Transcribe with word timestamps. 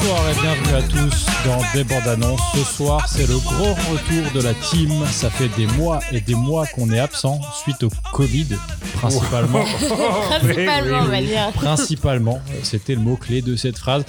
Bonsoir 0.00 0.30
et 0.30 0.34
bienvenue 0.40 0.74
à 0.76 0.82
tous 0.82 1.26
dans 1.44 1.60
Des 1.74 1.84
bandes 1.84 2.08
annonces. 2.08 2.40
Ce 2.54 2.64
soir, 2.64 3.06
c'est 3.06 3.28
le 3.28 3.36
gros 3.36 3.74
retour 3.74 4.32
de 4.32 4.42
la 4.42 4.54
team. 4.54 4.90
Ça 5.06 5.28
fait 5.28 5.48
des 5.48 5.66
mois 5.76 6.00
et 6.10 6.22
des 6.22 6.34
mois 6.34 6.66
qu'on 6.66 6.90
est 6.90 6.98
absent 6.98 7.38
suite 7.62 7.82
au 7.82 7.90
Covid, 8.14 8.46
principalement. 8.94 9.62
Principalement, 10.30 11.00
on 11.00 11.08
va 11.08 11.20
dire. 11.20 11.52
principalement, 11.52 12.40
c'était 12.62 12.94
le 12.94 13.02
mot-clé 13.02 13.42
de 13.42 13.56
cette 13.56 13.76
phrase. 13.76 14.04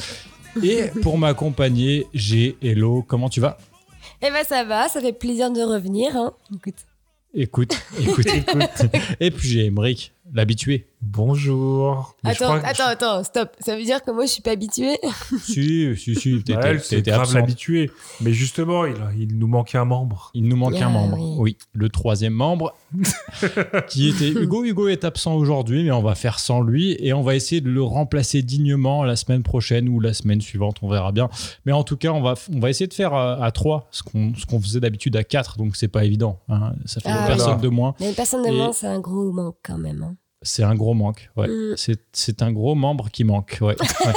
Et 0.63 0.83
pour 1.01 1.17
m'accompagner, 1.17 2.07
j'ai 2.13 2.55
Hello. 2.61 3.03
Comment 3.05 3.27
tu 3.27 3.41
vas? 3.41 3.57
Eh 4.21 4.29
ben 4.29 4.45
ça 4.47 4.63
va, 4.63 4.87
ça 4.87 5.01
fait 5.01 5.13
plaisir 5.13 5.51
de 5.51 5.61
revenir. 5.61 6.15
Hein. 6.15 6.31
Écoute. 6.55 6.85
Écoute, 7.33 7.73
écoute, 7.99 8.27
écoute. 8.27 8.91
Et 9.19 9.31
puis 9.31 9.49
j'ai 9.49 9.67
Emric, 9.67 10.13
l'habitué. 10.33 10.87
Bonjour. 11.01 12.15
Mais 12.23 12.33
je 12.35 12.43
Attends, 12.43 12.53
attends, 12.63 12.85
attends, 12.87 13.23
stop. 13.23 13.49
Ça 13.59 13.75
veut 13.75 13.83
dire 13.83 14.03
que 14.03 14.11
moi 14.11 14.25
je 14.25 14.31
suis 14.31 14.41
pas 14.43 14.51
habituée 14.51 14.97
Si, 15.43 15.95
si, 15.97 16.15
si, 16.15 16.33
Ouais, 16.35 16.41
t'étais 16.43 16.77
t'étais 16.77 17.11
grave 17.11 17.21
absent. 17.21 17.33
l'habitué. 17.39 17.89
Mais 18.21 18.33
justement, 18.33 18.85
il, 18.85 18.95
il 19.17 19.37
nous 19.37 19.47
manquait 19.47 19.79
un 19.79 19.85
membre. 19.85 20.29
Il 20.35 20.47
nous 20.47 20.55
manque 20.55 20.75
Ah, 20.79 20.85
un 20.85 20.89
membre. 20.89 21.17
oui. 21.19 21.35
Oui, 21.39 21.57
le 21.73 21.89
troisième 21.89 22.33
membre 22.33 22.75
qui 23.89 24.09
était 24.09 24.29
Hugo. 24.29 24.63
Hugo 24.63 24.87
est 24.89 25.03
absent 25.03 25.35
aujourd'hui, 25.35 25.83
mais 25.83 25.91
on 25.91 26.03
va 26.03 26.13
faire 26.15 26.37
sans 26.39 26.61
lui 26.61 26.95
et 26.99 27.13
on 27.13 27.21
va 27.23 27.35
essayer 27.35 27.61
de 27.61 27.69
le 27.69 27.81
remplacer 27.83 28.41
dignement 28.43 29.03
la 29.03 29.15
semaine 29.15 29.43
prochaine 29.43 29.89
ou 29.89 29.99
la 29.99 30.13
semaine 30.13 30.41
suivante. 30.41 30.77
On 30.81 30.89
verra 30.89 31.11
bien. 31.11 31.29
Mais 31.65 31.71
en 31.71 31.83
tout 31.83 31.97
cas, 31.97 32.11
on 32.11 32.21
va, 32.21 32.35
on 32.53 32.59
va 32.59 32.69
essayer 32.69 32.87
de 32.87 32.93
faire 32.93 33.13
à 33.15 33.51
trois 33.51 33.87
ce 33.91 34.03
qu'on 34.03 34.33
ce 34.35 34.45
qu'on 34.45 34.61
faisait 34.61 34.79
d'habitude 34.79 35.15
à 35.15 35.23
quatre, 35.23 35.57
donc 35.57 35.75
c'est 35.75 35.87
pas 35.87 36.05
évident. 36.05 36.39
hein. 36.49 36.73
Ça 36.85 37.01
fait 37.01 37.09
Ah, 37.11 37.21
une 37.21 37.27
personne 37.27 37.55
oui. 37.55 37.61
de 37.63 37.69
moins. 37.69 37.95
Mais 37.99 38.13
personne 38.13 38.43
de 38.43 38.49
Et- 38.49 38.55
moins, 38.55 38.71
c'est 38.73 38.87
un 38.87 38.99
gros 38.99 39.31
manque 39.31 39.57
quand 39.63 39.77
même. 39.77 40.03
hein. 40.03 40.15
C'est 40.41 40.63
un 40.63 40.75
gros 40.75 40.93
manque. 40.93 41.29
Ouais. 41.37 41.47
Mm. 41.47 41.73
C'est- 41.77 42.01
C'est 42.13 42.41
un 42.41 42.51
gros 42.51 42.75
membre 42.75 43.09
qui 43.11 43.23
manque. 43.23 43.57
ouais. 43.61 43.75
Ouais. 44.05 44.13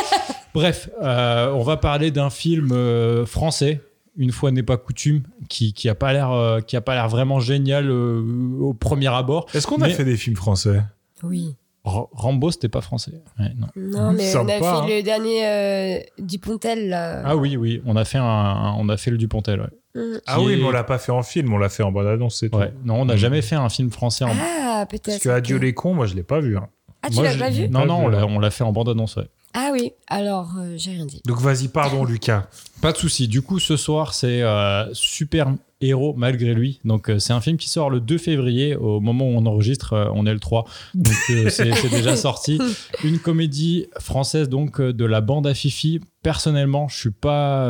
Bref, 0.55 0.89
euh, 1.03 1.53
on 1.53 1.63
va 1.63 1.77
parler 1.77 2.11
d'un 2.13 2.31
film 2.31 2.71
euh, 2.73 3.27
français. 3.27 3.81
Une 4.17 4.31
fois 4.31 4.53
n'est 4.53 4.63
pas 4.63 4.77
coutume, 4.77 5.23
qui, 5.49 5.73
qui 5.73 5.89
a 5.89 5.97
pas 5.97 6.13
l'air, 6.13 6.31
euh, 6.31 6.61
qui 6.61 6.77
a 6.77 6.81
pas 6.81 6.95
l'air 6.95 7.09
vraiment 7.09 7.41
génial 7.41 7.91
euh, 7.91 8.23
au 8.61 8.73
premier 8.73 9.09
abord. 9.09 9.47
Est-ce 9.53 9.67
qu'on 9.67 9.81
a 9.83 9.89
fait 9.89 10.05
des 10.05 10.17
films 10.17 10.37
français? 10.37 10.81
Oui. 11.25 11.57
R- 11.85 12.09
Rambo, 12.13 12.53
c'était 12.53 12.69
pas 12.69 12.81
français. 12.81 13.21
Ouais, 13.41 13.53
non. 13.59 13.67
Non, 13.77 14.13
mais 14.13 14.35
on 14.37 14.47
a 14.49 14.53
fait 14.53 14.65
hein. 14.65 14.87
le 14.89 15.03
dernier 15.03 15.47
euh, 15.47 15.99
Dupontel. 16.21 16.89
Là. 16.89 17.23
Ah 17.25 17.37
oui, 17.37 17.57
oui, 17.57 17.83
on 17.85 17.97
a 17.97 18.05
fait 18.05 18.19
un, 18.19 18.23
un- 18.25 18.75
on 18.79 18.89
a 18.89 18.97
fait 18.97 19.11
le 19.11 19.19
Dupontel. 19.19 19.61
Ouais. 19.63 19.67
Mm. 19.95 20.01
Ah 20.27 20.41
oui, 20.41 20.53
est- 20.55 20.57
mais 20.57 20.65
on 20.65 20.71
l'a 20.71 20.85
pas 20.85 20.99
fait 20.99 21.13
en 21.13 21.23
film, 21.23 21.53
on 21.53 21.59
l'a 21.59 21.69
fait 21.69 21.83
en 21.83 21.93
bonne 21.93 22.07
annonce, 22.07 22.39
c'est 22.41 22.51
tout. 22.51 22.59
Ouais. 22.59 22.73
Non, 22.85 23.03
on 23.03 23.05
n'a 23.05 23.15
Mm. 23.15 23.19
jamais 23.19 23.43
fait 23.43 23.55
un 23.55 23.69
film 23.69 23.91
français. 23.91 24.25
En... 24.25 24.31
Ah, 24.33 24.87
peut-être. 24.89 25.05
Parce 25.07 25.19
que 25.19 25.29
Adieu 25.29 25.57
les 25.59 25.73
cons, 25.75 25.95
moi 25.95 26.07
je 26.07 26.15
l'ai 26.15 26.23
pas 26.25 26.41
vu. 26.41 26.57
hein. 26.57 26.69
Ah, 27.03 27.11
tu 27.11 27.17
Moi, 27.17 27.25
l'as 27.25 27.37
pas 27.37 27.51
vu 27.51 27.69
Non, 27.69 27.81
Pas 27.81 27.87
non, 27.87 27.99
vu, 28.01 28.05
on 28.07 28.09
l'a, 28.09 28.19
ouais. 28.27 28.33
on 28.37 28.39
l'a 28.39 28.51
fait 28.51 28.65
en 28.65 28.73
bande 28.73 28.89
annonce. 28.89 29.17
Ouais. 29.17 29.29
Ah 29.57 29.71
oui, 29.73 29.93
alors 30.09 30.55
euh, 30.59 30.75
j'ai 30.77 30.91
rien 30.91 31.07
dit. 31.07 31.23
Donc 31.25 31.41
vas-y, 31.41 31.69
pardon 31.69 32.05
Lucas. 32.05 32.49
Pas 32.83 32.91
de 32.91 32.97
souci. 32.97 33.29
Du 33.29 33.41
coup, 33.41 33.61
ce 33.61 33.77
soir, 33.77 34.13
c'est 34.13 34.43
euh, 34.43 34.93
Super 34.93 35.55
Héros 35.81 36.13
malgré 36.17 36.55
lui. 36.55 36.81
Donc, 36.85 37.09
euh, 37.09 37.21
c'est 37.21 37.33
un 37.33 37.41
film 37.41 37.57
qui 37.57 37.69
sort 37.69 37.89
le 37.89 38.01
2 38.01 38.19
février. 38.19 38.75
Au 38.75 38.99
moment 38.99 39.27
où 39.27 39.33
on 39.37 39.47
enregistre, 39.47 40.11
on 40.13 40.27
est 40.27 40.33
le 40.33 40.41
3. 40.41 40.65
Donc, 40.95 41.15
c'est 41.51 41.89
déjà 41.89 42.17
sorti. 42.17 42.59
Une 43.05 43.21
comédie 43.21 43.87
française, 44.01 44.49
donc, 44.49 44.81
de 44.81 45.05
la 45.05 45.21
bande 45.21 45.47
à 45.47 45.55
Fifi. 45.55 46.01
Personnellement, 46.25 46.89
je 46.89 46.99
suis 46.99 47.11
pas 47.11 47.69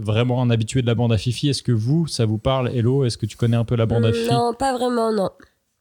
vraiment 0.00 0.40
un 0.40 0.48
habitué 0.48 0.80
de 0.80 0.86
la 0.86 0.94
bande 0.94 1.12
à 1.12 1.18
Fifi. 1.18 1.50
Est-ce 1.50 1.62
que 1.62 1.72
vous, 1.72 2.06
ça 2.06 2.24
vous 2.24 2.38
parle 2.38 2.70
Hello, 2.74 3.04
est-ce 3.04 3.18
que 3.18 3.26
tu 3.26 3.36
connais 3.36 3.56
un 3.56 3.64
peu 3.64 3.76
la 3.76 3.84
bande 3.84 4.06
à 4.06 4.12
Fifi? 4.12 4.30
Non, 4.30 4.54
pas 4.54 4.72
vraiment, 4.72 5.12
non. 5.12 5.28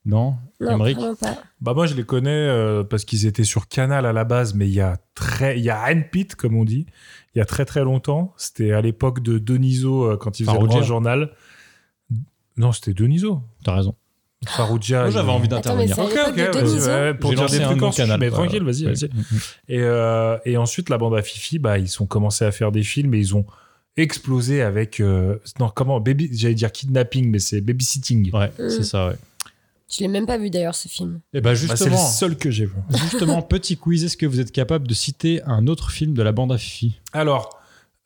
Non? 0.06 0.36
Non, 0.60 0.72
Emmerich 0.72 0.98
vraiment 0.98 1.16
pas. 1.16 1.38
Bah 1.62 1.74
moi 1.74 1.86
je 1.88 1.94
les 1.96 2.04
connais 2.04 2.30
euh, 2.32 2.84
parce 2.84 3.06
qu'ils 3.06 3.26
étaient 3.26 3.44
sur 3.46 3.68
Canal 3.70 4.06
à 4.06 4.12
la 4.14 4.24
base, 4.26 4.54
mais 4.54 4.68
il 4.68 4.74
y 4.74 4.82
a 4.82 4.98
très, 5.16 5.58
il 5.58 5.64
y 5.64 5.70
a 5.70 5.84
Pitt 5.96 6.36
comme 6.36 6.56
on 6.58 6.66
dit, 6.66 6.86
il 7.34 7.40
y 7.40 7.42
a 7.42 7.46
très 7.46 7.64
très 7.66 7.84
longtemps. 7.84 8.34
C'était 8.38 8.74
à 8.74 8.82
l'époque 8.82 9.22
de 9.22 9.38
Deniso 9.40 10.04
euh, 10.12 10.18
quand 10.18 10.40
il 10.42 10.46
faisait 10.46 10.58
le 10.80 10.84
journal. 10.84 11.32
Non, 12.58 12.72
c'était 12.72 12.94
Deniso. 12.94 13.42
T'as 13.64 13.76
raison. 13.76 13.96
Farouja. 14.46 15.04
Moi, 15.04 15.10
j'avais 15.10 15.32
envie 15.32 15.48
d'intervenir. 15.48 15.98
Ok, 15.98 16.12
ok, 16.28 16.36
de 16.36 16.42
vas-y, 16.42 16.52
Deniso 16.64 16.88
ouais, 16.90 17.14
pour 17.14 17.34
dire 17.34 17.46
des 17.46 17.62
un 17.62 17.70
trucs 17.70 17.82
en 17.84 17.92
canal. 17.92 18.20
mais 18.20 18.30
tranquille, 18.30 18.62
vas-y, 18.64 18.86
Ouais. 18.86 18.94
vas-y. 18.94 19.06
Mm. 19.08 19.38
Et, 19.70 19.80
euh, 19.82 20.38
et 20.44 20.58
ensuite, 20.58 20.90
la 20.90 20.98
bande 20.98 21.16
à 21.16 21.22
Fifi, 21.22 21.60
bah, 21.60 21.78
ils 21.80 22.04
ont 22.04 22.06
commencé 22.06 22.44
à 22.44 22.52
faire 22.52 22.72
des 22.74 22.84
films 22.84 23.14
et 23.14 23.20
ils 23.20 23.36
ont 23.38 23.46
explosé 23.96 24.62
avec. 24.62 25.00
euh, 25.00 25.38
non, 25.62 25.70
comment 25.74 26.00
baby, 26.02 26.30
J'allais 26.34 26.56
dire 26.56 26.72
kidnapping, 26.74 27.32
mais 27.32 27.40
c'est 27.40 27.62
babysitting. 27.62 28.32
Ouais, 28.36 28.52
Mm. 28.60 28.70
c'est 28.70 28.84
ça, 28.84 29.08
ouais. 29.08 29.16
Je 29.96 30.00
l'ai 30.02 30.08
même 30.08 30.26
pas 30.26 30.38
vu 30.38 30.50
d'ailleurs 30.50 30.74
ce 30.76 30.88
film. 30.88 31.20
Et 31.34 31.42
ben 31.42 31.52
Bah, 31.52 31.56
c'est 31.56 31.68
le 31.68 31.72
justement, 31.76 31.98
seul 31.98 32.36
que 32.36 32.50
j'ai 32.50 32.66
vu. 32.66 32.74
justement, 32.90 33.42
petit 33.44 33.78
quiz, 33.78 34.04
est-ce 34.04 34.18
que 34.18 34.26
vous 34.26 34.40
êtes 34.40 34.52
capable 34.52 34.88
de 34.88 34.94
citer 34.94 35.42
un 35.46 35.68
autre 35.68 35.92
film 35.92 36.14
de 36.14 36.24
la 36.24 36.32
bande 36.32 36.52
à 36.52 36.58
Fifi? 36.58 37.00
Alors, 37.12 37.60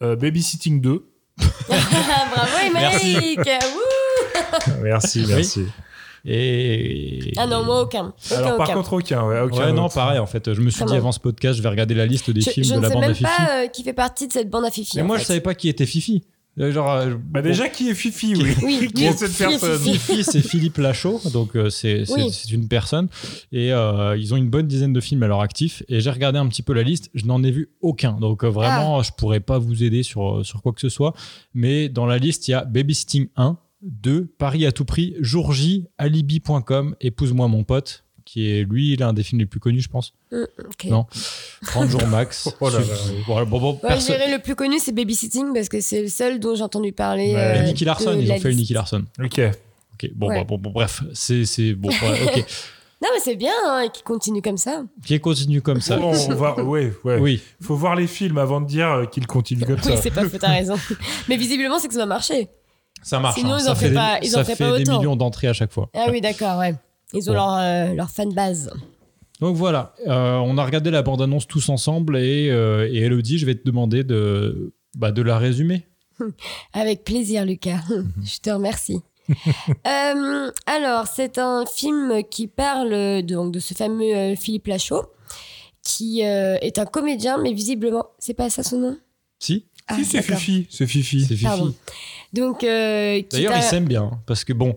euh, 0.04 0.16
Babysitting 0.18 0.82
2. 0.82 1.06
Bravo 1.38 2.58
Émeric 2.66 3.40
merci, 4.82 5.26
merci. 5.28 5.66
Et... 6.26 7.32
Ah 7.38 7.48
non, 7.48 7.64
moi 7.64 7.82
aucun. 7.84 8.14
Aucun, 8.30 8.36
Alors, 8.36 8.58
par 8.58 8.68
aucun. 8.68 8.74
contre, 8.76 8.94
aucun. 8.94 9.24
Ouais, 9.26 9.40
aucun 9.40 9.68
ouais, 9.68 9.72
non, 9.72 9.86
autre. 9.86 9.96
pareil, 9.96 10.20
en 10.20 10.26
fait. 10.26 10.54
Je 10.54 10.60
me 10.60 10.70
suis 10.70 10.80
Comment 10.80 10.92
dit 10.92 10.98
avant 10.98 11.12
ce 11.14 11.20
podcast, 11.20 11.58
je 11.58 11.64
vais 11.64 11.70
regarder 11.70 11.94
la 11.94 12.06
liste 12.06 12.30
des 12.32 12.42
Je, 12.42 12.50
films 12.50 12.66
je 12.66 12.72
de 12.74 12.78
ne 12.78 12.82
la 12.82 12.88
sais 12.90 12.94
bande 12.94 13.04
à 13.04 13.08
même 13.08 13.16
Fifi. 13.16 13.24
pas 13.38 13.64
euh, 13.64 13.68
qui 13.68 13.84
fait 13.84 13.94
partie 13.94 14.28
de 14.28 14.34
cette 14.34 14.50
bande 14.50 14.66
à 14.66 14.72
Fifi. 14.72 14.98
Mais 14.98 15.04
moi, 15.04 15.18
fait. 15.18 15.24
je 15.24 15.28
savais 15.28 15.42
pas 15.42 15.56
qui 15.56 15.70
était 15.70 15.86
Fifi. 15.86 16.24
Genre, 16.58 16.92
euh, 16.92 17.14
Bah, 17.30 17.42
déjà, 17.44 17.70
qui 17.70 17.90
est 17.90 17.94
Fifi, 17.94 18.34
oui 18.36 18.54
Oui, 18.64 18.90
Qui 18.96 19.06
est 19.06 19.12
cette 19.14 19.30
Fifi, 19.32 19.44
personne 19.60 19.78
Fifi. 19.80 19.98
Fifi, 20.00 20.24
c'est 20.24 20.42
Philippe 20.42 20.78
Lachaud, 20.78 21.22
donc 21.32 21.56
euh, 21.56 21.70
c'est 21.70 22.04
Oui. 22.12 22.32
une 22.52 22.68
personne. 22.68 23.08
Et 23.52 23.72
euh, 23.72 24.18
ils 24.18 24.34
ont 24.34 24.38
une 24.38 24.50
bonne 24.50 24.66
dizaine 24.68 24.92
de 24.94 25.00
films 25.00 25.22
à 25.24 25.28
leur 25.28 25.42
actif. 25.42 25.84
Et 25.88 26.00
j'ai 26.02 26.10
regardé 26.10 26.40
un 26.40 26.48
petit 26.48 26.64
peu 26.64 26.74
la 26.74 26.82
liste, 26.84 27.10
je 27.14 27.26
n'en 27.26 27.44
ai 27.44 27.52
vu 27.52 27.70
aucun. 27.82 28.14
Donc 28.14 28.44
euh, 28.44 28.48
Ah. 28.48 28.52
vraiment, 28.52 29.04
je 29.04 29.12
pourrais 29.16 29.40
pas 29.40 29.60
vous 29.60 29.84
aider 29.84 30.02
sur, 30.02 30.44
sur 30.46 30.62
quoi 30.64 30.74
que 30.74 30.82
ce 30.82 30.90
soit. 30.90 31.14
Mais 31.54 31.90
dans 31.90 32.06
la 32.08 32.18
liste, 32.18 32.48
il 32.48 32.52
y 32.52 32.54
a 32.56 32.66
Babysitting 32.66 33.28
1, 33.36 33.58
2, 33.84 34.26
Paris 34.40 34.66
à 34.66 34.72
tout 34.72 34.86
prix, 34.86 35.14
Jour 35.20 35.54
J, 35.54 35.86
Alibi.com, 36.00 36.96
Épouse-moi 37.02 37.48
mon 37.48 37.64
pote, 37.64 38.04
qui 38.28 38.52
est 38.52 38.64
lui 38.64 38.96
l'un 38.98 39.14
des 39.14 39.24
films 39.24 39.40
les 39.40 39.46
plus 39.46 39.60
connus, 39.62 39.80
je 39.82 39.88
pense. 39.88 40.14
Ok. 40.34 40.86
Non. 40.90 41.06
30 41.66 41.90
jours 41.90 42.06
max. 42.08 42.50
Oh 42.60 42.70
là 42.70 42.80
là, 42.80 42.86
oui. 43.10 43.46
Bon, 43.48 43.60
bon, 43.60 43.80
Moi, 43.82 43.96
je 43.96 44.06
dirais 44.06 44.30
le 44.32 44.40
plus 44.40 44.54
connu, 44.56 44.78
c'est 44.80 44.92
Babysitting 44.92 45.54
parce 45.54 45.70
que 45.70 45.80
c'est 45.80 46.02
le 46.02 46.10
seul 46.10 46.40
dont 46.40 46.54
j'ai 46.56 46.64
entendu 46.64 46.92
parler. 46.92 47.34
Ouais. 47.34 47.60
euh, 47.60 47.64
Nicky 47.64 47.86
Larson, 47.86 48.18
ils 48.20 48.28
la 48.28 48.36
ont 48.36 48.40
fait 48.40 48.50
une 48.52 48.58
liste. 48.58 48.60
Nicky 48.70 48.74
Larson. 48.74 49.04
Ok. 49.24 49.40
Ok, 49.94 50.12
bon, 50.14 50.28
Ouais. 50.28 50.36
bah, 50.40 50.44
bon, 50.44 50.58
bon, 50.58 50.70
bref, 50.72 51.02
c'est 51.14 51.46
c'est- 51.46 51.74
bon, 51.74 51.90
ouais, 51.90 52.22
ok. 52.28 52.46
Non, 53.02 53.10
mais 53.14 53.20
c'est 53.24 53.36
bien 53.36 53.52
hein, 53.68 53.82
et 53.82 53.90
qui 53.92 54.02
continue 54.02 54.42
comme 54.42 54.58
ça. 54.58 54.84
Qui 55.06 55.20
continue 55.20 55.62
comme 55.62 55.82
ça. 55.82 55.98
Bon, 55.98 56.14
on 56.30 56.34
va, 56.36 56.60
ouais, 56.64 56.92
ouais. 57.04 57.18
Oui, 57.20 57.42
Faut 57.62 57.76
voir 57.76 57.96
les 57.96 58.08
films 58.08 58.40
avant 58.40 58.60
de 58.60 58.66
dire 58.66 58.90
euh, 58.90 59.06
qu'il 59.06 59.26
continue 59.28 59.64
comme 59.66 59.76
Oui, 59.86 59.92
ça. 59.96 59.98
c'est 59.98 60.10
pas 60.10 60.28
faux, 60.28 60.38
t'as 60.40 60.50
raison. 60.50 60.76
mais 61.30 61.38
visiblement, 61.38 61.78
c'est 61.80 61.88
que 61.88 61.94
ça 61.94 62.00
va 62.02 62.06
marcher. 62.08 62.50
ça 63.04 63.20
marche. 63.20 63.36
Sinon, 63.36 63.54
hein. 63.54 63.60
ils 63.64 63.70
en 63.70 63.76
fait, 63.76 63.80
feraient 63.82 63.90
des, 63.90 63.96
pas- 63.96 64.20
ils 64.24 64.36
en 64.38 64.44
fait 64.44 64.56
pas 64.56 64.78
des 64.80 64.84
millions 64.92 65.16
d'entrées 65.16 65.48
à 65.48 65.54
chaque 65.54 65.72
fois. 65.72 65.90
Ah 65.94 66.08
oui, 66.12 66.22
d'accord, 66.22 66.58
ouais. 66.58 66.74
Ils 67.14 67.30
ont 67.30 67.34
Bon. 67.34 67.40
leur, 67.40 67.54
euh, 67.58 67.94
leur 67.94 68.10
fan 68.10 68.34
base. 68.34 68.72
Donc 69.40 69.56
voilà, 69.56 69.94
euh, 70.08 70.38
on 70.38 70.58
a 70.58 70.66
regardé 70.66 70.90
la 70.92 71.04
bande-annonce 71.04 71.46
tous 71.48 71.70
ensemble 71.70 72.18
et, 72.18 72.50
euh, 72.50 72.90
et 72.92 72.98
Elodie, 73.02 73.38
je 73.38 73.46
vais 73.46 73.54
te 73.56 73.64
demander 73.64 74.04
de, 74.04 74.74
bah, 74.98 75.12
de 75.12 75.22
la 75.22 75.38
résumer. 75.38 75.86
Avec 76.74 77.04
plaisir, 77.04 77.46
Lucas. 77.46 77.82
Je 78.24 78.40
te 78.40 78.50
remercie. 78.50 79.00
Euh, 79.86 80.52
alors, 80.66 81.06
c'est 81.08 81.38
un 81.38 81.66
film 81.66 82.24
qui 82.32 82.48
parle 82.48 82.90
de, 82.90 83.22
donc, 83.22 83.54
de 83.54 83.60
ce 83.60 83.74
fameux 83.74 84.16
euh, 84.16 84.36
Philippe 84.36 84.68
Lachaud, 84.68 85.04
qui 85.84 86.26
euh, 86.26 86.56
est 86.62 86.80
un 86.80 86.86
comédien, 86.86 87.38
mais 87.38 87.54
visiblement, 87.54 88.06
c'est 88.20 88.34
pas 88.34 88.50
ça 88.50 88.64
son 88.64 88.80
nom? 88.80 88.98
Si, 89.40 89.66
Ah, 89.88 89.96
Si, 89.96 90.06
c'est. 90.06 90.22
Fifi. 90.22 90.68
C'est 90.70 90.88
Fifi. 90.88 91.22
c'est 91.22 91.36
Fifi. 91.36 91.44
Pardon. 91.44 91.74
Donc, 92.34 92.64
euh, 92.64 93.22
D'ailleurs, 93.32 93.56
il 93.58 93.64
s'aime 93.64 93.86
bien 93.86 94.04
hein, 94.04 94.20
parce 94.26 94.44
que 94.44 94.54
bon, 94.54 94.76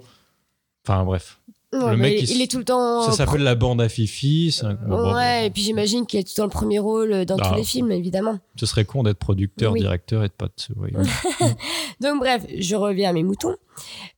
enfin 0.86 1.04
bref, 1.04 1.39
Ouais, 1.72 1.92
le 1.92 1.96
mec, 1.98 2.28
il, 2.28 2.42
est 2.42 2.50
tout 2.50 2.58
le 2.58 2.64
temps. 2.64 3.02
ça 3.02 3.12
s'appelle 3.12 3.42
la 3.42 3.54
bande 3.54 3.80
à 3.80 3.88
Fifi. 3.88 4.60
un- 4.64 5.14
ouais, 5.14 5.46
et 5.46 5.50
puis 5.50 5.62
j'imagine 5.62 6.04
qu'il 6.04 6.18
est 6.18 6.24
tout 6.24 6.32
le 6.34 6.36
temps 6.38 6.44
le 6.44 6.50
premier 6.50 6.80
rôle 6.80 7.24
dans 7.26 7.36
Ah. 7.40 7.48
tous 7.50 7.54
les 7.54 7.62
films, 7.62 7.92
évidemment. 7.92 8.38
ce 8.56 8.66
serait 8.66 8.84
con 8.84 9.04
d'être 9.04 9.18
producteur, 9.18 9.72
Oui. 9.72 9.80
directeur 9.80 10.24
et 10.24 10.28
de 10.28 10.34
oui. 10.76 10.90
Donc 12.00 12.18
bref, 12.18 12.44
je 12.58 12.74
reviens 12.74 13.10
à 13.10 13.12
mes 13.12 13.22
moutons. 13.22 13.54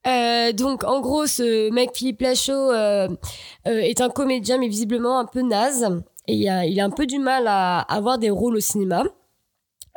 Euh, 0.07 0.53
donc 0.53 0.83
en 0.85 1.01
gros, 1.01 1.27
ce 1.27 1.71
mec 1.71 1.91
Philippe 1.95 2.23
Lachaud 2.23 2.53
euh, 2.73 3.09
euh, 3.69 3.79
est 3.81 4.01
un 4.01 4.09
comédien, 4.09 4.57
mais 4.59 4.69
visiblement 4.69 5.19
un 5.19 5.27
peu 5.27 5.43
naze. 5.43 5.85
et 6.29 6.35
il 6.35 6.49
a, 6.49 6.65
il 6.65 6.81
a 6.81 6.85
un 6.87 6.91
peu 6.91 7.05
du 7.07 7.19
mal 7.19 7.45
à 7.49 7.81
avoir 7.81 8.19
des 8.19 8.31
rôles 8.31 8.57
au 8.57 8.61
cinéma. 8.61 9.05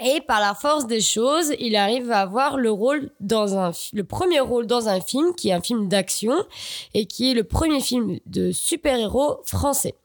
Et 0.04 0.20
par 0.28 0.42
la 0.42 0.54
force 0.54 0.88
des 0.88 1.00
choses, 1.00 1.54
il 1.60 1.76
arrive 1.78 2.12
à 2.12 2.20
avoir 2.22 2.58
le 2.58 2.70
rôle 2.70 3.12
dans 3.22 3.58
un, 3.58 3.72
le 3.94 4.04
premier 4.04 4.42
rôle 4.42 4.68
dans 4.68 4.90
un 4.90 5.00
film 5.00 5.34
qui 5.36 5.50
est 5.50 5.54
un 5.54 5.62
film 5.62 5.88
d'action 5.88 6.34
et 6.94 7.06
qui 7.06 7.32
est 7.32 7.34
le 7.34 7.46
premier 7.46 7.80
film 7.80 8.20
de 8.26 8.52
super-héros 8.52 9.38
français. 9.46 9.96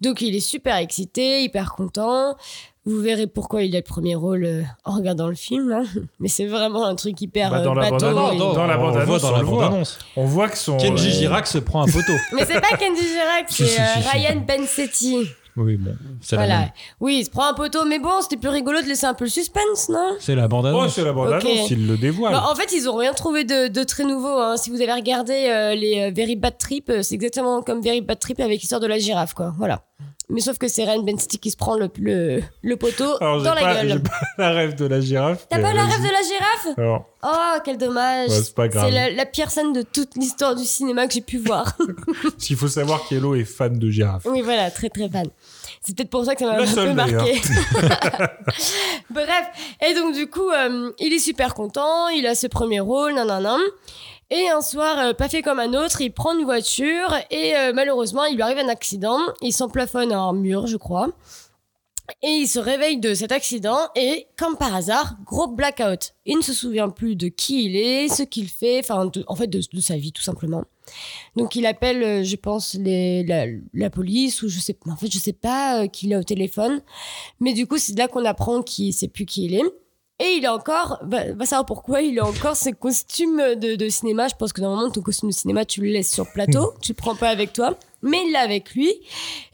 Donc 0.00 0.22
il 0.22 0.34
est 0.34 0.40
super 0.40 0.76
excité, 0.76 1.42
hyper 1.42 1.74
content. 1.74 2.36
Vous 2.86 3.00
verrez 3.00 3.26
pourquoi 3.26 3.62
il 3.62 3.74
a 3.76 3.78
le 3.78 3.82
premier 3.84 4.14
rôle 4.14 4.44
euh, 4.44 4.62
en 4.84 4.92
regardant 4.96 5.28
le 5.28 5.34
film. 5.34 5.72
hein. 5.72 5.84
Mais 6.20 6.28
c'est 6.28 6.46
vraiment 6.46 6.84
un 6.84 6.94
truc 6.94 7.18
hyper 7.20 7.50
Bah, 7.50 7.60
dans 7.60 7.72
euh, 7.72 7.80
la 7.80 7.90
bateau. 7.90 8.06
bande-annonce, 8.14 8.34
et- 8.34 8.38
dans- 8.38 8.52
dans 8.54 8.66
la 8.66 8.76
voit 8.76 8.92
dans 8.92 9.28
on 9.28 9.36
la 9.36 9.42
voit. 9.42 9.64
bande-annonce. 9.64 9.98
On 10.16 10.24
voit 10.26 10.48
que 10.50 10.56
son. 10.58 10.76
Kenji 10.78 11.08
euh, 11.08 11.10
Girac 11.10 11.46
se 11.46 11.58
prend 11.58 11.82
un 11.82 11.90
poteau. 11.90 12.12
Mais 12.34 12.44
c'est 12.46 12.60
pas 12.60 12.76
Kenji 12.76 13.02
Girac, 13.06 13.46
c'est 13.48 13.80
euh. 13.80 14.10
Ryan 14.12 14.44
Bensetti. 14.46 15.28
Oui, 15.56 15.76
bon, 15.76 15.94
c'est 16.20 16.34
la, 16.36 16.42
Voilà. 16.42 16.58
même. 16.60 16.68
Oui, 17.00 17.18
il 17.20 17.24
se 17.24 17.30
prend 17.30 17.46
un 17.48 17.54
poteau, 17.54 17.84
mais 17.84 18.00
bon, 18.00 18.10
c'était 18.22 18.36
plus 18.36 18.48
rigolo 18.48 18.80
de 18.82 18.86
laisser 18.86 19.06
un 19.06 19.14
peu 19.14 19.24
le 19.24 19.30
suspense, 19.30 19.88
non? 19.88 20.16
C'est 20.18 20.34
la 20.34 20.46
Oh, 20.46 20.48
bande-annonce. 20.48 20.94
c'est 20.94 21.04
la 21.04 21.12
bande-annonce, 21.12 21.44
Ok. 21.66 21.70
il 21.70 21.86
le 21.86 21.96
dévoile. 21.96 22.32
Bah, 22.32 22.44
en 22.50 22.54
fait, 22.56 22.72
ils 22.72 22.88
ont 22.88 22.96
rien 22.96 23.12
trouvé 23.12 23.44
de, 23.44 23.68
de 23.68 23.82
très 23.84 24.04
nouveau. 24.04 24.36
hein. 24.40 24.56
Si 24.56 24.70
vous 24.70 24.80
avez 24.80 24.92
regardé 24.92 25.32
euh, 25.48 25.74
les 25.76 26.08
euh, 26.08 26.12
Very 26.14 26.34
Bad 26.36 26.58
Trip, 26.58 26.90
euh, 26.90 27.02
c'est 27.02 27.14
exactement 27.14 27.62
comme 27.62 27.80
Very 27.80 28.00
Bad 28.00 28.18
Trip 28.18 28.40
avec 28.40 28.60
l'histoire 28.60 28.80
de 28.80 28.88
la 28.88 28.98
girafe, 28.98 29.34
quoi. 29.34 29.54
Voilà. 29.56 29.82
Mais 30.30 30.40
sauf 30.40 30.56
que 30.58 30.68
c'est 30.68 30.84
Ryan 30.84 31.02
Bensetti 31.02 31.38
qui 31.38 31.50
se 31.50 31.56
prend 31.56 31.76
le, 31.76 31.88
le, 31.98 32.42
le 32.62 32.76
poteau 32.76 33.16
Alors, 33.20 33.42
dans 33.42 33.54
la 33.54 33.60
pas, 33.60 33.80
j'ai 33.82 33.88
gueule. 33.88 34.02
pas 34.02 34.10
la 34.38 34.50
rêve 34.52 34.74
de 34.74 34.86
la 34.86 35.00
girafe. 35.00 35.46
T'as 35.50 35.60
pas 35.60 35.74
la 35.74 35.84
rêve 35.84 36.00
de 36.00 36.10
la 36.12 36.22
girafe 36.22 36.78
Alors, 36.78 37.04
Oh, 37.22 37.58
quel 37.64 37.78
dommage. 37.78 38.28
Ouais, 38.30 38.34
c'est 38.42 38.54
pas 38.54 38.68
grave. 38.68 38.90
la, 38.90 39.10
la 39.10 39.26
pire 39.26 39.50
scène 39.50 39.72
de 39.72 39.82
toute 39.82 40.14
l'histoire 40.16 40.54
du 40.54 40.64
cinéma 40.64 41.06
que 41.06 41.14
j'ai 41.14 41.20
pu 41.20 41.38
voir. 41.38 41.76
s'il 42.38 42.56
faut 42.56 42.68
savoir 42.68 43.06
qu'Hello 43.06 43.34
est 43.34 43.44
fan 43.44 43.78
de 43.78 43.90
girafe. 43.90 44.22
oui, 44.26 44.40
voilà, 44.40 44.70
très 44.70 44.88
très 44.88 45.08
fan. 45.08 45.26
C'est 45.82 45.94
peut-être 45.96 46.10
pour 46.10 46.24
ça 46.24 46.34
que 46.34 46.40
ça 46.40 46.46
m'a 46.46 46.62
un 46.62 46.66
peu 46.66 46.92
marqué. 46.94 47.40
Bref, 49.10 49.46
et 49.86 49.94
donc 49.94 50.14
du 50.14 50.26
coup, 50.28 50.50
euh, 50.50 50.90
il 50.98 51.12
est 51.12 51.18
super 51.18 51.54
content, 51.54 52.08
il 52.08 52.26
a 52.26 52.34
ce 52.34 52.46
premier 52.46 52.80
rôle, 52.80 53.14
nanana. 53.14 53.56
Et 54.34 54.48
un 54.48 54.62
soir, 54.62 54.98
euh, 54.98 55.12
pas 55.12 55.28
fait 55.28 55.42
comme 55.42 55.60
un 55.60 55.74
autre, 55.74 56.00
il 56.00 56.10
prend 56.10 56.36
une 56.36 56.44
voiture 56.44 57.14
et 57.30 57.54
euh, 57.54 57.72
malheureusement, 57.72 58.24
il 58.24 58.34
lui 58.34 58.42
arrive 58.42 58.58
un 58.58 58.68
accident. 58.68 59.20
Il 59.42 59.52
s'emplafonne 59.52 60.10
à 60.10 60.18
un 60.18 60.32
mur, 60.32 60.66
je 60.66 60.76
crois. 60.76 61.10
Et 62.20 62.30
il 62.30 62.48
se 62.48 62.58
réveille 62.58 62.98
de 62.98 63.14
cet 63.14 63.30
accident 63.30 63.78
et, 63.94 64.26
comme 64.36 64.56
par 64.56 64.74
hasard, 64.74 65.14
gros 65.24 65.46
blackout. 65.46 66.14
Il 66.26 66.38
ne 66.38 66.42
se 66.42 66.52
souvient 66.52 66.88
plus 66.88 67.14
de 67.14 67.28
qui 67.28 67.66
il 67.66 67.76
est, 67.76 68.08
ce 68.08 68.24
qu'il 68.24 68.48
fait, 68.48 68.80
enfin, 68.80 69.08
en 69.28 69.36
fait, 69.36 69.46
de, 69.46 69.60
sa 69.80 69.96
vie, 69.96 70.10
tout 70.10 70.20
simplement. 70.20 70.64
Donc, 71.36 71.54
il 71.54 71.64
appelle, 71.64 72.02
euh, 72.02 72.24
je 72.24 72.34
pense, 72.34 72.76
la, 72.76 73.90
police 73.90 74.42
ou 74.42 74.48
je 74.48 74.58
sais. 74.58 74.76
En 74.90 74.96
fait, 74.96 75.12
je 75.12 75.18
sais 75.18 75.32
pas 75.32 75.86
qui 75.86 76.06
il 76.06 76.14
a 76.14 76.18
au 76.18 76.24
téléphone. 76.24 76.82
Mais 77.38 77.52
du 77.52 77.68
coup, 77.68 77.78
c'est 77.78 77.96
là 77.96 78.08
qu'on 78.08 78.24
apprend 78.24 78.62
qu'il 78.62 78.92
sait 78.92 79.06
plus 79.08 79.26
qui 79.26 79.44
il 79.44 79.54
est. 79.54 79.83
Et 80.20 80.36
il 80.36 80.46
a 80.46 80.54
encore, 80.54 81.00
va, 81.02 81.32
va 81.32 81.44
savoir 81.44 81.66
pourquoi, 81.66 82.00
il 82.02 82.18
a 82.20 82.26
encore 82.26 82.54
ses 82.54 82.72
costumes 82.72 83.56
de, 83.56 83.74
de 83.74 83.88
cinéma. 83.88 84.28
Je 84.28 84.34
pense 84.36 84.52
que 84.52 84.60
normalement, 84.60 84.90
ton 84.90 85.02
costume 85.02 85.30
de 85.30 85.34
cinéma, 85.34 85.64
tu 85.64 85.80
le 85.80 85.88
laisses 85.88 86.12
sur 86.12 86.30
plateau, 86.32 86.72
tu 86.80 86.92
le 86.92 86.96
prends 86.96 87.16
pas 87.16 87.30
avec 87.30 87.52
toi. 87.52 87.76
Mais 88.02 88.22
il 88.26 88.32
l'a 88.32 88.40
avec 88.40 88.74
lui. 88.74 88.92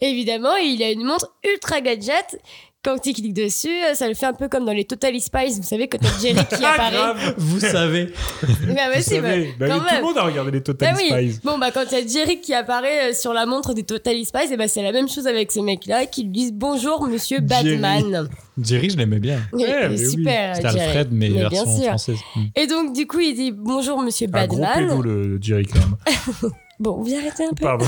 Évidemment, 0.01 0.55
il 0.57 0.83
a 0.83 0.91
une 0.91 1.03
montre 1.03 1.33
ultra 1.43 1.81
gadget. 1.81 2.39
Quand 2.83 3.05
il 3.05 3.13
clique 3.13 3.35
dessus, 3.35 3.69
ça 3.93 4.07
le 4.07 4.15
fait 4.15 4.25
un 4.25 4.33
peu 4.33 4.47
comme 4.49 4.65
dans 4.65 4.71
les 4.73 4.85
Totally 4.85 5.21
Spies. 5.21 5.53
Vous 5.57 5.61
savez, 5.61 5.87
quand 5.87 5.99
t'as 6.01 6.19
Jerry 6.19 6.43
qui 6.47 6.55
Ah, 6.65 6.73
apparaît. 6.73 6.91
grave 6.95 7.33
Vous 7.37 7.59
savez. 7.59 8.07
Bah, 8.41 8.47
ouais, 8.89 8.95
Vous 8.97 9.03
si, 9.03 9.09
savez, 9.11 9.53
bah, 9.59 9.67
bah 9.67 9.67
quand 9.67 9.75
oui, 9.83 9.85
tout 9.87 9.95
le 9.97 10.01
monde 10.01 10.17
a 10.17 10.23
regardé 10.23 10.51
les 10.51 10.63
Total 10.63 10.95
Bah 10.95 10.99
oui. 10.99 11.31
Spies. 11.33 11.39
Bon, 11.43 11.59
bah, 11.59 11.69
quand 11.71 11.83
il 11.91 11.99
y 11.99 12.01
a 12.01 12.07
Jerry 12.07 12.41
qui 12.41 12.55
apparaît 12.55 13.11
euh, 13.11 13.13
sur 13.13 13.33
la 13.33 13.45
montre 13.45 13.75
des 13.75 13.83
Totally 13.83 14.25
Spies, 14.25 14.51
et 14.51 14.57
bah, 14.57 14.67
c'est 14.67 14.81
la 14.81 14.91
même 14.91 15.07
chose 15.07 15.27
avec 15.27 15.51
ce 15.51 15.59
mec-là 15.59 16.07
qui 16.07 16.23
lui 16.23 16.31
disent 16.31 16.53
bonjour, 16.53 17.07
monsieur 17.07 17.37
Jerry. 17.47 17.77
Batman. 17.77 18.27
Jerry, 18.59 18.89
je 18.89 18.97
l'aimais 18.97 19.19
bien. 19.19 19.41
Il 19.55 19.61
est 19.63 19.89
mais 19.89 19.99
oui. 19.99 20.09
super, 20.09 20.55
C'était 20.55 20.69
Jerry. 20.69 20.79
Alfred, 20.81 21.07
mais, 21.11 21.29
bien 21.29 21.49
version 21.49 21.81
française. 21.83 22.17
Et 22.55 22.65
donc, 22.65 22.95
du 22.95 23.05
coup, 23.05 23.19
il 23.19 23.35
dit 23.35 23.51
bonjour, 23.51 24.01
monsieur 24.01 24.27
Un 24.33 24.47
gros 24.47 24.57
Batman. 24.59 24.89
pédo, 24.89 25.01
le 25.03 25.37
Jerry, 25.39 25.67
quand 25.67 25.79
même. 26.41 26.51
Bon, 26.81 26.99
vous 26.99 27.13
arrêtez 27.13 27.45
un 27.45 27.53
peu. 27.53 27.63
Pardon. 27.63 27.85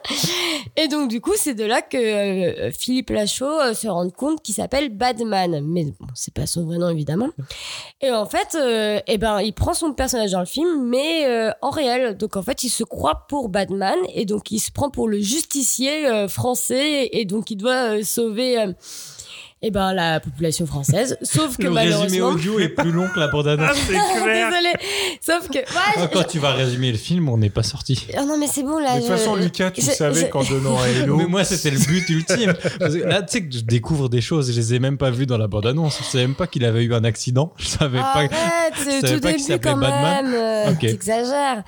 Et 0.76 0.86
donc, 0.86 1.08
du 1.10 1.20
coup, 1.20 1.32
c'est 1.34 1.54
de 1.54 1.64
là 1.64 1.82
que 1.82 1.96
euh, 1.96 2.70
Philippe 2.70 3.10
Lachaud 3.10 3.60
euh, 3.60 3.74
se 3.74 3.88
rend 3.88 4.08
compte 4.10 4.40
qu'il 4.42 4.54
s'appelle 4.54 4.90
Batman. 4.90 5.60
Mais 5.60 5.86
bon, 5.86 6.06
c'est 6.14 6.32
pas 6.32 6.46
son 6.46 6.64
vrai 6.64 6.78
nom, 6.78 6.88
évidemment. 6.88 7.30
Et 8.00 8.12
en 8.12 8.24
fait, 8.24 8.54
euh, 8.54 9.00
eh 9.08 9.18
ben, 9.18 9.40
il 9.40 9.52
prend 9.52 9.74
son 9.74 9.92
personnage 9.92 10.30
dans 10.30 10.38
le 10.38 10.46
film, 10.46 10.88
mais 10.88 11.26
en 11.62 11.70
réel. 11.70 12.16
Donc, 12.16 12.36
en 12.36 12.42
fait, 12.42 12.62
il 12.62 12.68
se 12.68 12.84
croit 12.84 13.26
pour 13.28 13.48
Batman. 13.48 13.96
Et 14.14 14.24
donc, 14.24 14.52
il 14.52 14.60
se 14.60 14.70
prend 14.70 14.88
pour 14.88 15.08
le 15.08 15.18
justicier 15.18 16.28
français. 16.28 17.08
Et 17.10 17.24
donc, 17.24 17.50
il 17.50 17.56
doit 17.56 18.04
sauver. 18.04 18.72
Eh 19.62 19.70
ben, 19.70 19.92
la 19.94 20.18
population 20.20 20.66
française. 20.66 21.16
Sauf 21.22 21.56
que 21.56 21.62
Le 21.62 21.70
résumé 21.70 21.90
malheureusement. 21.94 22.26
audio 22.28 22.58
est 22.58 22.68
plus 22.68 22.90
long 22.90 23.08
que 23.14 23.18
la 23.20 23.26
Ah, 23.26 23.30
bande-annonce. 23.30 23.76
c'est 23.86 23.92
clair. 24.22 24.50
Désolée. 24.50 24.74
Sauf 25.20 25.48
que. 25.48 25.58
Ouais, 25.58 25.64
Ah, 25.76 25.92
je- 26.02 26.06
Quand 26.18 26.24
tu 26.24 26.38
vas 26.40 26.50
résumer 26.52 26.90
le 26.90 26.98
film, 26.98 27.28
on 27.28 27.38
n'est 27.38 27.48
pas 27.50 27.62
sorti. 27.62 28.06
Ah 28.16 28.24
non, 28.24 28.36
mais 28.38 28.48
c'est 28.48 28.64
bon, 28.64 28.78
là. 28.78 28.94
De 28.96 29.00
toute 29.00 29.08
je- 29.10 29.16
façon, 29.16 29.36
Lucas, 29.36 29.70
tu 29.70 29.80
je- 29.80 29.90
savais 29.90 30.22
je- 30.22 30.26
qu'en 30.26 30.42
donnant 30.42 30.78
à 30.80 30.88
Hello. 30.88 31.16
Mais 31.16 31.26
moi, 31.26 31.44
c'était 31.44 31.70
le 31.70 31.78
but 31.78 32.08
ultime. 32.08 32.54
Parce 32.80 32.94
que 32.94 33.02
là, 33.04 33.22
tu 33.22 33.32
sais 33.32 33.42
que 33.46 33.54
je 33.54 33.60
découvre 33.60 34.08
des 34.08 34.20
choses, 34.20 34.50
je 34.52 34.56
les 34.56 34.74
ai 34.74 34.78
même 34.80 34.98
pas 34.98 35.10
vues 35.10 35.26
dans 35.26 35.38
la 35.38 35.46
bande-annonce. 35.46 35.98
Je 35.98 36.04
savais 36.04 36.26
même 36.26 36.34
pas 36.34 36.46
qu'il 36.48 36.64
avait 36.64 36.82
eu 36.82 36.92
un 36.94 37.04
accident. 37.04 37.52
Je 37.58 37.66
savais 37.68 37.98
pas. 37.98 38.12
Arrête, 38.14 38.30
c'est 38.76 39.14
tout 39.14 39.20
pas 39.20 39.32
début 39.32 39.60
quand 39.62 39.76
Batman. 39.76 40.24
même. 40.26 40.34
euh, 40.34 40.70
Ok. 40.72 40.80
T'exagères. 40.80 41.62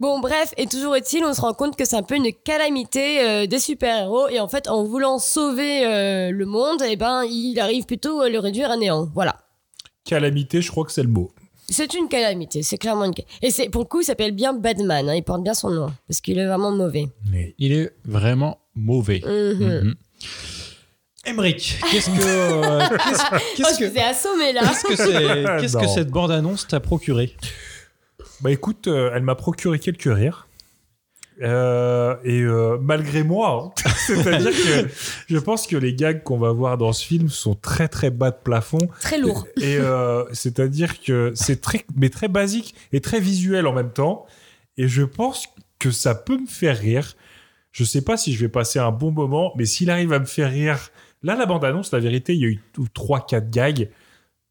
Bon, 0.00 0.20
bref, 0.20 0.54
et 0.56 0.66
toujours 0.66 0.94
est-il, 0.94 1.24
on 1.24 1.34
se 1.34 1.40
rend 1.40 1.54
compte 1.54 1.74
que 1.76 1.84
c'est 1.84 1.96
un 1.96 2.04
peu 2.04 2.14
une 2.14 2.32
calamité 2.44 3.20
euh, 3.20 3.46
des 3.46 3.58
super-héros. 3.58 4.28
Et 4.28 4.38
en 4.38 4.46
fait, 4.46 4.68
en 4.68 4.84
voulant 4.84 5.18
sauver 5.18 5.84
euh, 5.84 6.30
le 6.30 6.46
monde, 6.46 6.82
eh 6.88 6.94
ben, 6.94 7.24
il 7.24 7.58
arrive 7.58 7.84
plutôt 7.84 8.20
à 8.20 8.28
le 8.28 8.38
réduire 8.38 8.70
à 8.70 8.76
néant. 8.76 9.08
Voilà. 9.12 9.36
Calamité, 10.04 10.62
je 10.62 10.70
crois 10.70 10.84
que 10.84 10.92
c'est 10.92 11.02
le 11.02 11.08
mot. 11.08 11.32
C'est 11.70 11.92
une 11.94 12.08
calamité, 12.08 12.62
c'est 12.62 12.78
clairement 12.78 13.04
une. 13.04 13.12
Et 13.42 13.50
c'est 13.50 13.68
pour 13.68 13.82
le 13.82 13.86
coup, 13.88 14.00
il 14.00 14.04
s'appelle 14.04 14.32
bien 14.32 14.54
Batman. 14.54 15.06
hein, 15.08 15.14
il 15.14 15.22
porte 15.22 15.42
bien 15.42 15.52
son 15.52 15.68
nom 15.68 15.92
parce 16.06 16.20
qu'il 16.22 16.38
est 16.38 16.46
vraiment 16.46 16.70
mauvais. 16.70 17.08
Mais 17.30 17.54
Il 17.58 17.72
est 17.72 17.92
vraiment 18.06 18.58
mauvais. 18.74 19.20
Mhm. 19.26 19.58
Mhm. 19.82 19.94
Emmerich, 21.26 21.78
qu'est-ce 21.90 22.08
que. 22.08 22.22
euh, 22.22 22.80
qu'est-ce 23.56 23.68
Oh, 23.68 23.74
je 23.78 23.84
que. 23.84 23.90
fais 23.90 24.00
assommer 24.02 24.52
là. 24.54 24.62
Qu'est-ce 24.62 24.84
que, 24.84 24.96
c'est- 24.96 25.60
qu'est-ce 25.60 25.76
que 25.76 25.88
cette 25.88 26.08
bande-annonce 26.08 26.66
t'a 26.68 26.80
procuré? 26.80 27.34
Bah 28.40 28.50
écoute, 28.50 28.88
euh, 28.88 29.10
elle 29.14 29.22
m'a 29.22 29.34
procuré 29.34 29.78
quelques 29.78 30.12
rires. 30.14 30.48
Euh, 31.40 32.16
et 32.24 32.40
euh, 32.42 32.78
malgré 32.80 33.22
moi, 33.22 33.72
hein. 33.76 33.90
c'est-à-dire 33.96 34.50
que 34.50 34.88
je 35.28 35.38
pense 35.38 35.66
que 35.66 35.76
les 35.76 35.94
gags 35.94 36.22
qu'on 36.22 36.38
va 36.38 36.50
voir 36.50 36.78
dans 36.78 36.92
ce 36.92 37.04
film 37.04 37.28
sont 37.28 37.54
très 37.54 37.88
très 37.88 38.10
bas 38.10 38.30
de 38.30 38.38
plafond. 38.42 38.88
Très 39.00 39.18
lourd. 39.18 39.46
Et 39.58 39.76
euh, 39.76 40.24
c'est-à-dire 40.32 41.00
que 41.00 41.32
c'est 41.34 41.60
très, 41.60 41.84
mais 41.96 42.08
très 42.08 42.28
basique 42.28 42.74
et 42.92 43.00
très 43.00 43.20
visuel 43.20 43.66
en 43.66 43.72
même 43.72 43.92
temps. 43.92 44.26
Et 44.76 44.88
je 44.88 45.02
pense 45.02 45.46
que 45.78 45.90
ça 45.90 46.14
peut 46.14 46.38
me 46.38 46.46
faire 46.46 46.76
rire. 46.76 47.14
Je 47.70 47.84
sais 47.84 48.02
pas 48.02 48.16
si 48.16 48.32
je 48.32 48.40
vais 48.40 48.48
passer 48.48 48.80
un 48.80 48.90
bon 48.90 49.12
moment, 49.12 49.52
mais 49.56 49.64
s'il 49.64 49.90
arrive 49.90 50.12
à 50.12 50.18
me 50.18 50.24
faire 50.24 50.50
rire, 50.50 50.90
là 51.22 51.36
la 51.36 51.46
bande 51.46 51.64
annonce, 51.64 51.92
la 51.92 52.00
vérité, 52.00 52.34
il 52.34 52.40
y 52.40 52.44
a 52.44 52.48
eu 52.48 52.60
trois, 52.92 53.24
quatre 53.24 53.50
gags. 53.50 53.88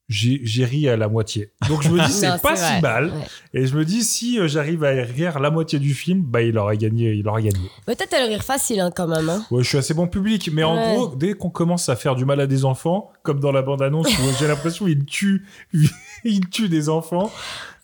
J'ai 0.09 0.63
ri 0.63 0.87
à 0.87 0.95
la 0.95 1.09
moitié. 1.09 1.51
Donc 1.67 1.83
je 1.83 1.89
me 1.89 1.99
dis 2.05 2.11
c'est 2.13 2.41
pas 2.41 2.55
si 2.55 2.81
mal. 2.81 3.07
Ouais. 3.07 3.61
Et 3.61 3.67
je 3.67 3.75
me 3.75 3.83
dis 3.83 4.03
si 4.05 4.39
euh, 4.39 4.47
j'arrive 4.47 4.85
à 4.85 4.91
rire 4.91 5.39
la 5.39 5.51
moitié 5.51 5.79
du 5.79 5.93
film, 5.93 6.21
bah 6.23 6.41
il 6.41 6.57
aurait 6.57 6.77
gagné, 6.77 7.11
il 7.11 7.27
aurait 7.27 7.43
gagné. 7.43 7.69
Peut-être 7.85 8.13
elle 8.13 8.29
rire 8.29 8.43
facile 8.43 8.79
hein, 8.79 8.89
quand 8.95 9.07
même. 9.07 9.27
hein. 9.29 9.45
Ouais, 9.51 9.63
je 9.63 9.67
suis 9.67 9.77
assez 9.77 9.93
bon 9.93 10.07
public, 10.07 10.49
mais 10.53 10.63
en 10.63 10.75
gros, 10.95 11.15
dès 11.15 11.33
qu'on 11.33 11.49
commence 11.49 11.89
à 11.89 11.97
faire 11.97 12.15
du 12.15 12.23
mal 12.23 12.39
à 12.39 12.47
des 12.47 12.63
enfants, 12.63 13.11
comme 13.23 13.41
dans 13.41 13.51
la 13.51 13.61
bande-annonce 13.63 14.07
où 14.07 14.21
j'ai 14.39 14.47
l'impression 14.47 14.85
qu'il 14.85 15.03
tue, 15.05 15.45
il 16.23 16.49
tue 16.49 16.69
des 16.69 16.87
enfants 16.87 17.29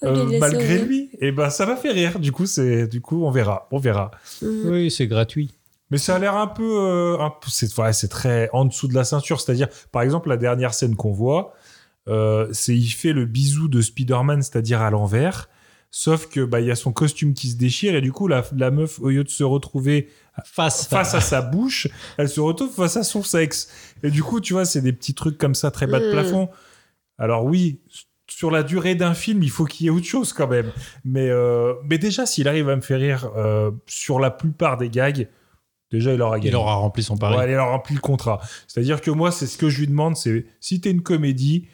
lieu 0.02 0.10
euh, 0.10 0.40
malgré 0.40 0.78
sauver. 0.80 0.86
lui, 0.88 1.10
et 1.20 1.32
ben 1.34 1.50
ça 1.50 1.66
va 1.66 1.76
faire 1.76 1.94
rire. 1.94 2.20
Du 2.20 2.32
coup, 2.32 2.46
c'est, 2.46 2.88
du 2.88 3.02
coup, 3.02 3.26
on 3.26 3.32
verra, 3.32 3.68
on 3.72 3.80
verra. 3.80 4.12
Mhm. 4.42 4.62
Oui, 4.72 4.92
c'est 4.92 5.08
gratuit. 5.08 5.54
Mais 5.92 5.98
ça 6.00 6.16
a 6.16 6.20
l'air 6.20 6.36
un 6.36 6.48
peu, 6.48 6.64
euh, 6.80 7.18
peu- 7.18 7.50
c'est, 7.50 7.78
ouais, 7.80 7.94
c'est 7.94 8.08
très 8.08 8.50
en 8.52 8.66
dessous 8.66 8.88
de 8.88 8.96
la 8.96 9.04
ceinture. 9.04 9.40
C'est-à-dire, 9.40 9.68
par 9.92 10.02
exemple, 10.02 10.28
la 10.30 10.38
dernière 10.38 10.74
scène 10.74 10.96
qu'on 10.96 11.12
voit, 11.12 11.54
euh, 12.08 12.48
c'est 12.52 12.76
il 12.76 12.90
fait 12.90 13.14
le 13.14 13.26
bisou 13.26 13.68
de 13.68 13.82
Spider-Man, 13.82 14.42
c'est-à-dire 14.42 14.82
à 14.82 14.90
l'envers. 14.90 15.50
Sauf 15.96 16.28
que 16.28 16.44
bah 16.44 16.60
il 16.60 16.66
y 16.68 16.72
a 16.72 16.76
son 16.76 16.92
costume 16.92 17.34
qui 17.36 17.50
se 17.50 17.56
déchire 17.56 17.94
et 17.94 18.02
du 18.02 18.12
coup 18.12 18.28
la, 18.28 18.44
la 18.58 18.72
meuf 18.72 19.00
au 19.00 19.10
lieu 19.10 19.24
de 19.24 19.30
se 19.30 19.44
retrouver 19.44 20.10
Face. 20.44 20.88
face 20.88 21.14
à 21.14 21.22
sa 21.22 21.44
bouche, 21.44 21.88
elle 22.18 22.28
se 22.30 22.40
retrouve 22.40 22.74
face 22.74 22.98
à 22.98 23.04
son 23.04 23.22
sexe. 23.22 23.70
Et 24.02 24.10
du 24.10 24.24
coup, 24.24 24.42
tu 24.42 24.54
vois, 24.54 24.66
c'est 24.66 24.82
des 24.82 24.92
petits 24.92 25.14
trucs 25.14 25.38
comme 25.38 25.54
ça, 25.54 25.70
très 25.70 25.86
bas 25.86 26.00
de 26.00 26.08
Mm. 26.08 26.12
plafond. 26.12 26.50
Alors 27.20 27.46
oui, 27.46 27.80
sur 28.28 28.50
la 28.50 28.64
durée 28.64 28.96
d'un 28.96 29.14
film, 29.14 29.44
il 29.44 29.52
faut 29.52 29.66
qu'il 29.66 29.86
y 29.86 29.88
ait 29.88 29.92
autre 29.92 30.08
chose 30.08 30.34
quand 30.34 30.48
même. 30.48 30.72
Mais, 31.06 31.30
euh, 31.30 31.76
mais 31.88 32.00
déjà, 32.00 32.26
s'il 32.26 32.48
arrive 32.48 32.68
à 32.70 32.76
me 32.76 32.82
faire 32.82 33.00
rire 33.00 33.30
euh, 33.38 33.70
sur 33.86 34.20
la 34.20 34.32
plupart 34.32 34.78
des 34.78 34.90
gags, 34.90 35.28
déjà, 35.92 36.12
il 36.12 36.22
aura 36.24 36.40
gagné. 36.40 36.50
Il 36.50 36.56
aura 36.56 36.74
rempli 36.74 37.04
son 37.04 37.16
pari. 37.18 37.38
Ouais, 37.38 37.52
il 37.52 37.56
aura 37.56 37.70
rempli 37.70 37.94
le 37.94 38.02
contrat. 38.02 38.42
C'est-à-dire 38.68 39.00
que 39.02 39.12
moi, 39.12 39.32
c'est 39.32 39.46
ce 39.46 39.60
que 39.60 39.70
je 39.70 39.82
lui 39.82 39.88
demande, 39.88 40.16
c'est 40.18 40.48
si 40.60 40.82
t'es 40.82 40.90
une 40.90 41.04
comédie, 41.04 41.68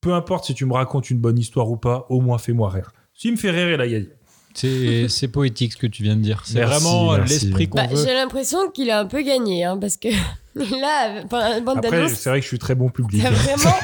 peu 0.00 0.14
importe 0.14 0.46
si 0.46 0.54
tu 0.54 0.64
me 0.66 0.72
racontes 0.74 1.10
une 1.10 1.18
bonne 1.18 1.38
histoire 1.38 1.70
ou 1.70 1.76
pas, 1.76 2.06
au 2.08 2.20
moins 2.20 2.38
fais-moi 2.38 2.70
rire. 2.70 2.92
S'il 3.14 3.32
me 3.32 3.36
fait 3.36 3.50
rire, 3.50 3.70
il 3.70 3.80
a 3.80 3.86
gagné. 3.88 4.08
C'est 4.54 5.08
c'est 5.10 5.28
poétique 5.28 5.72
ce 5.74 5.76
que 5.78 5.86
tu 5.86 6.02
viens 6.02 6.16
de 6.16 6.22
dire. 6.22 6.42
C'est 6.44 6.62
vraiment 6.62 7.16
l'esprit 7.16 7.68
qu'on 7.68 7.76
Bah, 7.78 7.86
veut. 7.86 7.96
J'ai 8.04 8.14
l'impression 8.14 8.70
qu'il 8.70 8.90
a 8.90 9.00
un 9.00 9.06
peu 9.06 9.22
gagné, 9.22 9.64
hein, 9.64 9.76
parce 9.78 9.96
que 9.96 10.08
là, 10.54 11.24
pendant 11.28 11.48
la 11.48 11.60
bande 11.60 11.78
Après, 11.78 11.90
d'annonce, 11.90 12.12
c'est 12.12 12.30
vrai 12.30 12.40
que 12.40 12.44
je 12.44 12.48
suis 12.48 12.58
très 12.58 12.74
bon 12.74 12.88
public. 12.88 13.22
t'as 13.22 13.30
vraiment 13.30 13.76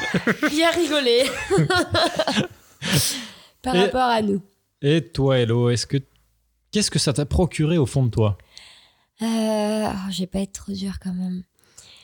bien 0.49 0.71
rigolé. 0.71 1.23
Par 3.61 3.75
Et- 3.75 3.79
rapport 3.81 4.01
à 4.09 4.21
nous. 4.21 4.41
Et 4.81 5.01
toi, 5.01 5.39
Hello, 5.39 5.69
est-ce 5.69 5.87
que 5.87 5.97
qu'est-ce 6.71 6.91
que 6.91 6.99
ça 6.99 7.13
t'a 7.13 7.25
procuré 7.25 7.77
au 7.77 7.85
fond 7.85 8.05
de 8.05 8.09
toi? 8.11 8.37
Euh, 9.21 9.25
oh, 9.25 10.11
je 10.11 10.19
vais 10.19 10.27
pas 10.27 10.39
être 10.39 10.51
trop 10.53 10.71
dur 10.71 10.93
quand 11.01 11.13
même. 11.13 11.43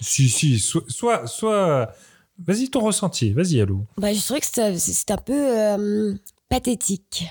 Si, 0.01 0.27
si, 0.29 0.59
soit, 0.59 0.83
soit, 0.87 1.27
soit- 1.27 1.93
Vas-y, 2.39 2.69
ton 2.69 2.81
ressenti. 2.81 3.31
Vas-y, 3.31 3.61
Alou. 3.61 3.85
Bah, 3.97 4.13
je 4.13 4.21
trouvais 4.23 4.39
que 4.39 4.45
c'était 4.45 4.77
c'est 4.77 5.11
un 5.11 5.17
peu 5.17 5.33
euh, 5.33 6.13
pathétique. 6.49 7.25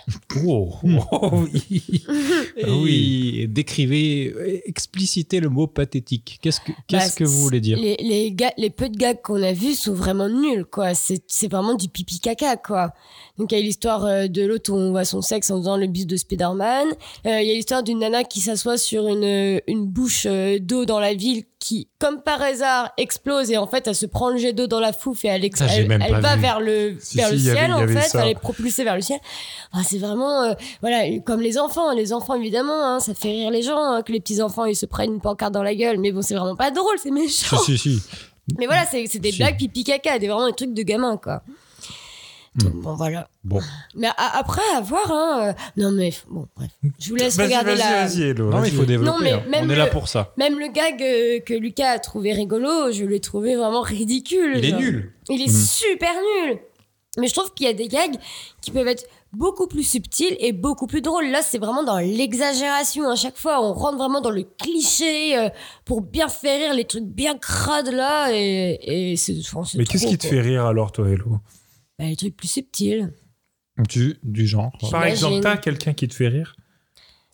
Oh, 0.46 0.72
oh, 1.12 1.44
oui. 1.52 2.04
Et 2.56 2.70
oui. 2.70 3.46
Décrivez, 3.48 4.34
explicitez 4.66 5.40
le 5.40 5.48
mot 5.48 5.66
pathétique. 5.66 6.38
Qu'est-ce 6.42 6.60
que 6.60 6.72
qu'est-ce 6.86 7.10
Bah, 7.10 7.14
que 7.16 7.24
vous 7.24 7.40
voulez 7.40 7.60
dire 7.60 7.78
Les, 7.78 7.96
les, 8.00 8.32
ga- 8.32 8.52
les 8.56 8.70
peu 8.70 8.88
de 8.88 8.96
gags 8.96 9.20
qu'on 9.22 9.42
a 9.42 9.52
vus 9.52 9.74
sont 9.74 9.94
vraiment 9.94 10.28
nuls, 10.28 10.64
quoi. 10.64 10.94
C'est 10.94 11.48
vraiment 11.50 11.74
du 11.74 11.88
pipi 11.88 12.20
caca, 12.20 12.56
quoi. 12.56 12.92
Donc, 13.38 13.52
il 13.52 13.58
y 13.58 13.60
a 13.60 13.64
l'histoire 13.64 14.04
euh, 14.04 14.26
de 14.28 14.42
l'autre 14.42 14.72
où 14.72 14.76
on 14.76 14.90
voit 14.92 15.04
son 15.04 15.20
sexe 15.22 15.50
en 15.50 15.58
faisant 15.58 15.76
le 15.76 15.86
bus 15.88 16.06
de 16.06 16.16
Spider-Man. 16.16 16.88
Euh, 17.26 17.40
Il 17.40 17.48
y 17.48 17.50
a 17.50 17.54
l'histoire 17.54 17.82
d'une 17.82 17.98
nana 17.98 18.24
qui 18.24 18.40
s'assoit 18.40 18.78
sur 18.78 19.08
une, 19.08 19.60
une 19.66 19.86
bouche 19.86 20.26
d'eau 20.60 20.84
dans 20.84 21.00
la 21.00 21.14
ville 21.14 21.42
qui, 21.62 21.86
comme 22.00 22.20
par 22.22 22.42
hasard, 22.42 22.90
explose 22.98 23.52
et 23.52 23.56
en 23.56 23.68
fait, 23.68 23.86
elle 23.86 23.94
se 23.94 24.06
prend 24.06 24.30
le 24.30 24.36
jet 24.36 24.52
d'eau 24.52 24.66
dans 24.66 24.80
la 24.80 24.92
fouffe 24.92 25.24
et 25.24 25.28
elle, 25.28 25.48
Ça, 25.54 25.66
elle, 25.66 25.86
va 26.20 26.34
vu. 26.34 26.42
vers 26.42 26.58
le, 26.58 26.96
Si, 26.98 27.16
vers 27.16 27.28
si, 27.28 27.34
le 27.36 27.50
avait- 27.50 27.58
ciel, 27.60 27.72
en 27.72 27.86
fait. 27.86 28.18
Elle 28.18 28.28
est 28.30 28.34
propulsée 28.34 28.82
vers 28.82 28.96
le 28.96 29.00
ciel. 29.00 29.20
Enfin, 29.72 29.84
c'est 29.88 29.98
vraiment, 29.98 30.42
euh, 30.42 30.54
voilà, 30.80 31.04
comme 31.24 31.40
les 31.40 31.58
enfants. 31.58 31.92
Les 31.92 32.12
enfants, 32.12 32.34
évidemment, 32.34 32.84
hein, 32.84 32.98
ça 32.98 33.14
fait 33.14 33.30
rire 33.30 33.50
les 33.52 33.62
gens 33.62 33.78
hein, 33.78 34.02
que 34.02 34.10
les 34.10 34.18
petits-enfants, 34.18 34.64
ils 34.64 34.74
se 34.74 34.86
prennent 34.86 35.14
une 35.14 35.20
pancarte 35.20 35.52
dans 35.54 35.62
la 35.62 35.74
gueule. 35.76 35.98
Mais 36.00 36.10
bon, 36.10 36.20
c'est 36.20 36.34
vraiment 36.34 36.56
pas 36.56 36.72
drôle, 36.72 36.96
c'est 37.00 37.12
méchant. 37.12 37.58
Si. 37.58 38.00
Mais 38.58 38.66
voilà, 38.66 38.84
c'est 38.84 39.06
c'est 39.06 39.20
des 39.20 39.30
blagues 39.30 39.56
pipi 39.56 39.84
caca, 39.84 40.18
des 40.18 40.26
vraiment 40.26 40.48
des 40.48 40.52
trucs 40.54 40.74
de 40.74 40.82
gamin, 40.82 41.16
quoi. 41.16 41.42
Bon, 42.54 42.94
voilà. 42.94 43.28
Bon. 43.44 43.60
Mais 43.94 44.08
a- 44.08 44.38
après, 44.38 44.60
à 44.76 44.80
voir, 44.82 45.10
hein. 45.10 45.48
euh, 45.48 45.52
Non, 45.82 45.90
mais 45.90 46.12
bon, 46.28 46.46
bref. 46.54 46.70
Je 46.98 47.08
vous 47.08 47.16
laisse 47.16 47.36
Vas-y, 47.36 47.46
regarder 47.46 47.74
vas-y, 47.74 47.78
la. 47.78 48.06
vas-y, 48.06 48.22
Hello. 48.22 48.50
Non, 48.50 48.60
mais 48.60 48.68
il 48.68 48.74
faut 48.74 48.84
développer. 48.84 49.10
Non, 49.10 49.18
mais 49.22 49.32
hein. 49.32 49.42
même 49.48 49.64
On 49.66 49.70
est 49.70 49.76
là 49.76 49.86
le- 49.86 49.90
pour 49.90 50.06
ça. 50.08 50.34
Même 50.36 50.58
le 50.58 50.68
gag 50.68 51.00
euh, 51.02 51.40
que 51.40 51.54
Lucas 51.54 51.92
a 51.92 51.98
trouvé 51.98 52.34
rigolo, 52.34 52.92
je 52.92 53.04
l'ai 53.04 53.20
trouvé 53.20 53.56
vraiment 53.56 53.80
ridicule. 53.80 54.54
Il 54.58 54.64
est 54.66 54.72
nul. 54.76 55.12
Il 55.30 55.40
est 55.40 55.46
Mm. 55.48 55.50
super 55.64 56.12
nul. 56.44 56.58
Mais 57.18 57.26
je 57.28 57.34
trouve 57.34 57.52
qu'il 57.54 57.66
y 57.66 57.70
a 57.70 57.74
des 57.74 57.88
gags 57.88 58.16
qui 58.60 58.70
peuvent 58.70 58.88
être 58.88 59.04
beaucoup 59.34 59.66
plus 59.66 59.82
subtils 59.82 60.36
et 60.38 60.52
beaucoup 60.52 60.86
plus 60.86 61.00
drôles. 61.02 61.30
Là, 61.30 61.40
c'est 61.42 61.58
vraiment 61.58 61.82
dans 61.84 61.98
l'exagération 61.98 63.08
à 63.08 63.16
chaque 63.16 63.36
fois. 63.38 63.62
On 63.62 63.72
rentre 63.72 63.96
vraiment 63.98 64.20
dans 64.20 64.30
le 64.30 64.44
cliché 64.58 65.38
euh, 65.38 65.48
pour 65.86 66.00
bien 66.02 66.28
faire 66.28 66.58
rire 66.58 66.74
les 66.74 66.84
trucs 66.84 67.04
bien 67.04 67.36
crades 67.38 67.88
là. 67.92 68.28
Et, 68.32 69.10
et 69.12 69.16
c'est, 69.16 69.34
enfin, 69.40 69.62
c'est 69.64 69.78
Mais 69.78 69.84
qu'est-ce 69.84 70.06
qui 70.06 70.18
te 70.18 70.26
quoi. 70.26 70.36
fait 70.36 70.40
rire 70.42 70.66
alors, 70.66 70.92
toi, 70.92 71.08
Hello 71.08 71.38
Bah, 72.02 72.08
Les 72.08 72.16
trucs 72.16 72.36
plus 72.36 72.48
subtils. 72.48 73.12
Du, 73.88 74.18
du 74.24 74.46
genre. 74.46 74.72
Par 74.90 75.04
exemple, 75.04 75.40
t'as 75.40 75.56
quelqu'un 75.56 75.92
qui 75.94 76.08
te 76.08 76.14
fait 76.14 76.28
rire 76.28 76.56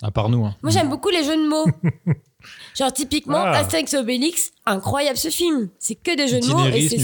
À 0.02 0.10
part 0.10 0.28
nous. 0.28 0.44
hein. 0.44 0.54
Moi, 0.62 0.70
j'aime 0.70 0.88
beaucoup 0.90 1.08
les 1.08 1.24
jeux 1.24 1.36
de 1.42 1.48
mots. 1.48 1.66
Genre, 2.76 2.92
typiquement, 2.92 3.42
Ah. 3.42 3.58
Astérix 3.58 3.94
Obélix, 3.94 4.52
incroyable 4.64 5.16
ce 5.18 5.28
film. 5.28 5.70
C'est 5.80 5.96
que 5.96 6.16
des 6.16 6.28
jeux 6.28 6.38
de 6.38 6.46
mots 6.46 6.64
et 6.66 6.88
c'est 6.88 6.98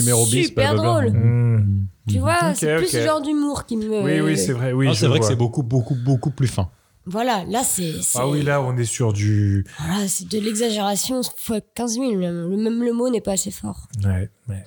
super 0.44 0.74
drôle. 0.76 1.10
Hmm. 1.10 1.86
Tu 2.08 2.18
vois, 2.18 2.38
Ok, 2.50 2.56
c'est 2.56 2.76
plus 2.76 2.86
ce 2.86 3.02
genre 3.02 3.20
d'humour 3.20 3.64
qui 3.66 3.76
me. 3.78 4.02
Oui, 4.02 4.20
oui, 4.20 4.38
c'est 4.38 4.52
vrai. 4.52 4.72
Oui, 4.72 4.86
Ah, 4.90 4.94
c'est 4.94 5.06
vrai 5.08 5.18
que 5.18 5.24
vois. 5.24 5.30
c'est 5.30 5.36
beaucoup, 5.36 5.62
beaucoup, 5.64 5.94
beaucoup 5.96 6.30
plus 6.30 6.46
fin. 6.46 6.70
Voilà, 7.06 7.44
là, 7.48 7.64
c'est. 7.64 7.94
Ah 8.14 8.28
oui, 8.28 8.42
là, 8.42 8.62
on 8.62 8.76
est 8.76 8.84
sur 8.84 9.12
du. 9.12 9.66
Voilà, 9.80 10.06
c'est 10.06 10.28
de 10.28 10.38
l'exagération 10.38 11.20
fois 11.36 11.60
15 11.60 11.94
000. 11.94 12.14
Même 12.16 12.48
le, 12.50 12.56
même 12.56 12.82
le 12.84 12.92
mot 12.92 13.08
n'est 13.10 13.20
pas 13.20 13.32
assez 13.32 13.50
fort. 13.50 13.88
Ouais, 14.04 14.30
ouais. 14.48 14.64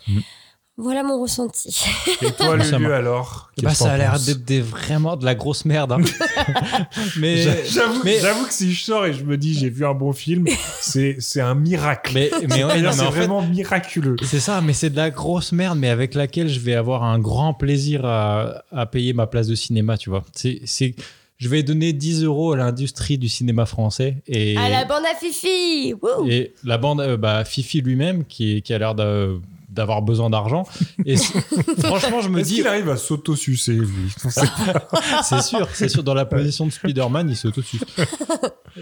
Voilà 0.79 1.01
mon 1.01 1.19
ressenti. 1.19 1.75
Et 2.21 2.31
toi, 2.33 2.61
Ça 2.63 2.77
Lulu, 2.77 2.93
alors 2.93 3.49
Bah, 3.63 3.73
ça 3.73 3.93
a 3.93 3.97
l'air 3.97 4.19
d'être 4.19 4.45
des- 4.45 4.61
vraiment 4.61 5.15
de 5.17 5.25
la 5.25 5.33
grosse 5.33 5.65
merde. 5.65 5.91
hein. 5.93 5.97
mais, 7.17 7.37
J'a- 7.37 7.63
J'avoue 7.65 8.01
mais, 8.03 8.19
j'avoue 8.19 8.45
que 8.45 8.53
si 8.53 8.71
je 8.71 8.83
sors 8.83 9.05
et 9.07 9.13
je 9.13 9.23
me 9.23 9.37
dis 9.37 9.55
j'ai 9.57 9.69
vu 9.69 9.85
un 9.87 9.93
bon 9.95 10.13
film, 10.13 10.45
c'est 10.79 11.17
c'est 11.19 11.41
un 11.41 11.55
miracle. 11.55 12.11
mais, 12.13 12.29
mais 12.47 12.63
ouais, 12.63 12.79
c'est 12.91 12.97
fait, 12.97 13.05
vraiment 13.05 13.41
miraculeux. 13.41 14.17
c'est 14.23 14.39
ça, 14.39 14.61
mais 14.61 14.73
c'est 14.73 14.91
de 14.91 14.95
la 14.97 15.09
grosse 15.09 15.51
merde, 15.51 15.79
mais 15.79 15.89
avec 15.89 16.13
laquelle 16.13 16.47
je 16.47 16.59
vais 16.59 16.75
avoir 16.75 17.03
un 17.03 17.17
grand 17.19 17.53
plaisir 17.55 18.05
à, 18.05 18.63
à 18.71 18.85
payer 18.85 19.13
ma 19.13 19.25
place 19.27 19.47
de 19.47 19.55
cinéma, 19.55 19.97
tu 19.97 20.11
vois. 20.11 20.23
C'est, 20.35 20.61
c'est, 20.65 20.93
je 21.39 21.49
vais 21.49 21.63
donner 21.63 21.91
10 21.93 22.23
euros 22.23 22.53
à 22.53 22.57
l'industrie 22.57 23.17
du 23.17 23.29
cinéma 23.29 23.65
français 23.65 24.17
et, 24.27 24.55
À 24.57 24.69
la 24.69 24.85
bande 24.85 25.03
à 25.11 25.15
Fifi 25.15 25.95
et 26.29 26.53
la 26.63 26.77
bande, 26.77 27.01
euh, 27.01 27.17
bah, 27.17 27.45
Fifi 27.45 27.81
lui-même, 27.81 28.25
qui, 28.25 28.61
qui 28.61 28.73
a 28.73 28.77
l'air 28.77 28.93
d'a- 28.93 29.27
d'avoir 29.77 30.01
besoin 30.01 30.29
d'argent. 30.29 30.63
Et 31.05 31.15
franchement, 31.79 32.19
je 32.21 32.29
me 32.29 32.41
dis, 32.41 32.55
qu'il 32.55 32.67
arrive 32.67 32.89
à 32.89 32.97
s'auto-sucer, 32.97 33.73
lui 33.73 33.87
c'est 35.23 35.41
sûr, 35.41 35.67
c'est 35.73 35.87
sûr, 35.89 36.03
dans 36.03 36.13
la 36.13 36.25
position 36.25 36.65
de 36.65 36.71
Spider-Man, 36.71 37.29
il 37.29 37.35
s'auto-suce. 37.35 37.83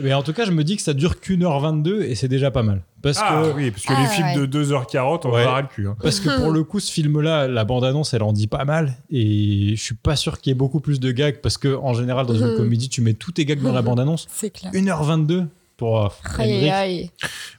Mais 0.02 0.14
en 0.14 0.24
tout 0.24 0.34
cas, 0.34 0.46
je 0.46 0.52
me 0.52 0.64
dis 0.64 0.76
que 0.76 0.82
ça 0.82 0.94
dure 0.94 1.20
qu'une 1.20 1.44
heure 1.44 1.60
22 1.60 2.02
et 2.04 2.16
c'est 2.16 2.28
déjà 2.28 2.52
pas 2.52 2.64
mal. 2.64 2.82
Parce 3.02 3.20
Ah 3.22 3.44
que, 3.44 3.56
oui, 3.56 3.72
parce 3.72 3.84
que 3.86 3.94
Ah, 3.96 4.02
les 4.02 4.08
films 4.08 4.28
ouais. 4.28 4.48
de 4.48 4.64
2h40, 4.64 5.22
on 5.26 5.32
Ouais. 5.32 5.46
va 5.46 5.62
le 5.62 5.68
cul. 5.68 5.88
hein. 5.88 5.96
parce 6.02 6.20
que 6.20 6.36
pour 6.42 6.52
le 6.52 6.64
coup, 6.64 6.80
ce 6.80 6.92
film-là, 6.92 7.48
la 7.48 7.64
bande-annonce, 7.64 8.14
elle 8.14 8.24
en 8.24 8.34
dit 8.34 8.48
pas 8.48 8.66
mal. 8.66 8.94
Et 9.12 9.76
je 9.76 9.82
suis 9.82 9.96
pas 9.96 10.16
sûr 10.16 10.40
qu'il 10.42 10.50
y 10.50 10.54
ait 10.54 10.58
beaucoup 10.58 10.80
plus 10.80 11.00
de 11.00 11.12
gags 11.12 11.40
parce 11.42 11.58
que, 11.58 11.76
en 11.78 11.94
général, 11.94 12.26
dans 12.26 12.34
une 12.36 12.48
Mhm. 12.52 12.58
comédie, 12.58 12.90
tu 12.90 13.02
mets 13.02 13.14
tous 13.14 13.32
tes 13.34 13.46
gags 13.46 13.62
dans 13.62 13.72
la 13.74 13.82
bande-annonce. 13.84 14.28
C'est 14.32 14.50
clair. 14.50 14.72
1h22 14.74 15.46
pour 15.78 16.04
euh, 16.06 16.10
Aïe, 16.38 16.58
Henrik. 16.58 16.72
aïe. 16.72 17.12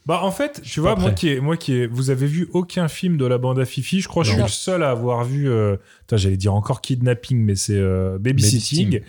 Bah 0.05 0.21
en 0.23 0.31
fait, 0.31 0.61
tu 0.63 0.79
vois, 0.79 0.95
moi 0.95 1.11
qui, 1.11 1.29
est, 1.33 1.39
moi 1.39 1.57
qui 1.57 1.73
est, 1.81 1.87
vous 1.87 2.09
avez 2.09 2.27
vu 2.27 2.49
aucun 2.53 2.87
film 2.87 3.17
de 3.17 3.25
la 3.25 3.37
bande 3.37 3.59
à 3.59 3.65
Fifi 3.65 4.01
Je 4.01 4.07
crois 4.07 4.23
que 4.23 4.27
je 4.27 4.31
suis 4.33 4.39
Non. 4.39 4.45
le 4.45 4.51
seul 4.51 4.83
à 4.83 4.89
avoir 4.91 5.23
vu. 5.23 5.49
Euh, 5.49 5.77
j'allais 6.11 6.37
dire 6.37 6.53
encore 6.53 6.81
Kidnapping, 6.81 7.37
mais 7.43 7.55
c'est 7.55 7.73
euh, 7.75 8.17
Babysitting. 8.19 8.85
Babysitting. 8.89 9.01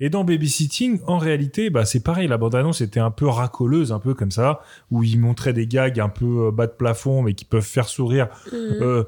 Et 0.00 0.10
dans 0.10 0.22
Babysitting, 0.22 1.00
en 1.08 1.18
réalité, 1.18 1.70
bah 1.70 1.84
c'est 1.84 2.04
pareil. 2.04 2.28
La 2.28 2.36
bande 2.38 2.54
annonce 2.54 2.80
était 2.82 3.00
un 3.00 3.10
peu 3.10 3.26
racoleuse, 3.26 3.90
un 3.90 3.98
peu 3.98 4.14
comme 4.14 4.30
ça, 4.30 4.60
où 4.92 5.02
ils 5.02 5.18
montraient 5.18 5.52
des 5.52 5.66
gags 5.66 5.98
un 5.98 6.08
peu 6.08 6.46
euh, 6.46 6.50
bas 6.52 6.68
de 6.68 6.72
plafond, 6.72 7.22
mais 7.22 7.34
qui 7.34 7.44
peuvent 7.44 7.64
faire 7.66 7.88
sourire. 7.88 8.28
Mhm. 8.52 8.58
Euh, 8.80 9.04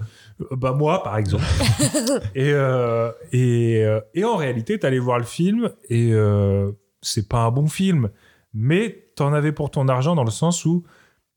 bah 0.50 0.72
moi, 0.72 1.04
par 1.04 1.16
exemple. 1.16 1.44
et, 2.34 2.50
euh, 2.52 3.12
et, 3.32 3.84
et 4.14 4.24
en 4.24 4.34
réalité, 4.34 4.80
t'allais 4.80 4.98
voir 4.98 5.18
le 5.18 5.24
film 5.24 5.70
et 5.90 6.10
euh, 6.12 6.72
c'est 7.02 7.28
pas 7.28 7.42
un 7.42 7.50
bon 7.52 7.68
film, 7.68 8.08
mais 8.52 9.04
t'en 9.20 9.32
avais 9.32 9.52
pour 9.52 9.70
ton 9.70 9.88
argent 9.88 10.14
dans 10.14 10.24
le 10.24 10.30
sens 10.30 10.64
où 10.64 10.84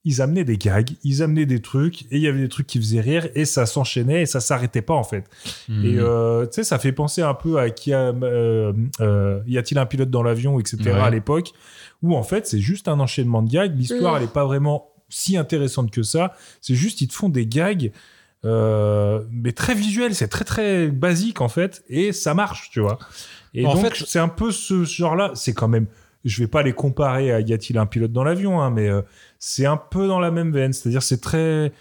ils 0.05 0.21
amenaient 0.21 0.43
des 0.43 0.57
gags, 0.57 0.89
ils 1.05 1.23
amenaient 1.23 1.45
des 1.45 1.61
trucs 1.61 2.01
et 2.11 2.17
il 2.17 2.21
y 2.21 2.27
avait 2.27 2.41
des 2.41 2.49
trucs 2.49 2.67
qui 2.67 2.77
faisaient 2.77 2.99
rire 2.99 3.29
et 3.35 3.45
ça 3.45 3.65
s'enchaînait 3.65 4.23
et 4.23 4.25
ça 4.25 4.41
s'arrêtait 4.41 4.81
pas 4.81 4.95
en 4.95 5.03
fait. 5.05 5.23
Mhm. 5.69 5.85
Et 5.85 5.97
euh, 5.97 6.45
tu 6.45 6.55
sais, 6.55 6.63
ça 6.65 6.77
fait 6.77 6.91
penser 6.91 7.21
un 7.21 7.33
peu 7.33 7.57
à 7.57 7.69
qui 7.69 7.93
a, 7.93 8.09
euh, 8.09 8.73
euh, 8.99 9.39
y 9.47 9.57
a-t-il 9.57 9.77
un 9.77 9.85
pilote 9.85 10.09
dans 10.09 10.21
l'avion, 10.23 10.59
etc. 10.59 10.77
Ouais. 10.85 10.91
à 10.91 11.09
l'époque, 11.09 11.51
où 12.01 12.15
en 12.17 12.23
fait 12.23 12.47
c'est 12.47 12.59
juste 12.59 12.89
un 12.89 12.99
enchaînement 12.99 13.41
de 13.43 13.49
gags. 13.49 13.77
L'histoire 13.77 14.15
Mm. 14.15 14.17
elle 14.17 14.23
est 14.23 14.33
pas 14.33 14.43
vraiment 14.45 14.89
si 15.07 15.37
intéressante 15.37 15.89
que 15.91 16.03
ça. 16.03 16.33
C'est 16.59 16.75
juste 16.75 16.99
ils 16.99 17.07
te 17.07 17.13
font 17.13 17.29
des 17.29 17.45
gags. 17.47 17.91
euh, 18.45 19.21
mais 19.31 19.53
très 19.53 19.73
visuels, 19.73 20.13
c'est 20.15 20.27
très 20.27 20.43
très 20.43 20.89
basique 20.89 21.39
en 21.39 21.47
fait, 21.47 21.81
et 21.87 22.11
ça 22.11 22.33
marche, 22.33 22.69
tu 22.71 22.81
vois. 22.81 22.99
Et 23.53 23.65
En 23.65 23.73
donc 23.75 23.85
fait- 23.93 24.03
c'est 24.05 24.19
un 24.19 24.27
peu 24.27 24.51
ce 24.51 24.83
genre-là. 24.83 25.31
C'est 25.33 25.53
quand 25.53 25.69
même, 25.69 25.85
je 26.23 26.41
vais 26.41 26.47
pas 26.47 26.63
les 26.63 26.73
comparer 26.73 27.31
à 27.31 27.41
y 27.41 27.53
a-t-il 27.53 27.77
un 27.77 27.85
pilote 27.85 28.11
dans 28.11 28.23
l'avion, 28.23 28.61
hein, 28.61 28.71
mais 28.71 28.89
euh, 28.89 29.01
c'est 29.39 29.65
un 29.65 29.77
peu 29.77 30.07
dans 30.07 30.19
la 30.19 30.31
même 30.31 30.51
veine. 30.51 30.73
C'est-à-dire 30.73 31.03
c'est 31.03 31.21
très, 31.21 31.71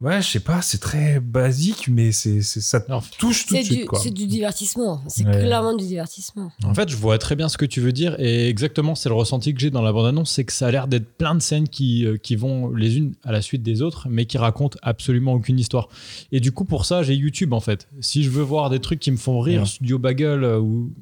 ouais, 0.00 0.22
je 0.22 0.26
sais 0.28 0.40
pas, 0.40 0.62
c'est 0.62 0.78
très 0.78 1.20
basique, 1.20 1.88
mais 1.88 2.12
c'est 2.12 2.40
c'est- 2.42 2.60
ça 2.60 2.80
te 2.80 2.86
touche 3.18 3.46
tout 3.46 3.54
de 3.54 3.58
C'est 3.60 3.64
suite 3.64 3.88
c'est 4.02 4.10
du 4.12 4.26
divertissement. 4.26 5.02
C'est 5.08 5.24
Ouais. 5.26 5.32
clairement 5.40 5.74
du 5.74 5.84
divertissement. 5.86 6.50
En 6.64 6.74
fait, 6.74 6.88
je 6.88 6.96
vois 6.96 7.18
très 7.18 7.34
bien 7.36 7.48
ce 7.48 7.58
que 7.58 7.64
tu 7.64 7.80
veux 7.80 7.92
dire 7.92 8.14
et 8.20 8.48
exactement, 8.48 8.94
c'est 8.94 9.08
le 9.08 9.14
ressenti 9.14 9.52
que 9.54 9.60
j'ai 9.60 9.70
dans 9.70 9.82
la 9.82 9.92
bande-annonce, 9.92 10.30
c'est 10.30 10.44
que 10.44 10.52
ça 10.52 10.68
a 10.68 10.70
l'air 10.70 10.88
d'être 10.88 11.16
plein 11.16 11.34
de 11.34 11.40
scènes 11.42 11.68
qui, 11.68 12.06
euh, 12.06 12.16
qui 12.16 12.36
vont 12.36 12.70
les 12.74 12.96
unes 12.96 13.14
à 13.24 13.32
la 13.32 13.42
suite 13.42 13.62
des 13.62 13.82
autres, 13.82 14.06
mais 14.08 14.26
qui 14.26 14.38
racontent 14.38 14.78
absolument 14.82 15.32
aucune 15.34 15.58
histoire. 15.58 15.88
Et 16.32 16.40
du 16.40 16.52
coup, 16.52 16.64
pour 16.64 16.84
ça, 16.86 17.02
j'ai 17.02 17.14
YouTube 17.14 17.52
en 17.52 17.60
fait. 17.60 17.88
Si 18.00 18.22
je 18.22 18.30
veux 18.30 18.42
voir 18.44 18.70
des 18.70 18.78
trucs 18.80 19.00
qui 19.00 19.10
me 19.10 19.16
font 19.16 19.40
rire, 19.40 19.62
Ouais. 19.62 19.66
Studio 19.66 19.98
Bagel 19.98 20.44
euh, 20.44 20.58
ou 20.60 20.92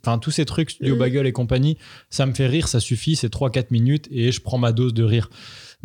enfin 0.00 0.18
tous 0.18 0.30
ces 0.30 0.44
trucs, 0.46 0.70
Studio 0.70 0.94
Mhm. 0.94 0.98
Bagel 1.00 1.26
et 1.26 1.32
compagnie, 1.32 1.76
ça 2.10 2.24
me 2.26 2.32
fait 2.32 2.46
rire, 2.46 2.68
ça 2.68 2.80
suffit, 2.80 3.16
c'est 3.16 3.28
3-4 3.28 3.70
minutes 3.70 4.08
et 4.10 4.32
je 4.32 4.40
prends 4.40 4.58
ma 4.58 4.72
dose 4.72 4.94
de 4.94 5.02
rire. 5.04 5.28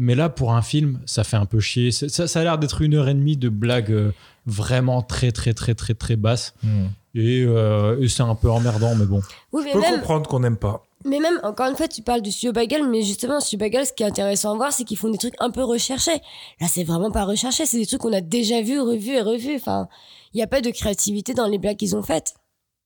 Mais 0.04 0.16
là, 0.16 0.30
pour 0.30 0.54
un 0.54 0.64
film, 0.64 1.00
ça 1.06 1.24
fait 1.24 1.38
un 1.38 1.46
peu 1.46 1.60
chier. 1.60 1.92
Ça, 1.92 2.28
ça 2.28 2.40
a 2.40 2.44
l'air 2.44 2.58
d'être 2.58 2.82
une 2.82 2.96
heure 2.96 3.08
et 3.08 3.14
demie 3.14 3.38
de 3.38 3.50
blagues 3.50 3.92
euh, 3.92 4.12
vraiment 4.48 5.04
très, 5.04 5.32
très, 5.32 5.54
très, 5.54 5.76
très, 5.76 5.94
très 5.94 6.16
basses. 6.16 6.56
Hmm. 6.64 6.88
Et, 7.14 7.44
euh, 7.46 8.02
et 8.02 8.08
c'est 8.08 8.24
un 8.24 8.34
peu 8.34 8.50
emmerdant, 8.50 8.96
mais 8.96 9.06
bon. 9.06 9.22
Oui, 9.54 9.62
Je 9.62 9.68
mais 9.68 9.74
peux 9.74 9.82
même, 9.82 10.00
comprendre 10.00 10.28
qu'on 10.28 10.40
n'aime 10.40 10.58
pas. 10.58 10.82
mais 11.06 11.20
même, 11.20 11.40
encore 11.44 11.68
une 11.70 11.76
fois, 11.76 11.88
tu 11.88 12.02
parles 12.02 12.24
du 12.24 12.32
studio 12.32 12.52
Bagel, 12.52 12.90
mais 12.90 13.04
justement, 13.04 13.40
studio 13.40 13.60
Bagel, 13.60 13.86
ce 13.86 13.94
qui 13.94 14.02
est 14.02 14.08
intéressant 14.08 14.54
à 14.54 14.56
voir, 14.56 14.74
c'est 14.74 14.86
qu'ils 14.86 14.98
font 14.98 15.10
des 15.10 15.20
trucs 15.20 15.36
un 15.40 15.52
peu 15.52 15.64
recherchés. 15.64 16.20
Là, 16.60 16.66
c'est 16.68 16.84
vraiment 16.84 17.12
pas 17.12 17.26
recherché, 17.26 17.68
c'est 17.68 17.78
des 17.78 17.86
trucs 17.86 18.02
qu'on 18.02 18.12
a 18.14 18.22
déjà 18.22 18.60
vus, 18.64 18.80
revus 18.80 19.12
et 19.14 19.22
revus. 19.22 19.56
Enfin, 19.58 19.88
il 20.34 20.38
n'y 20.38 20.44
a 20.44 20.48
pas 20.48 20.62
de 20.62 20.72
créativité 20.72 21.36
dans 21.36 21.46
les 21.46 21.60
blagues 21.60 21.78
qu'ils 21.78 21.96
ont 21.96 22.02
faites. 22.02 22.34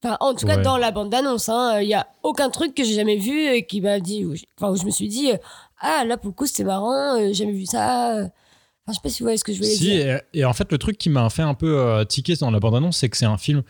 Enfin, 0.04 0.18
en 0.20 0.36
tout 0.36 0.46
cas, 0.46 0.58
dans 0.58 0.78
la 0.78 0.92
bande 0.92 1.10
d'annonce, 1.10 1.50
hein, 1.50 1.80
il 1.82 1.88
y 1.88 1.94
a 1.94 2.06
aucun 2.22 2.50
truc 2.50 2.76
que 2.76 2.84
j'ai 2.84 2.94
jamais 2.94 3.16
vu 3.18 3.48
et 3.48 3.66
qui 3.66 3.82
m'a 3.82 4.00
dit, 4.00 4.24
enfin, 4.60 4.72
où 4.72 4.76
je 4.76 4.86
me 4.86 4.92
suis 4.92 5.08
dit, 5.08 5.32
euh, 5.32 5.38
ah 5.80 6.04
là 6.08 6.18
pour 6.18 6.28
le 6.30 6.34
coup 6.36 6.46
c'était 6.48 6.64
marrant, 6.64 7.16
euh, 7.18 7.28
j'ai 7.28 7.34
jamais 7.34 7.54
vu 7.54 7.66
ça. 7.66 8.14
Enfin, 8.18 8.30
je 8.90 8.94
sais 8.94 9.00
pas 9.02 9.10
si 9.10 9.20
vous 9.22 9.26
voyez 9.26 9.38
ce 9.38 9.44
que 9.44 9.52
je 9.52 9.58
voulais 9.58 9.70
Si, 9.70 9.80
dire. 9.86 10.22
et, 10.34 10.40
et 10.40 10.46
en 10.46 10.54
fait, 10.54 10.72
le 10.72 10.78
truc 10.78 10.98
qui 10.98 11.10
m'a 11.10 11.28
fait 11.32 11.42
un 11.42 11.56
peu 11.56 11.80
euh, 11.80 12.06
tiquer 12.06 12.36
dans 12.36 12.52
la 12.52 12.60
bande-annonce, 12.60 12.98
c'est 12.98 13.10
que 13.10 13.18
c'est 13.18 13.26
un 13.26 13.38
film 13.38 13.64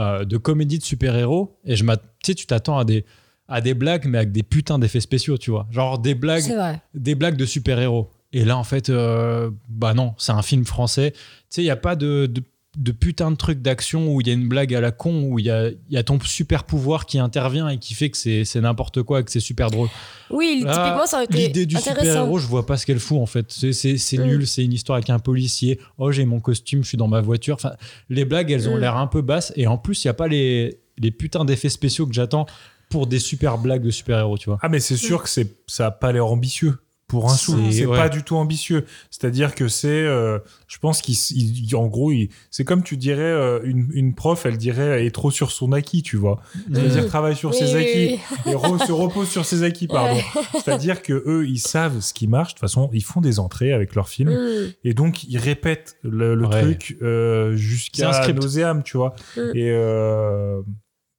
euh, 0.00 0.24
de 0.24 0.36
comédie 0.38 0.78
de 0.78 0.82
super-héros. 0.84 1.56
Et 1.64 1.76
je 1.76 1.84
sais, 2.24 2.34
tu 2.34 2.46
t'attends 2.46 2.76
à 2.78 2.84
des, 2.84 3.04
à 3.46 3.60
des 3.60 3.74
blagues, 3.74 4.06
mais 4.06 4.18
avec 4.18 4.32
des 4.32 4.42
putains 4.42 4.80
d'effets 4.80 5.00
spéciaux, 5.00 5.38
tu 5.38 5.52
vois. 5.52 5.68
Genre 5.70 6.00
des 6.00 6.16
blagues, 6.16 6.52
des 6.94 7.14
blagues 7.14 7.36
de 7.36 7.46
super-héros. 7.46 8.10
Et 8.32 8.44
là, 8.44 8.56
en 8.56 8.64
fait, 8.64 8.90
euh, 8.90 9.50
bah 9.68 9.94
non, 9.94 10.14
c'est 10.18 10.32
un 10.32 10.42
film 10.42 10.64
français. 10.64 11.12
Tu 11.12 11.18
sais, 11.50 11.62
il 11.62 11.66
n'y 11.66 11.70
a 11.70 11.76
pas 11.76 11.94
de, 11.94 12.26
de, 12.26 12.42
de 12.78 12.92
putain 12.92 13.32
de 13.32 13.36
truc 13.36 13.60
d'action 13.62 14.12
où 14.14 14.20
il 14.20 14.28
y 14.28 14.30
a 14.30 14.32
une 14.32 14.46
blague 14.48 14.72
à 14.74 14.80
la 14.80 14.92
con, 14.92 15.24
où 15.24 15.40
il 15.40 15.46
y 15.46 15.50
a, 15.50 15.68
il 15.70 15.76
y 15.90 15.96
a 15.96 16.04
ton 16.04 16.20
super 16.20 16.62
pouvoir 16.62 17.04
qui 17.04 17.18
intervient 17.18 17.68
et 17.68 17.78
qui 17.78 17.94
fait 17.94 18.10
que 18.10 18.16
c'est 18.16 18.60
n'importe 18.60 19.02
quoi 19.02 19.20
et 19.20 19.24
que 19.24 19.30
c'est 19.32 19.40
super 19.40 19.70
drôle. 19.72 19.88
Oui, 20.30 20.62
Là, 20.64 20.72
typiquement 20.76 21.06
ça 21.06 21.16
aurait 21.16 21.24
été 21.24 21.36
L'idée 21.38 21.66
du 21.66 21.76
super-héros, 21.76 22.38
je 22.38 22.46
vois 22.46 22.66
pas 22.66 22.76
ce 22.76 22.86
qu'elle 22.86 23.00
fout 23.00 23.18
en 23.18 23.26
fait. 23.26 23.46
C'est, 23.50 23.72
c'est, 23.72 23.98
c'est 23.98 24.18
Mm. 24.18 24.24
nul, 24.24 24.46
c'est 24.46 24.64
une 24.64 24.72
histoire 24.72 24.96
avec 24.98 25.10
un 25.10 25.18
policier. 25.18 25.80
Oh, 25.98 26.12
j'ai 26.12 26.24
mon 26.24 26.38
costume, 26.38 26.84
je 26.84 26.88
suis 26.88 26.96
dans 26.98 27.08
ma 27.08 27.20
voiture. 27.20 27.56
Enfin, 27.56 27.72
les 28.08 28.24
blagues, 28.24 28.52
elles 28.52 28.68
ont 28.68 28.76
Mm. 28.76 28.80
l'air 28.80 28.96
un 28.96 29.08
peu 29.08 29.20
basses. 29.22 29.52
Et 29.56 29.66
en 29.66 29.76
plus, 29.76 30.04
il 30.04 30.06
y 30.06 30.10
a 30.10 30.14
pas 30.14 30.28
les, 30.28 30.78
les 30.96 31.10
putains 31.10 31.44
d'effets 31.44 31.70
spéciaux 31.70 32.06
que 32.06 32.12
j'attends 32.14 32.46
pour 32.88 33.08
des 33.08 33.18
super 33.18 33.58
blagues 33.58 33.82
de 33.82 33.90
super-héros, 33.90 34.38
tu 34.38 34.48
vois. 34.48 34.58
Ah, 34.62 34.68
mais 34.68 34.78
c'est 34.80 34.96
sûr 34.96 35.22
que 35.24 35.28
c'est, 35.28 35.56
ça 35.66 35.86
a 35.86 35.90
pas 35.90 36.12
l'air 36.12 36.26
ambitieux. 36.26 36.78
Pour 37.10 37.30
un 37.30 37.34
sou, 37.34 37.58
C'est- 37.70 37.86
ouais. 37.86 37.96
pas 37.96 38.08
du 38.08 38.22
tout 38.22 38.36
ambitieux. 38.36 38.84
C'est-à-dire 39.10 39.54
que 39.54 39.68
c'est, 39.68 39.88
euh, 39.88 40.38
je 40.68 40.78
pense 40.78 41.02
qu'il, 41.02 41.14
il- 41.36 41.74
en 41.76 41.86
gros, 41.88 42.12
c'est 42.50 42.64
comme 42.64 42.82
tu 42.82 42.96
dirais 42.96 43.20
euh, 43.22 43.60
une, 43.64 43.88
une 43.92 44.14
prof, 44.14 44.46
elle 44.46 44.56
dirait 44.56 45.00
elle 45.00 45.04
est 45.06 45.10
trop 45.14 45.30
sur 45.30 45.50
son 45.50 45.72
acquis, 45.72 46.02
tu 46.02 46.16
vois. 46.16 46.40
C'est-à-dire 46.72 47.06
travaille 47.08 47.34
sur 47.36 47.50
Oui, 47.50 47.56
ses 47.56 47.74
oui, 47.74 47.80
acquis 47.80 48.20
oui. 48.46 48.52
et 48.52 48.54
re- 48.54 48.86
se 48.86 48.92
repose 48.92 49.28
sur 49.28 49.44
ses 49.44 49.62
acquis, 49.64 49.88
pardon. 49.88 50.20
C'est-à-dire 50.54 51.02
que 51.02 51.12
eux, 51.26 51.46
ils 51.48 51.58
savent 51.58 52.00
ce 52.00 52.14
qui 52.14 52.28
marche. 52.28 52.54
De 52.54 52.58
toute 52.58 52.60
façon, 52.60 52.88
ils 52.92 53.02
font 53.04 53.20
des 53.20 53.38
entrées 53.40 53.72
avec 53.72 53.94
leurs 53.94 54.08
films 54.08 54.30
Mm. 54.30 54.72
et 54.84 54.94
donc 54.94 55.24
ils 55.24 55.38
répètent 55.38 55.96
le, 56.02 56.34
le 56.36 56.46
Ouais. 56.46 56.62
truc 56.62 56.96
euh, 57.02 57.56
jusqu'à 57.56 58.32
nauséam, 58.32 58.82
tu 58.84 58.96
vois. 58.96 59.14
Mm. 59.36 59.40
Et 59.56 59.70
euh, 59.70 60.60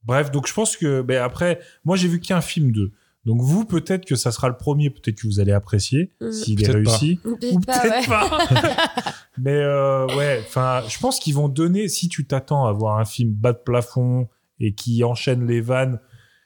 bref, 0.05 0.31
donc 0.31 0.48
je 0.48 0.53
pense 0.53 0.77
que, 0.77 1.01
ben 1.01 1.21
après, 1.21 1.60
moi 1.86 1.95
j'ai 1.98 2.07
vu 2.07 2.19
qu'un 2.19 2.41
film 2.41 2.71
d'eux. 2.71 2.91
Donc 3.25 3.41
vous, 3.41 3.65
peut-être 3.65 4.05
que 4.05 4.15
ça 4.15 4.31
sera 4.31 4.49
le 4.49 4.57
premier, 4.57 4.89
peut-être 4.89 5.21
que 5.21 5.27
vous 5.27 5.39
allez 5.39 5.51
apprécier 5.51 6.11
Mm. 6.21 6.31
s'il 6.31 6.61
est 6.61 6.65
Peut-être 6.65 6.83
pas. 6.83 6.91
réussi. 6.97 7.15
Peut-être 7.17 7.53
Ou 7.53 7.59
pas, 7.59 7.79
peut-être 7.79 7.99
ouais. 7.99 8.07
pas. 8.07 9.13
Mais 9.37 9.53
euh, 9.53 10.07
ouais, 10.17 10.41
enfin, 10.45 10.81
je 10.89 10.97
pense 10.99 11.19
qu'ils 11.19 11.35
vont 11.35 11.47
donner, 11.47 11.87
si 11.87 12.09
tu 12.09 12.25
t'attends 12.25 12.65
à 12.65 12.71
voir 12.71 12.97
un 12.99 13.05
film 13.05 13.31
bas 13.31 13.53
de 13.53 13.59
plafond 13.59 14.27
et 14.59 14.73
qui 14.73 15.03
enchaîne 15.03 15.45
les 15.47 15.61
vannes, 15.61 15.99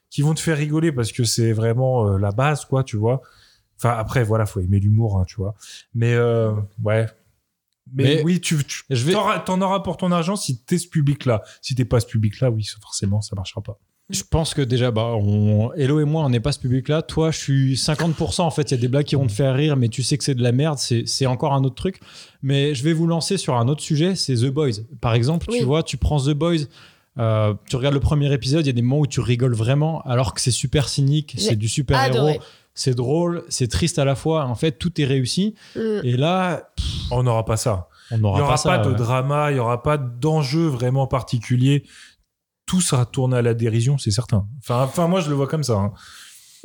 qui 0.10 0.22
vont 0.22 0.34
te 0.34 0.39
faire 0.39 0.58
rigoler 0.58 0.91
parce 0.91 1.12
que 1.12 1.24
c'est 1.24 1.51
vraiment 1.53 2.08
euh, 2.10 2.17
la 2.17 2.32
base, 2.32 2.65
quoi, 2.65 2.84
tu 2.84 2.98
vois. 2.98 3.22
Enfin, 3.77 3.91
après, 3.98 4.24
voilà, 4.24 4.46
faut 4.46 4.60
aimer 4.62 4.79
l'humour, 4.79 5.20
hein, 5.20 5.25
tu 5.27 5.36
vois. 5.36 5.55
Mais 5.94 6.13
euh, 6.13 6.51
ouais. 6.84 7.08
Mais, 7.94 8.03
Mais 8.17 8.24
oui, 8.24 8.41
tu, 8.41 8.58
tu 8.63 8.84
je 8.89 9.05
vais- 9.05 9.13
t'en 9.46 9.62
auras 9.62 9.82
pour 9.82 9.98
ton 9.98 10.12
argent 10.12 10.36
si 10.36 10.58
t'es 10.63 10.77
ce 10.77 10.88
public-là. 10.88 11.44
Si 11.62 11.75
t'es 11.75 11.86
pas 11.86 12.00
ce 12.00 12.08
public-là, 12.08 12.50
oui, 12.51 12.65
forcément, 12.82 13.22
ça 13.22 13.36
marchera 13.36 13.62
pas. 13.62 13.77
Je 14.12 14.22
pense 14.30 14.54
que 14.54 14.62
déjà, 14.62 14.92
bah, 14.92 15.14
on... 15.16 15.72
Hello 15.74 16.00
et 16.00 16.04
moi, 16.06 16.24
on 16.24 16.30
n'est 16.30 16.40
pas 16.40 16.52
ce 16.52 16.60
public-là. 16.60 17.02
Toi, 17.02 17.32
je 17.32 17.40
suis 17.40 17.74
50%. 17.76 18.42
En 18.42 18.52
fait, 18.52 18.70
il 18.70 18.76
y 18.76 18.78
a 18.78 18.82
des 18.82 18.88
blagues 18.88 19.06
qui 19.08 19.16
vont 19.16 19.26
te 19.26 19.32
faire 19.32 19.56
rire, 19.56 19.78
mais 19.78 19.88
tu 19.90 20.04
sais 20.04 20.16
que 20.18 20.24
c'est 20.24 20.36
de 20.36 20.44
la 20.44 20.52
merde. 20.52 20.78
C'est 20.78 21.08
c'est 21.08 21.26
encore 21.26 21.54
un 21.54 21.64
autre 21.64 21.74
truc. 21.76 22.00
Mais 22.44 22.76
je 22.76 22.84
vais 22.84 22.94
vous 22.94 23.08
lancer 23.08 23.38
sur 23.38 23.56
un 23.56 23.68
autre 23.68 23.82
sujet 23.82 24.14
c'est 24.14 24.36
The 24.36 24.46
Boys. 24.52 24.84
Par 25.02 25.16
exemple, 25.16 25.48
Oui. 25.50 25.58
tu 25.58 25.64
vois, 25.64 25.82
tu 25.82 25.98
prends 25.98 26.20
The 26.20 26.32
Boys. 26.32 26.66
euh, 27.18 27.56
tu 27.68 27.78
regardes 27.78 27.96
le 27.96 28.00
premier 28.00 28.32
épisode, 28.32 28.64
il 28.66 28.68
y 28.68 28.70
a 28.70 28.74
des 28.74 28.82
moments 28.84 29.00
où 29.00 29.08
tu 29.08 29.22
rigoles 29.22 29.56
vraiment, 29.56 30.02
alors 30.02 30.34
que 30.36 30.42
c'est 30.42 30.52
super 30.52 30.88
cynique, 30.90 31.34
J'ai 31.38 31.42
c'est 31.50 31.56
du 31.56 31.68
super-héros, 31.70 32.18
adoré. 32.18 32.40
c'est 32.76 32.94
drôle, 32.94 33.44
c'est 33.50 33.70
triste 33.70 33.98
à 34.00 34.06
la 34.06 34.16
fois. 34.16 34.46
En 34.46 34.56
fait, 34.56 34.74
tout 34.74 35.02
est 35.02 35.06
réussi. 35.06 35.56
Mm. 35.76 35.80
Et 36.04 36.16
là, 36.18 36.70
On 37.12 37.24
n'aura 37.24 37.44
pas 37.46 37.58
ça. 37.58 37.88
on 38.12 38.18
Il 38.18 38.22
n'aura 38.22 38.38
n'y 38.40 38.44
aura 38.44 38.56
pas, 38.58 38.64
pas, 38.64 38.84
ça. 38.84 38.86
de 38.86 38.90
ouais. 38.92 38.96
drama, 38.98 39.50
il 39.50 39.56
n'y 39.56 39.60
aura 39.62 39.82
pas 39.82 39.98
d'enjeu 39.98 40.68
vraiment 40.68 41.08
particulier. 41.08 41.86
Tout 42.66 42.82
sera 42.82 43.06
tourné 43.06 43.38
à 43.38 43.42
la 43.42 43.54
dérision, 43.54 43.98
c'est 43.98 44.12
certain. 44.12 44.48
Enfin, 44.68 45.08
moi, 45.08 45.22
je 45.22 45.30
le 45.30 45.36
vois 45.36 45.48
comme 45.48 45.64
ça. 45.64 45.74
hein. 45.75 45.94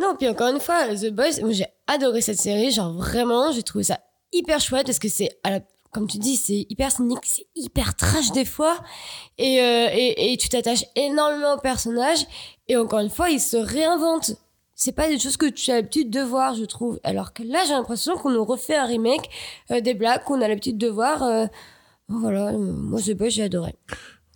Non, 0.01 0.15
puis 0.19 0.29
encore 0.29 0.49
une 0.49 0.61
fois, 0.61 0.95
The 0.95 1.11
Boys, 1.11 1.51
j'ai 1.51 1.67
adoré 1.87 2.23
cette 2.23 2.39
série, 2.39 2.71
genre 2.71 2.93
vraiment, 2.95 3.53
j'ai 3.53 3.63
trouvé 3.63 3.85
ça 3.85 4.01
hyper 4.33 4.59
chouette 4.61 4.87
parce 4.87 4.99
que 4.99 5.09
c'est, 5.11 5.29
comme 5.93 6.07
tu 6.07 6.17
dis, 6.19 6.37
c'est 6.37 6.67
hyper 6.71 6.91
cynique, 6.91 7.19
c'est 7.25 7.47
hyper 7.55 7.95
trash 7.95 8.33
des 8.33 8.47
fois, 8.47 8.79
et, 9.37 9.61
euh, 9.61 9.89
et, 9.93 10.33
et 10.33 10.37
tu 10.39 10.49
t'attaches 10.49 10.85
énormément 10.97 11.55
au 11.55 11.59
personnage, 11.61 12.21
et 12.69 12.77
encore 12.79 13.01
une 13.01 13.11
fois, 13.11 13.29
il 13.29 13.41
se 13.41 13.57
réinvente. 13.59 14.33
C'est 14.75 14.93
pas 14.93 15.09
des 15.09 15.19
choses 15.19 15.37
que 15.37 15.45
tu 15.45 15.71
as 15.71 15.75
l'habitude 15.75 16.09
de 16.09 16.21
voir, 16.23 16.55
je 16.55 16.65
trouve. 16.65 16.99
Alors 17.05 17.35
que 17.35 17.43
là, 17.43 17.59
j'ai 17.67 17.75
l'impression 17.75 18.17
qu'on 18.17 18.31
nous 18.31 18.45
refait 18.45 18.77
un 18.77 18.87
remake 18.87 19.29
euh, 19.71 19.83
des 19.83 19.93
blagues 19.93 20.23
qu'on 20.25 20.41
a 20.41 20.49
l'habitude 20.49 20.79
de 20.79 20.89
voir. 20.89 21.23
euh, 21.23 21.45
voilà, 22.09 22.53
moi 22.53 22.99
The 23.03 23.11
Boys, 23.13 23.29
j'ai 23.29 23.43
adoré. 23.43 23.75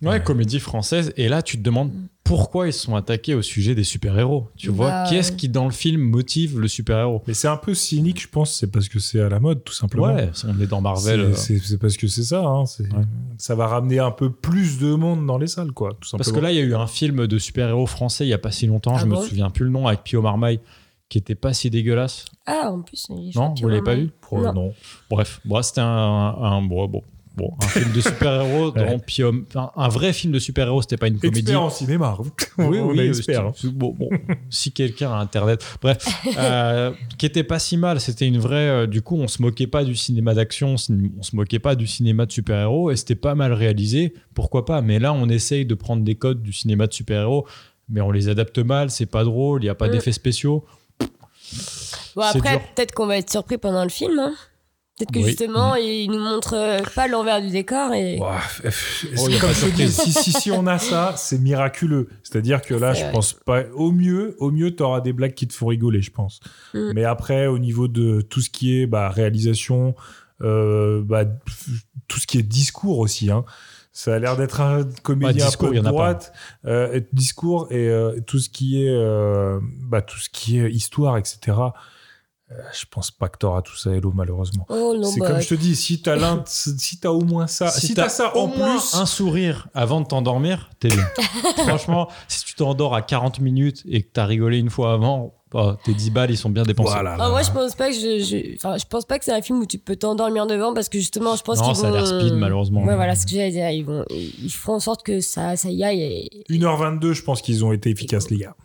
Ouais, 0.01 0.21
comédie 0.21 0.59
française. 0.59 1.13
Et 1.17 1.29
là, 1.29 1.41
tu 1.41 1.57
te 1.57 1.63
demandes 1.63 1.91
pourquoi 2.23 2.67
ils 2.67 2.73
se 2.73 2.79
sont 2.81 2.95
attaqués 2.95 3.33
au 3.33 3.41
sujet 3.41 3.75
des 3.75 3.83
super-héros. 3.83 4.49
Tu 4.57 4.69
vois, 4.69 4.89
Bah, 4.89 5.05
qu'est-ce 5.09 5.31
qui 5.31 5.47
dans 5.47 5.65
le 5.65 5.71
film 5.71 6.01
motive 6.01 6.59
le 6.59 6.67
super-héros? 6.67 7.21
Mais 7.27 7.33
c'est 7.33 7.47
un 7.47 7.55
peu 7.57 7.73
cynique, 7.73 8.21
je 8.21 8.27
pense. 8.27 8.53
C'est 8.55 8.71
parce 8.71 8.89
que 8.89 8.99
c'est 8.99 9.21
à 9.21 9.29
la 9.29 9.39
mode, 9.39 9.63
tout 9.63 9.73
simplement. 9.73 10.07
Ouais, 10.13 10.29
on 10.47 10.59
est 10.59 10.67
dans 10.67 10.81
Marvel. 10.81 11.35
C'est- 11.37 11.73
euh, 11.73 11.77
parce 11.79 11.97
que 11.97 12.07
c'est 12.07 12.23
ça. 12.23 12.43
hein, 12.43 12.63
Ouais. 12.79 13.03
Ça 13.37 13.55
va 13.55 13.67
ramener 13.67 13.99
un 13.99 14.11
peu 14.11 14.31
plus 14.31 14.79
de 14.79 14.93
monde 14.95 15.25
dans 15.25 15.37
les 15.37 15.47
salles, 15.47 15.71
quoi. 15.71 15.91
Tout 15.99 16.07
simplement. 16.09 16.17
Parce 16.17 16.31
que 16.31 16.39
là, 16.41 16.51
il 16.51 16.55
y 16.55 16.59
a 16.59 16.63
eu 16.63 16.75
un 16.75 16.87
film 16.87 17.25
de 17.27 17.37
super-héros 17.37 17.85
français 17.85 18.25
il 18.25 18.29
y 18.29 18.33
a 18.33 18.37
pas 18.37 18.51
si 18.51 18.67
longtemps, 18.67 18.95
Ah 18.95 18.99
je 19.01 19.05
me 19.05 19.15
bon? 19.15 19.21
souviens 19.21 19.49
plus 19.49 19.65
le 19.65 19.71
nom, 19.71 19.87
avec 19.87 20.03
Pio 20.03 20.21
Marmaille, 20.21 20.59
qui 21.09 21.17
était 21.19 21.35
pas 21.35 21.53
si 21.53 21.69
dégueulasse. 21.69 22.25
Ah, 22.45 22.69
en 22.71 22.81
plus, 22.81 23.05
il 23.09 23.29
est 23.29 23.35
Non, 23.35 23.53
vous 23.61 23.69
l'avez 23.69 23.81
pas 23.83 23.95
vu? 23.95 24.09
Pour- 24.21 24.39
Non. 24.41 24.53
non. 24.53 24.73
Bref, 25.09 25.39
bon, 25.45 25.61
c'était 25.61 25.81
un, 25.81 25.85
un, 25.87 26.61
bon, 26.63 26.87
bon, 26.87 27.01
bon, 27.37 27.53
un 27.61 27.67
film 27.67 27.91
de 27.93 28.01
super-héros 28.01 28.71
Pio, 29.05 29.31
enfin, 29.47 29.71
un 29.75 29.87
vrai 29.89 30.13
film 30.13 30.33
de 30.33 30.39
super-héros, 30.39 30.81
c'était 30.81 30.97
pas 30.97 31.07
une 31.07 31.19
comédie. 31.19 31.39
Expert 31.39 31.61
en 31.61 31.69
cinéma. 31.69 32.17
Oui, 32.57 32.79
On 32.79 32.89
oui, 32.91 32.99
expert. 33.01 33.51
Bon, 33.73 33.95
bon, 33.97 34.09
si 34.49 34.71
quelqu'un 34.71 35.11
a 35.11 35.17
Internet. 35.17 35.63
Bref, 35.81 35.97
euh, 36.37 36.91
qui 37.17 37.25
était 37.25 37.43
pas 37.43 37.59
si 37.59 37.77
mal. 37.77 37.99
C'était 37.99 38.27
une 38.27 38.39
vraie. 38.39 38.55
euh, 38.69 38.87
du 38.87 39.01
coup, 39.01 39.17
on 39.17 39.27
se 39.27 39.41
moquait 39.41 39.67
pas 39.67 39.83
du 39.83 39.95
cinéma 39.95 40.33
d'action, 40.33 40.69
on 40.73 40.77
se- 40.77 40.91
moquait 41.35 41.59
pas 41.59 41.75
du 41.75 41.87
cinéma 41.87 42.25
de 42.25 42.31
super-héros 42.31 42.91
et 42.91 42.95
c'était 42.95 43.15
pas 43.15 43.35
mal 43.35 43.53
réalisé. 43.53 44.13
Pourquoi 44.33 44.65
pas? 44.65 44.81
Mais 44.81 44.99
là, 44.99 45.13
on 45.13 45.27
essaye 45.29 45.65
de 45.65 45.75
prendre 45.75 46.03
des 46.03 46.15
codes 46.15 46.41
du 46.41 46.53
cinéma 46.53 46.87
de 46.87 46.93
super-héros, 46.93 47.45
mais 47.89 48.01
on 48.01 48.11
les 48.11 48.29
adapte 48.29 48.57
mal, 48.59 48.89
c'est 48.89 49.05
pas 49.05 49.23
drôle, 49.23 49.63
il 49.63 49.67
y 49.67 49.69
a 49.69 49.75
pas 49.75 49.87
Mm. 49.87 49.91
d'effets 49.91 50.11
spéciaux. 50.11 50.65
Bon, 52.15 52.21
après, 52.21 52.59
peut-être 52.75 52.93
qu'on 52.93 53.07
va 53.07 53.17
être 53.17 53.29
surpris 53.29 53.57
pendant 53.57 53.83
le 53.83 53.89
film. 53.89 54.17
hein. 54.19 54.33
Peut-être 54.97 55.11
que 55.11 55.19
Oui. 55.19 55.25
justement, 55.25 55.75
il 55.75 56.09
nous 56.09 56.19
montre 56.19 56.55
euh, 56.55 56.79
pas 56.95 57.07
l'envers 57.07 57.41
du 57.41 57.49
décor. 57.49 57.93
Et... 57.93 58.17
Oh, 58.21 59.27
comme 59.41 59.51
je 59.51 59.69
dis, 59.75 59.91
si, 59.91 60.13
si, 60.13 60.31
si 60.31 60.51
on 60.51 60.65
a 60.67 60.79
ça, 60.79 61.15
c'est 61.17 61.37
miraculeux. 61.37 62.07
C'est-à-dire 62.23 62.61
que 62.61 62.73
là, 62.73 62.93
je 62.93 63.03
vrai. 63.03 63.11
pense 63.11 63.33
pas. 63.33 63.63
Au 63.73 63.91
mieux, 63.91 64.35
au 64.39 64.51
mieux, 64.51 64.73
t'auras 64.73 65.01
des 65.01 65.11
blagues 65.11 65.33
qui 65.33 65.47
te 65.47 65.53
font 65.53 65.67
rigoler, 65.67 66.01
je 66.01 66.11
pense. 66.11 66.39
Mm. 66.73 66.91
Mais 66.93 67.03
après, 67.03 67.47
au 67.47 67.59
niveau 67.59 67.89
de 67.89 68.21
tout 68.21 68.39
ce 68.39 68.49
qui 68.49 68.79
est 68.79 68.87
bah, 68.87 69.09
réalisation, 69.09 69.95
euh, 70.41 71.01
bah, 71.03 71.25
tout 72.07 72.19
ce 72.19 72.27
qui 72.27 72.37
est 72.37 72.43
discours 72.43 72.99
aussi, 72.99 73.29
hein. 73.29 73.43
Ça 73.97 74.15
a 74.15 74.19
l'air 74.19 74.35
d'être 74.35 74.59
un 74.59 74.83
comédien 75.03 75.45
Bah, 75.45 75.49
discours, 75.49 75.69
un 75.69 75.71
peu 75.71 75.77
de 75.77 75.83
droite, 75.83 76.33
euh, 76.65 76.95
et 76.95 77.07
discours 77.13 77.67
et 77.71 77.87
euh, 77.87 78.19
tout 78.27 78.39
ce 78.39 78.49
qui 78.49 78.83
est, 78.83 78.93
euh, 78.93 79.57
bah, 79.83 80.01
tout 80.01 80.17
ce 80.17 80.29
qui 80.29 80.59
est 80.59 80.69
histoire, 80.69 81.17
etc. 81.17 81.57
Euh, 82.51 82.55
je 82.79 82.85
pense 82.91 83.09
pas 83.09 83.27
que 83.27 83.39
t'auras 83.39 83.63
tout 83.63 83.75
ça, 83.75 83.89
Hello, 83.89 84.11
malheureusement. 84.13 84.67
Oh 84.69 84.93
non, 84.95 85.07
C'est 85.09 85.19
bah, 85.19 85.31
comme 85.31 85.41
je 85.41 85.47
te 85.47 85.55
dis, 85.55 85.75
si 85.75 86.03
t'as 86.03 86.15
l'un, 86.15 86.43
si 86.45 86.99
t'as 86.99 87.09
au 87.09 87.21
moins 87.21 87.47
ça, 87.47 87.71
si, 87.71 87.95
t'as 87.95 88.07
ça 88.07 88.35
au 88.37 88.41
en 88.41 88.47
moins 88.47 88.77
plus, 88.77 88.93
un 88.93 89.07
sourire 89.07 89.67
avant 89.73 89.99
de 89.99 90.05
t'endormir, 90.05 90.69
t'es 90.79 90.89
bien. 90.89 91.07
Franchement, 91.65 92.07
si 92.27 92.45
tu 92.45 92.53
t'endors 92.53 92.93
à 92.93 93.01
40 93.01 93.39
minutes 93.39 93.81
et 93.89 94.03
que 94.03 94.09
t'as 94.13 94.25
rigolé 94.25 94.59
une 94.59 94.69
fois 94.69 94.93
avant, 94.93 95.33
bah, 95.51 95.79
tes 95.85 95.95
10 95.95 96.11
balles, 96.11 96.29
ils 96.29 96.37
sont 96.37 96.51
bien 96.51 96.61
dépensés. 96.61 96.91
voilà. 96.91 97.17
Ah, 97.19 97.29
moi, 97.29 97.41
je 97.41 97.49
pense 97.49 97.73
pas 97.73 97.89
que 97.89 97.95
je, 97.95 98.19
je- 98.23 98.85
pense 98.87 99.05
pas 99.05 99.17
que 99.17 99.25
c'est 99.25 99.33
un 99.33 99.41
film 99.41 99.61
où 99.61 99.65
tu 99.65 99.79
peux 99.79 99.95
t'endormir 99.95 100.45
devant 100.45 100.75
parce 100.75 100.87
que 100.89 100.99
justement, 100.99 101.35
je 101.35 101.41
pense 101.41 101.57
Non, 101.57 101.65
qu'ils 101.69 101.75
ça 101.77 101.87
a 101.87 101.89
vont. 101.89 101.95
l'air 101.95 102.05
speed, 102.05 102.33
malheureusement. 102.35 102.83
Ouais, 102.83 102.95
voilà, 102.95 103.15
ce 103.15 103.25
que 103.25 103.31
j'allais 103.31 103.49
dire. 103.51 103.69
Ils 103.71 103.83
vont, 103.85 104.05
ils 104.11 104.51
feront 104.51 104.75
en 104.75 104.79
sorte 104.79 105.03
que 105.03 105.19
ça, 105.19 105.55
ça 105.55 105.71
y 105.71 105.83
aille. 105.83 106.01
Et... 106.03 106.29
1h22, 106.53 107.13
je 107.13 107.23
pense 107.23 107.41
qu'ils 107.41 107.65
ont 107.65 107.71
été 107.71 107.89
efficaces, 107.89 108.29
les 108.29 108.37
gars. 108.37 108.55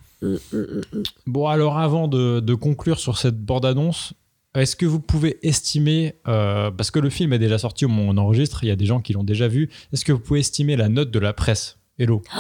Bon, 1.26 1.46
alors 1.46 1.78
avant 1.78 2.08
de, 2.08 2.40
de 2.40 2.54
conclure 2.54 2.98
sur 2.98 3.18
cette 3.18 3.38
bande-annonce, 3.40 4.12
est-ce 4.54 4.74
que 4.76 4.86
vous 4.86 5.00
pouvez 5.00 5.38
estimer, 5.46 6.16
euh, 6.26 6.70
parce 6.70 6.90
que 6.90 6.98
le 6.98 7.08
film 7.10 7.32
est 7.32 7.38
déjà 7.38 7.58
sorti 7.58 7.84
au 7.84 7.88
moment 7.88 8.10
où 8.10 8.14
on 8.14 8.18
enregistre, 8.18 8.64
il 8.64 8.68
y 8.68 8.72
a 8.72 8.76
des 8.76 8.86
gens 8.86 9.00
qui 9.00 9.12
l'ont 9.12 9.24
déjà 9.24 9.48
vu, 9.48 9.70
est-ce 9.92 10.04
que 10.04 10.12
vous 10.12 10.18
pouvez 10.18 10.40
estimer 10.40 10.76
la 10.76 10.88
note 10.88 11.10
de 11.10 11.18
la 11.18 11.32
presse? 11.32 11.78
Hello 11.98 12.22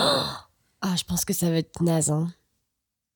Ah, 0.82 0.94
je 0.96 1.04
pense 1.04 1.26
que 1.26 1.34
ça 1.34 1.50
va 1.50 1.56
être 1.56 1.82
naze. 1.82 2.10
Hein. 2.10 2.32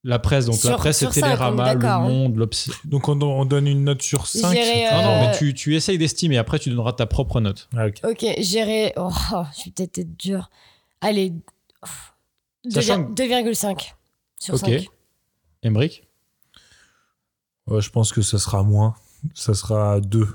La 0.06 0.18
presse, 0.18 0.44
donc 0.44 0.62
la 0.64 0.74
presse, 0.76 0.98
c'est 0.98 1.08
Télérama, 1.08 1.72
Le 1.72 1.82
hein. 1.86 2.00
Monde, 2.00 2.36
l'Obs... 2.36 2.68
Donc 2.84 3.08
on, 3.08 3.18
on 3.22 3.46
donne 3.46 3.66
une 3.66 3.84
note 3.84 4.02
sur 4.02 4.26
5. 4.26 4.52
J'irais, 4.52 4.90
Non, 4.92 5.02
non, 5.02 5.08
Euh, 5.08 5.20
mais 5.30 5.38
tu, 5.38 5.54
tu 5.54 5.74
essayes 5.74 5.96
d'estimer, 5.96 6.36
après 6.36 6.58
tu 6.58 6.68
donneras 6.68 6.92
ta 6.92 7.06
propre 7.06 7.40
note. 7.40 7.70
Ah, 7.74 7.86
ok. 7.86 8.00
Ok, 8.04 8.26
j'irai. 8.38 8.92
Oh, 8.96 9.08
je 9.58 9.64
vais 9.64 9.70
peut-être 9.74 9.96
être 9.96 10.14
dur. 10.18 10.50
Allez, 11.00 11.32
Sachant 12.68 13.02
que- 13.06 13.12
2,5 13.22 13.94
sur 14.44 14.54
Ok. 14.54 14.60
5. 14.68 14.86
Emmerich 15.62 16.04
Ouais, 17.66 17.80
je 17.80 17.90
pense 17.90 18.12
que 18.12 18.20
ça 18.22 18.38
sera 18.38 18.62
moins. 18.62 18.94
Ça 19.34 19.54
sera 19.54 20.00
2. 20.00 20.26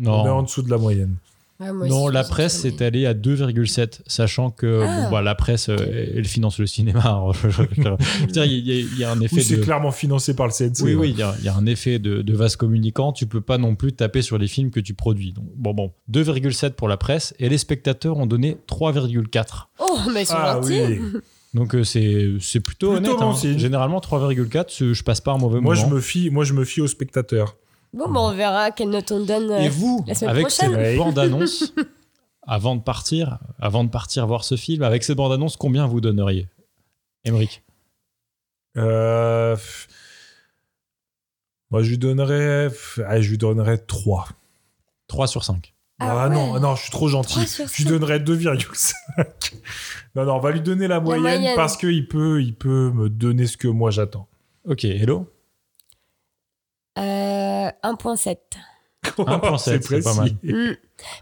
On 0.00 0.04
est 0.04 0.08
en 0.08 0.24
Non. 0.36 0.42
dessous 0.44 0.62
de 0.62 0.70
la 0.70 0.78
moyenne. 0.78 1.16
Non, 1.60 2.04
aussi, 2.04 2.14
la 2.14 2.22
je 2.22 2.28
presse 2.30 2.64
est 2.64 2.80
allée 2.80 3.04
à 3.04 3.12
2,7, 3.12 4.00
sachant 4.06 4.50
que 4.50 4.80
Ah. 4.82 5.02
bon, 5.04 5.10
bah, 5.10 5.20
la 5.20 5.34
presse, 5.34 5.68
euh, 5.68 5.76
elle 6.16 6.24
finance 6.24 6.58
le 6.58 6.66
cinéma. 6.66 7.22
Il 8.30 8.36
y, 8.36 8.38
a- 8.38 8.44
il 8.46 8.98
y 8.98 9.04
a 9.04 9.10
un 9.12 9.20
effet 9.20 9.36
Oui, 9.36 9.42
c'est 9.42 9.56
de... 9.58 9.62
clairement 9.62 9.90
financé 9.90 10.34
par 10.34 10.46
le 10.46 10.52
CNC. 10.54 10.80
Oui, 10.84 10.94
oui, 10.94 11.10
il 11.10 11.18
y, 11.18 11.22
a- 11.22 11.34
il 11.38 11.44
y 11.44 11.48
a 11.48 11.54
un 11.54 11.66
effet 11.66 11.98
de, 11.98 12.22
de 12.22 12.34
vase 12.34 12.56
communicant. 12.56 13.12
Tu 13.12 13.26
peux 13.26 13.42
pas 13.42 13.58
non 13.58 13.74
plus 13.74 13.92
taper 13.92 14.22
sur 14.22 14.38
les 14.38 14.46
films 14.48 14.70
que 14.70 14.80
tu 14.80 14.94
produis. 14.94 15.32
Donc, 15.34 15.44
bon, 15.54 15.74
bon, 15.74 15.92
2,7 16.10 16.70
pour 16.76 16.88
la 16.88 16.96
presse 16.96 17.34
et 17.38 17.50
les 17.50 17.58
spectateurs 17.58 18.16
ont 18.16 18.26
donné 18.26 18.56
3,4. 18.66 19.68
Oh, 19.80 19.98
mais 20.14 20.22
ils 20.22 20.26
sont 20.26 20.34
Ah 20.38 20.54
gentils. 20.62 20.80
oui. 20.82 21.00
Donc 21.54 21.74
euh, 21.74 21.82
c'est 21.84 22.34
c'est 22.40 22.60
plutôt, 22.60 22.92
Plutôt 22.92 23.10
honnête. 23.14 23.20
bon 23.20 23.32
hein. 23.34 23.58
Généralement 23.58 24.00
3,4, 24.00 24.66
c'est- 24.70 24.94
je 24.94 25.02
passe 25.04 25.20
pas 25.20 25.32
un 25.32 25.38
mauvais 25.38 25.60
Moi, 25.60 25.74
je 25.74 25.82
moment. 25.82 25.96
me 25.96 26.00
fie, 26.00 26.30
moi, 26.30 26.44
je 26.44 26.52
me 26.52 26.64
fie 26.64 26.80
aux 26.80 26.86
spectateurs. 26.86 27.56
Bon, 27.92 28.08
bah, 28.08 28.20
on 28.20 28.32
verra 28.32 28.70
quelle 28.70 28.90
note 28.90 29.10
on 29.10 29.24
donne. 29.24 29.50
euh, 29.50 29.58
Et 29.58 29.68
vous, 29.68 30.04
la 30.06 30.14
semaine 30.14 30.30
avec 30.30 30.46
prochaine. 30.46 30.70
cette 30.70 30.78
Ouais. 30.78 30.96
bande-annonce, 30.96 31.74
avant 32.46 32.76
de 32.76 32.82
partir, 32.82 33.38
avant 33.58 33.82
de 33.82 33.88
partir 33.90 34.26
voir 34.28 34.44
ce 34.44 34.54
film, 34.56 34.82
avec 34.84 35.02
cette 35.02 35.16
bande-annonce, 35.16 35.56
combien 35.56 35.86
vous 35.88 36.00
donneriez 36.00 36.48
Emmerich 37.24 37.62
Euh, 38.76 39.56
pff, 39.56 39.88
moi, 41.72 41.82
je 41.82 41.90
lui 41.90 41.98
donnerais, 41.98 42.68
ah, 43.06 43.20
je 43.20 43.28
lui 43.30 43.38
donnerais 43.38 43.78
3. 43.78 44.28
3 45.08 45.26
sur 45.26 45.42
5. 45.42 45.74
Ah, 45.98 46.22
Ah 46.24 46.28
non, 46.28 46.52
ouais. 46.52 46.60
non, 46.60 46.76
je 46.76 46.82
suis 46.82 46.90
trop 46.92 47.08
gentil. 47.08 47.34
3 47.34 47.46
sur 47.46 47.66
Je 47.66 47.76
lui 47.78 47.82
5. 47.84 47.90
donnerais 47.90 48.20
2,5. 48.20 48.94
Non, 50.14 50.24
non, 50.24 50.34
on 50.34 50.38
va 50.40 50.50
lui 50.50 50.60
donner 50.60 50.88
la 50.88 51.00
moyenne, 51.00 51.22
moyenne. 51.22 51.56
parce 51.56 51.76
qu'il 51.76 52.06
peut, 52.08 52.42
il 52.42 52.54
peut 52.54 52.90
me 52.90 53.08
donner 53.08 53.46
ce 53.46 53.56
que 53.56 53.68
moi 53.68 53.90
j'attends. 53.90 54.26
Ok, 54.64 54.84
hello 54.84 55.26
Euh, 56.98 57.70
1,7. 57.82 58.36
1,7, 59.04 59.82
c'est 59.88 60.02
pas 60.02 60.14
mal. 60.14 60.30
Hmm. 60.42 60.74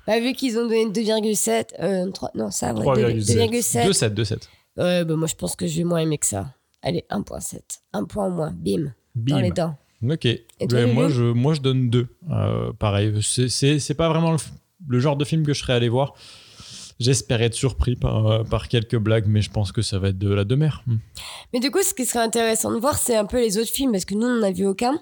Bah, 0.06 0.18
vu 0.20 0.32
qu'ils 0.32 0.58
ont 0.58 0.62
donné 0.62 0.86
2,7, 0.86 1.74
euh, 1.80 2.10
3, 2.10 2.30
non, 2.34 2.50
ça, 2.50 2.72
ouais, 2.74 2.82
3,7. 2.84 3.48
2,7. 3.50 3.86
2,7, 3.86 4.14
2,7. 4.14 4.48
Ouais, 4.76 5.04
bah, 5.04 5.16
moi, 5.16 5.28
je 5.28 5.34
pense 5.34 5.54
que 5.56 5.66
je 5.66 5.76
vais 5.78 5.84
moins 5.84 5.98
aimer 5.98 6.18
que 6.18 6.26
ça. 6.26 6.52
Allez, 6.82 7.04
1,7. 7.10 7.60
Un 7.92 8.04
point 8.04 8.26
au 8.26 8.30
moins, 8.30 8.50
bim, 8.52 8.92
dans 9.14 9.36
Bim. 9.36 9.40
les 9.42 9.50
dents. 9.50 9.76
Ok. 10.08 10.26
toi, 10.68 10.78
Ouais, 10.78 10.92
moi, 10.92 11.08
je, 11.08 11.22
moi, 11.24 11.54
je 11.54 11.60
donne 11.60 11.90
2. 11.90 12.06
pareil, 12.78 13.20
c'est- 13.22 13.48
c'est 13.48 13.78
c'est 13.80 13.94
pas 13.94 14.08
vraiment 14.08 14.32
le, 14.32 14.38
le 14.88 15.00
genre 15.00 15.16
de 15.16 15.24
film 15.24 15.44
que 15.44 15.52
je 15.52 15.60
serais 15.60 15.72
allé 15.74 15.88
voir. 15.88 16.14
J'espère 17.00 17.40
être 17.42 17.54
surpris 17.54 17.94
par, 17.96 18.26
euh, 18.26 18.42
par 18.44 18.66
quelques 18.68 18.96
blagues, 18.96 19.26
mais 19.28 19.40
je 19.40 19.50
pense 19.50 19.70
que 19.72 19.82
ça 19.82 19.98
va 19.98 20.08
être 20.08 20.18
de 20.18 20.32
la 20.32 20.44
demeure. 20.44 20.82
Hmm. 20.86 20.96
Mais 21.52 21.60
du 21.60 21.70
coup, 21.70 21.78
ce 21.82 21.94
qui 21.94 22.04
serait 22.04 22.24
intéressant 22.24 22.72
de 22.72 22.78
voir, 22.80 22.98
c'est 22.98 23.16
un 23.16 23.24
peu 23.24 23.38
les 23.40 23.56
autres 23.58 23.70
films, 23.70 23.92
parce 23.92 24.04
que 24.04 24.14
nous, 24.14 24.26
on 24.26 24.40
n'a 24.40 24.50
vu 24.50 24.66
aucun. 24.66 24.98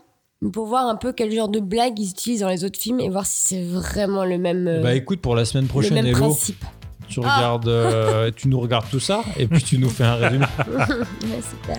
Pour 0.53 0.67
voir 0.67 0.87
un 0.87 0.97
peu 0.97 1.15
quel 1.15 1.33
genre 1.33 1.49
de 1.49 1.61
blagues 1.61 1.99
ils 1.99 2.11
utilisent 2.11 2.41
dans 2.41 2.51
les 2.51 2.63
autres 2.65 2.79
films 2.79 3.01
et 3.01 3.09
voir 3.09 3.25
si 3.25 3.39
c'est 3.55 3.63
vraiment 3.65 4.27
le 4.27 4.37
même, 4.37 4.69
euh, 4.69 4.83
Bah 4.83 4.95
écoute, 4.95 5.23
pour 5.23 5.35
la 5.35 5.47
semaine 5.47 5.65
le 5.65 5.69
prochaine, 5.71 5.95
même 5.95 6.07
Hello, 6.07 6.19
principe. 6.19 6.63
tu 7.09 7.21
Ah. 7.25 7.37
regardes, 7.37 7.69
euh, 7.69 8.31
tu 8.37 8.49
nous 8.49 8.61
regardes 8.61 8.91
tout 8.91 9.01
ça 9.01 9.23
et 9.39 9.47
puis 9.47 9.63
tu 9.63 9.79
nous 9.79 9.89
fais 9.89 10.05
un 10.05 10.17
résumé. 10.17 10.45
Ouais, 10.69 11.41
super. 11.41 11.79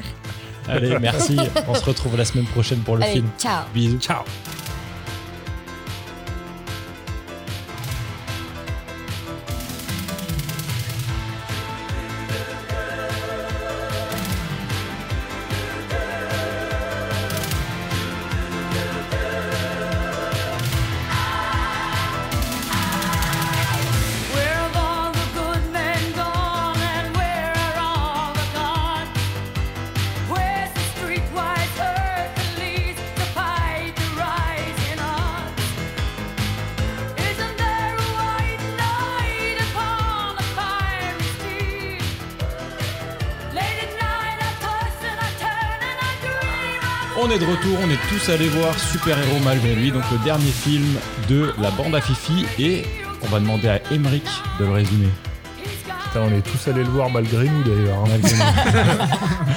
Allez, 0.68 0.98
merci. 1.00 1.38
On 1.68 1.76
se 1.76 1.86
retrouve 1.86 2.18
la 2.18 2.26
semaine 2.26 2.46
prochaine 2.48 2.80
pour 2.80 2.96
le 2.98 3.04
Allez, 3.04 3.14
film. 3.14 3.28
ciao. 3.38 3.64
Bisous. 3.74 4.00
Ciao. 4.00 4.24
Est 47.38 47.39
de 47.39 47.45
retour, 47.52 47.78
on 47.84 47.89
est 47.89 48.00
tous 48.10 48.30
allés 48.32 48.47
voir 48.47 48.78
Super 48.80 49.17
Héros 49.19 49.39
malgré 49.43 49.76
lui, 49.76 49.91
donc 49.91 50.04
le 50.12 50.17
dernier 50.23 50.52
film 50.52 50.86
de 51.30 51.54
la 51.60 51.69
bande 51.71 51.93
à 51.95 52.02
Fifi, 52.02 52.45
et 52.58 52.84
on 53.23 53.28
va 53.28 53.39
demander 53.39 53.67
à 53.69 53.80
Emmerich 53.91 54.28
de 54.60 54.65
le 54.65 54.71
résumer. 54.71 55.10
Putain, 55.86 56.21
on 56.21 56.32
est 56.34 56.41
tous 56.41 56.67
allés 56.69 56.84
le 56.84 56.89
voir 56.89 57.10
malgré 57.10 57.45
nous 57.47 57.63
d'ailleurs. 57.63 58.04
hein. 58.06 59.08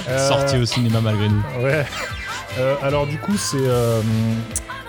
Euh, 0.09 0.29
Sorti 0.29 0.57
au 0.57 0.65
cinéma 0.65 1.01
malgré 1.01 1.29
nous. 1.29 1.43
Ouais. 1.63 1.87
Euh, 2.59 2.75
alors 2.83 3.07
du 3.07 3.17
coup, 3.19 3.37
c'est 3.37 3.57
euh, 3.61 4.01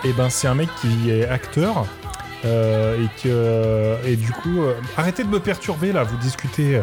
eh 0.03 0.13
ben 0.13 0.29
c'est 0.29 0.47
un 0.47 0.55
mec 0.55 0.69
qui 0.81 1.11
est 1.11 1.27
acteur 1.27 1.85
euh, 2.45 2.97
et 2.97 3.21
que 3.21 3.97
et 4.07 4.15
du 4.15 4.31
coup, 4.31 4.63
arrêtez 4.97 5.23
de 5.23 5.29
me 5.29 5.39
perturber 5.39 5.91
là. 5.91 6.03
Vous 6.03 6.17
discutez. 6.17 6.81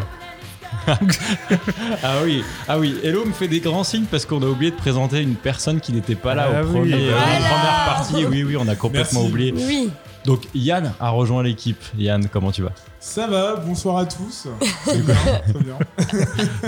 Ah 2.03 2.17
oui, 2.25 2.43
ah 2.69 2.79
oui, 2.79 2.95
Hello 3.03 3.25
me 3.25 3.33
fait 3.33 3.49
des 3.49 3.61
grands 3.61 3.85
signes 3.85 4.05
parce 4.11 4.25
qu'on 4.27 4.43
a 4.43 4.47
oublié 4.47 4.71
de 4.71 4.77
présenter 4.77 5.21
une 5.21 5.35
personne 5.35 5.81
qui 5.81 5.93
n'était 5.93 6.15
pas 6.15 6.35
là 6.35 6.49
Ah 6.55 6.63
au 6.63 6.67
oui. 6.67 6.73
premier, 6.73 6.95
euh, 6.95 7.11
Voilà. 7.11 7.27
première 7.37 7.85
partie. 7.87 8.27
Oui, 8.27 8.43
oui, 8.45 8.57
on 8.57 8.69
a 8.69 8.75
complètement 8.77 9.21
Merci. 9.21 9.33
oublié. 9.33 9.55
Oui. 9.57 9.91
Donc 10.25 10.43
Yann 10.55 10.93
a 11.01 11.11
rejoint 11.11 11.43
l'équipe. 11.43 11.83
Yann, 11.97 12.29
comment 12.31 12.51
tu 12.53 12.63
vas? 12.63 12.73
Ça 13.01 13.27
va, 13.27 13.57
bonsoir 13.57 13.99
à 13.99 14.07
tous. 14.07 14.47
Très 14.85 14.99
bien, 14.99 15.15
très 15.15 15.63
bien. 15.65 15.79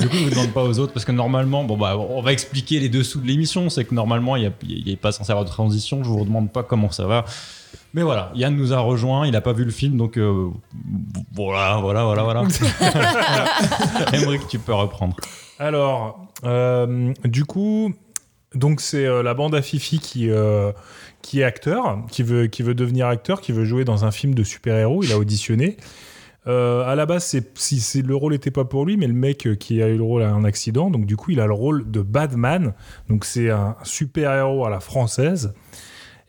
Du 0.00 0.08
coup, 0.08 0.16
je 0.16 0.24
ne 0.26 0.30
demande 0.30 0.52
pas 0.52 0.62
aux 0.62 0.78
autres 0.78 0.92
parce 0.92 1.04
que 1.04 1.12
normalement, 1.12 1.64
bon 1.64 1.76
bah, 1.76 1.96
on 1.98 2.22
va 2.22 2.32
expliquer 2.32 2.78
les 2.80 2.88
dessous 2.88 3.20
de 3.20 3.26
l'émission. 3.26 3.68
C'est 3.68 3.84
que 3.84 3.94
normalement, 3.94 4.36
il 4.36 4.46
a 4.46 4.96
pas 4.96 5.12
censé 5.12 5.30
avoir 5.32 5.44
de 5.44 5.50
transition. 5.50 6.02
Je 6.04 6.08
vous 6.08 6.24
demande 6.24 6.50
pas 6.52 6.62
comment 6.62 6.90
ça 6.90 7.06
va. 7.06 7.24
Mais 7.92 8.02
voilà, 8.02 8.30
Yann 8.34 8.56
nous 8.56 8.72
a 8.72 8.78
rejoint. 8.78 9.26
Il 9.26 9.32
n'a 9.32 9.40
pas 9.40 9.52
vu 9.52 9.64
le 9.64 9.70
film, 9.70 9.96
donc 9.96 10.16
euh, 10.16 10.48
voilà, 11.34 11.78
voilà, 11.78 12.04
voilà, 12.04 12.22
voilà. 12.22 12.42
Emmerich, 14.12 14.42
tu 14.48 14.58
peux 14.58 14.74
reprendre. 14.74 15.16
Alors, 15.58 16.26
euh, 16.44 17.12
du 17.24 17.44
coup, 17.44 17.92
donc 18.54 18.80
c'est 18.80 19.06
euh, 19.06 19.22
la 19.22 19.34
bande 19.34 19.54
à 19.54 19.62
Fifi 19.62 19.98
qui 19.98 20.30
euh, 20.30 20.72
qui 21.22 21.40
est 21.40 21.44
acteur, 21.44 21.98
qui 22.10 22.22
veut 22.22 22.46
qui 22.46 22.62
veut 22.62 22.74
devenir 22.74 23.06
acteur, 23.06 23.40
qui 23.40 23.52
veut 23.52 23.64
jouer 23.64 23.84
dans 23.84 24.04
un 24.04 24.10
film 24.10 24.34
de 24.34 24.42
super 24.42 24.76
héros. 24.76 25.02
Il 25.02 25.12
a 25.12 25.18
auditionné. 25.18 25.76
Euh, 26.46 26.84
à 26.84 26.94
la 26.94 27.04
base, 27.04 27.24
c'est, 27.24 27.58
si, 27.58 27.80
si 27.80 28.00
le 28.00 28.16
rôle 28.16 28.32
n'était 28.32 28.50
pas 28.50 28.64
pour 28.64 28.86
lui, 28.86 28.96
mais 28.96 29.06
le 29.06 29.12
mec 29.12 29.46
qui 29.58 29.82
a 29.82 29.88
eu 29.88 29.98
le 29.98 30.02
rôle 30.02 30.22
a 30.22 30.30
un 30.30 30.44
accident, 30.44 30.90
donc 30.90 31.04
du 31.04 31.14
coup, 31.16 31.32
il 31.32 31.40
a 31.40 31.46
le 31.46 31.52
rôle 31.52 31.90
de 31.90 32.00
Batman. 32.00 32.72
Donc 33.08 33.26
c'est 33.26 33.50
un 33.50 33.76
super 33.82 34.32
héros 34.32 34.64
à 34.64 34.70
la 34.70 34.80
française. 34.80 35.52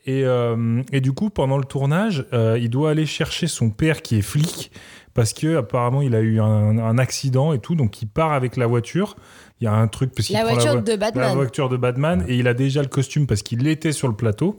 Et, 0.04 0.24
euh, 0.24 0.82
et 0.92 1.00
du 1.00 1.12
coup, 1.12 1.30
pendant 1.30 1.58
le 1.58 1.64
tournage, 1.64 2.26
euh, 2.32 2.58
il 2.60 2.70
doit 2.70 2.90
aller 2.90 3.06
chercher 3.06 3.46
son 3.46 3.70
père 3.70 4.02
qui 4.02 4.16
est 4.16 4.22
flic 4.22 4.72
parce 5.14 5.32
que 5.32 5.58
apparemment 5.58 6.02
il 6.02 6.14
a 6.14 6.20
eu 6.20 6.40
un, 6.40 6.78
un 6.78 6.98
accident 6.98 7.52
et 7.52 7.58
tout, 7.60 7.74
donc 7.74 8.02
il 8.02 8.08
part 8.08 8.32
avec 8.32 8.56
la 8.56 8.66
voiture. 8.66 9.14
Il 9.60 9.64
y 9.64 9.66
a 9.68 9.72
un 9.74 9.86
truc 9.86 10.12
parce 10.14 10.26
qu'il 10.26 10.36
La 10.36 10.42
prend 10.44 10.54
voiture 10.54 10.72
vo- 10.74 10.80
de 10.80 10.90
la 10.90 10.96
Batman. 10.96 11.34
voiture 11.36 11.68
de 11.68 11.76
Batman 11.76 12.24
et 12.26 12.36
il 12.36 12.48
a 12.48 12.54
déjà 12.54 12.82
le 12.82 12.88
costume 12.88 13.26
parce 13.28 13.42
qu'il 13.42 13.64
était 13.68 13.92
sur 13.92 14.08
le 14.08 14.14
plateau. 14.14 14.58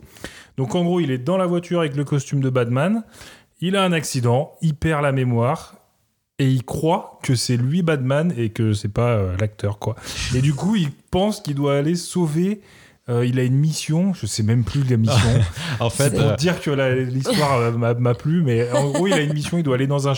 Donc 0.56 0.76
en 0.76 0.84
gros, 0.86 1.00
il 1.02 1.12
est 1.12 1.18
dans 1.18 1.36
la 1.38 1.46
voiture 1.46 1.80
avec 1.82 1.96
le 1.98 2.06
costume 2.06 2.40
de 2.40 2.50
Batman. 2.50 3.04
Il 3.60 3.76
a 3.76 3.84
un 3.84 3.92
accident, 3.92 4.52
il 4.62 4.76
perd 4.76 5.02
la 5.04 5.12
mémoire 5.12 5.76
et 6.40 6.48
il 6.48 6.64
croit 6.64 7.20
que 7.22 7.36
c'est 7.36 7.58
lui 7.58 7.82
Batman 7.82 8.34
et 8.38 8.50
que 8.52 8.72
c'est 8.74 8.88
pas 8.94 9.10
euh, 9.18 9.36
l'acteur 9.42 9.78
quoi. 9.80 9.96
Et 10.36 10.42
du 10.42 10.54
coup, 10.54 10.76
il 10.78 10.90
pense 11.12 11.42
qu'il 11.42 11.56
doit 11.56 11.76
aller 11.76 11.96
sauver. 11.96 12.62
Euh, 13.10 13.26
il 13.26 13.38
a 13.38 13.44
une 13.44 13.56
mission, 13.58 14.14
je 14.14 14.26
sais 14.26 14.44
même 14.44 14.64
plus 14.64 14.84
la 14.90 14.98
mission. 14.98 15.42
En 15.80 15.90
fait, 15.90 16.12
pour 16.12 16.22
euh, 16.22 16.36
dire 16.36 16.62
que 16.62 16.72
l'histoire 16.72 17.58
euh, 17.58 17.72
m'a 17.72 18.14
plu, 18.14 18.42
mais 18.42 18.72
en 18.72 18.92
gros, 18.92 19.08
il 19.08 19.14
a 19.14 19.22
une 19.22 19.34
mission, 19.34 19.58
il 19.58 19.64
doit 19.64 19.76
aller 19.76 19.88
dans 19.88 20.08
un 20.08 20.14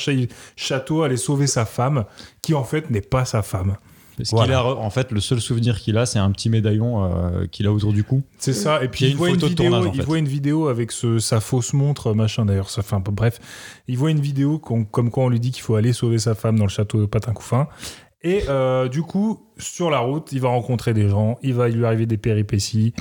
château, 0.55 1.01
aller 1.01 1.17
sauver 1.17 1.47
sa 1.47 1.65
femme, 1.65 2.05
qui 2.41 2.53
en 2.53 2.63
fait 2.63 2.91
n'est 2.91 3.01
pas 3.01 3.25
sa 3.25 3.41
femme. 3.41 3.77
parce 4.17 4.29
voilà. 4.29 4.59
a, 4.59 4.63
en 4.65 4.89
fait, 4.91 5.11
le 5.11 5.19
seul 5.19 5.41
souvenir 5.41 5.79
qu'il 5.79 5.97
a, 5.97 6.05
c'est 6.05 6.19
un 6.19 6.29
petit 6.31 6.49
médaillon 6.49 7.03
euh, 7.03 7.47
qu'il 7.47 7.65
a 7.65 7.71
autour 7.71 7.91
du 7.91 8.03
cou. 8.03 8.21
C'est 8.37 8.53
ça, 8.53 8.83
et 8.83 8.87
puis 8.87 9.05
il, 9.05 9.15
voit 9.15 9.29
une, 9.29 9.37
vidéo, 9.37 9.69
tournage, 9.69 9.87
en 9.87 9.93
il 9.93 10.03
voit 10.03 10.19
une 10.19 10.27
vidéo 10.27 10.67
avec 10.67 10.91
ce- 10.91 11.17
sa 11.17 11.39
fausse 11.39 11.73
montre, 11.73 12.13
machin 12.13 12.45
d'ailleurs, 12.45 12.69
ça 12.69 12.83
fait 12.83 12.95
un 12.95 13.01
peu 13.01 13.11
bref. 13.11 13.39
Il 13.87 13.97
voit 13.97 14.11
une 14.11 14.21
vidéo 14.21 14.59
comme 14.59 15.09
quoi 15.09 15.23
on 15.23 15.29
lui 15.29 15.39
dit 15.39 15.49
qu'il 15.49 15.63
faut 15.63 15.75
aller 15.75 15.93
sauver 15.93 16.19
sa 16.19 16.35
femme 16.35 16.59
dans 16.59 16.65
le 16.65 16.69
château 16.69 16.99
de 16.99 17.07
Patin-Couffin. 17.07 17.67
Et 18.25 18.41
euh, 18.49 18.89
du 18.89 19.03
coup, 19.03 19.45
sur 19.59 19.91
la 19.91 19.99
route, 19.99 20.31
il 20.31 20.41
va 20.41 20.49
rencontrer 20.49 20.95
des 20.95 21.07
gens, 21.07 21.37
il 21.43 21.53
va 21.53 21.69
lui 21.69 21.85
arriver 21.85 22.07
des 22.07 22.17
péripéties, 22.17 22.91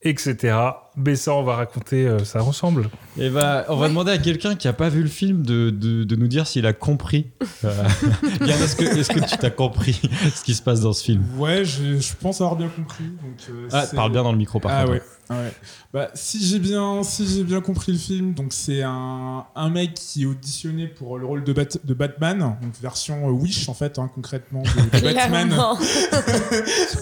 etc. 0.00 0.56
mais 0.96 1.16
ça, 1.16 1.34
on 1.34 1.42
va 1.42 1.56
raconter, 1.56 2.06
euh, 2.06 2.24
ça 2.24 2.40
ressemble. 2.40 2.90
Et 3.18 3.30
bah, 3.30 3.64
on 3.68 3.76
va 3.76 3.88
demander 3.88 4.12
à 4.12 4.18
quelqu'un 4.18 4.54
qui 4.56 4.68
a 4.68 4.72
pas 4.72 4.88
vu 4.88 5.02
le 5.02 5.08
film 5.08 5.42
de, 5.42 5.70
de, 5.70 6.04
de 6.04 6.16
nous 6.16 6.28
dire 6.28 6.46
s'il 6.46 6.66
a 6.66 6.72
compris. 6.72 7.26
Euh, 7.62 7.70
Yann, 8.40 8.62
est-ce 8.62 8.74
que, 8.74 9.20
tu 9.20 9.36
t'as 9.36 9.50
compris 9.50 10.00
ce 10.34 10.42
qui 10.42 10.54
se 10.54 10.62
passe 10.62 10.80
dans 10.80 10.94
ce 10.94 11.04
film? 11.04 11.22
Ouais, 11.36 11.62
je, 11.62 11.98
je 11.98 12.12
pense 12.18 12.40
avoir 12.40 12.56
bien 12.56 12.68
compris. 12.68 13.04
Donc, 13.04 13.36
euh, 13.50 13.68
Ah, 13.70 13.84
parle 13.94 14.12
bien 14.12 14.22
dans 14.22 14.32
le 14.32 14.38
micro 14.38 14.60
par 14.60 14.72
Ah 14.72 14.80
contre. 14.86 14.92
ouais. 14.92 15.36
ouais. 15.36 15.52
Bah, 15.92 16.08
si 16.14 16.42
j'ai 16.42 16.58
bien, 16.58 17.02
si 17.02 17.26
j'ai 17.28 17.44
bien 17.44 17.60
compris 17.60 17.92
le 17.92 17.98
film, 17.98 18.32
donc 18.32 18.54
c'est 18.54 18.82
un, 18.82 19.44
un 19.54 19.68
mec 19.68 19.92
qui 19.92 20.22
est 20.22 20.26
auditionné 20.26 20.86
pour 20.86 21.18
le 21.18 21.26
rôle 21.26 21.44
de, 21.44 21.52
Bat- 21.52 21.84
de 21.84 21.92
Batman, 21.92 22.38
donc 22.62 22.72
version 22.80 23.28
euh, 23.28 23.32
Wish 23.32 23.68
en 23.68 23.74
fait, 23.74 23.98
hein, 23.98 24.08
concrètement, 24.14 24.62
de, 24.62 24.98
de 24.98 25.12
Batman. 25.14 25.54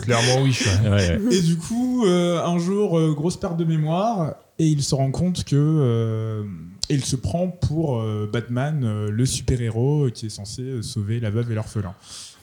Clairement. 0.02 0.42
Ouais, 0.42 0.90
ouais. 0.90 1.20
Et 1.30 1.40
du 1.40 1.56
coup, 1.56 2.04
euh, 2.06 2.42
un 2.44 2.58
jour, 2.58 2.98
euh, 2.98 3.12
grosse 3.14 3.36
perte 3.36 3.56
de 3.56 3.64
mémoire, 3.64 3.77
et 4.58 4.66
il 4.66 4.82
se 4.82 4.94
rend 4.94 5.10
compte 5.10 5.44
que 5.44 5.56
euh, 5.56 6.44
et 6.90 6.94
il 6.94 7.04
se 7.04 7.16
prend 7.16 7.48
pour 7.48 8.00
euh, 8.00 8.28
Batman, 8.32 8.82
euh, 8.84 9.10
le 9.10 9.26
super-héros 9.26 10.08
qui 10.12 10.26
est 10.26 10.30
censé 10.30 10.62
euh, 10.62 10.82
sauver 10.82 11.20
la 11.20 11.30
veuve 11.30 11.50
et 11.52 11.54
l'orphelin. 11.54 11.94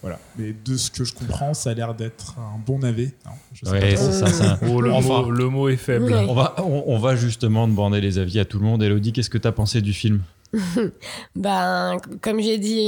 Voilà. 0.02 0.19
Mais 0.38 0.54
de 0.54 0.78
ce 0.78 0.91
que 0.91 1.04
je 1.04 1.13
comprends, 1.15 1.56
ça 1.56 1.71
a 1.71 1.74
l'air 1.74 1.95
d'être 1.95 2.36
un 2.38 2.60
bon 2.63 2.78
navet. 2.80 3.15
Non, 3.26 3.32
je 3.54 3.65
sais 3.65 3.71
Ouais, 3.71 3.80
pas 3.80 3.95
trop. 3.95 4.06
c'est 4.06 4.19
ça, 4.19 4.28
ça. 4.28 4.60
Oh, 4.69 4.80
le, 4.82 4.91
Enfin, 4.93 5.24
mot, 5.24 5.32
le 5.32 5.50
mot 5.50 5.67
est 5.69 5.78
faible. 5.78 6.06
Ouais. 6.06 6.26
on, 6.30 6.36
va, 6.36 6.54
on, 6.60 6.84
on 6.88 7.00
va 7.00 7.15
justement 7.15 7.67
demander 7.67 8.02
les 8.02 8.19
avis 8.19 8.39
à 8.39 8.45
tout 8.45 8.60
le 8.60 8.65
monde. 8.65 8.84
Elodie, 8.84 9.13
qu'est-ce 9.13 9.32
que 9.32 9.39
t'as 9.39 9.52
pensé 9.52 9.82
du 9.82 9.93
film? 9.93 10.21
Ben, 11.36 11.98
comme 12.21 12.39
j'ai 12.39 12.58
dit 12.58 12.88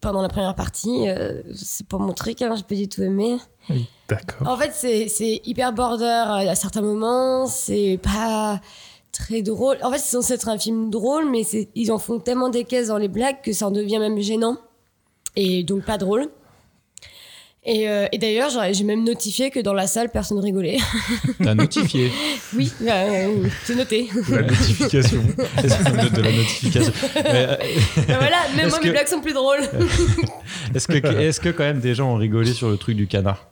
pendant 0.00 0.22
la 0.22 0.28
première 0.28 0.54
partie, 0.54 1.08
euh, 1.08 1.42
c'est 1.54 1.86
pas 1.86 1.98
mon 1.98 2.12
truc, 2.12 2.40
hein, 2.42 2.54
j'ai 2.56 2.62
pas 2.62 2.74
du 2.74 2.88
tout 2.88 3.02
aimé. 3.02 3.36
D'accord. 4.08 4.48
En 4.48 4.56
fait, 4.56 4.72
c'est 5.08 5.40
hyper 5.46 5.72
border 5.72 6.04
euh, 6.04 6.50
à 6.50 6.54
certains 6.54 6.82
moments, 6.82 7.46
c'est 7.46 7.98
pas 8.02 8.60
très 9.12 9.42
drôle. 9.42 9.76
En 9.82 9.90
fait, 9.90 9.98
c'est 9.98 10.10
censé 10.16 10.34
être 10.34 10.48
un 10.48 10.58
film 10.58 10.90
drôle, 10.90 11.30
mais 11.30 11.42
ils 11.74 11.90
en 11.92 11.98
font 11.98 12.18
tellement 12.18 12.48
des 12.50 12.64
caisses 12.64 12.88
dans 12.88 12.98
les 12.98 13.08
blagues 13.08 13.40
que 13.42 13.52
ça 13.52 13.68
en 13.68 13.70
devient 13.70 13.98
même 13.98 14.20
gênant. 14.20 14.56
Et 15.36 15.62
donc 15.64 15.84
pas 15.84 15.98
drôle. 15.98 16.28
Et, 17.66 17.88
euh, 17.88 18.06
et 18.12 18.18
d'ailleurs, 18.18 18.50
j'ai 18.72 18.84
même 18.84 19.04
notifié 19.04 19.50
que 19.50 19.58
dans 19.58 19.72
la 19.72 19.86
salle, 19.86 20.10
personne 20.10 20.38
rigolait. 20.38 20.76
T'as 21.42 21.54
notifié? 21.54 22.12
Oui, 22.54 22.70
euh, 22.82 23.48
c'est 23.64 23.74
noté. 23.74 24.10
La 24.28 24.42
notification. 24.42 25.22
de, 25.62 26.14
de 26.14 26.20
la 26.22 26.30
notification? 26.32 26.92
Euh, 27.24 27.56
Ben 28.06 28.18
voilà, 28.18 28.36
même 28.54 28.66
Est-ce 28.66 28.68
moi, 28.68 28.78
que- 28.80 28.84
mes 28.84 28.90
blagues 28.90 29.08
sont 29.08 29.22
plus 29.22 29.32
drôles. 29.32 29.60
Est-ce 30.74 30.86
que, 30.88 30.94
est 30.98 31.40
que 31.40 31.48
quand 31.48 31.64
même 31.64 31.80
des 31.80 31.94
gens 31.94 32.12
ont 32.12 32.16
rigolé 32.16 32.52
sur 32.52 32.68
le 32.68 32.76
truc 32.76 32.96
du 32.96 33.06
canard? 33.06 33.46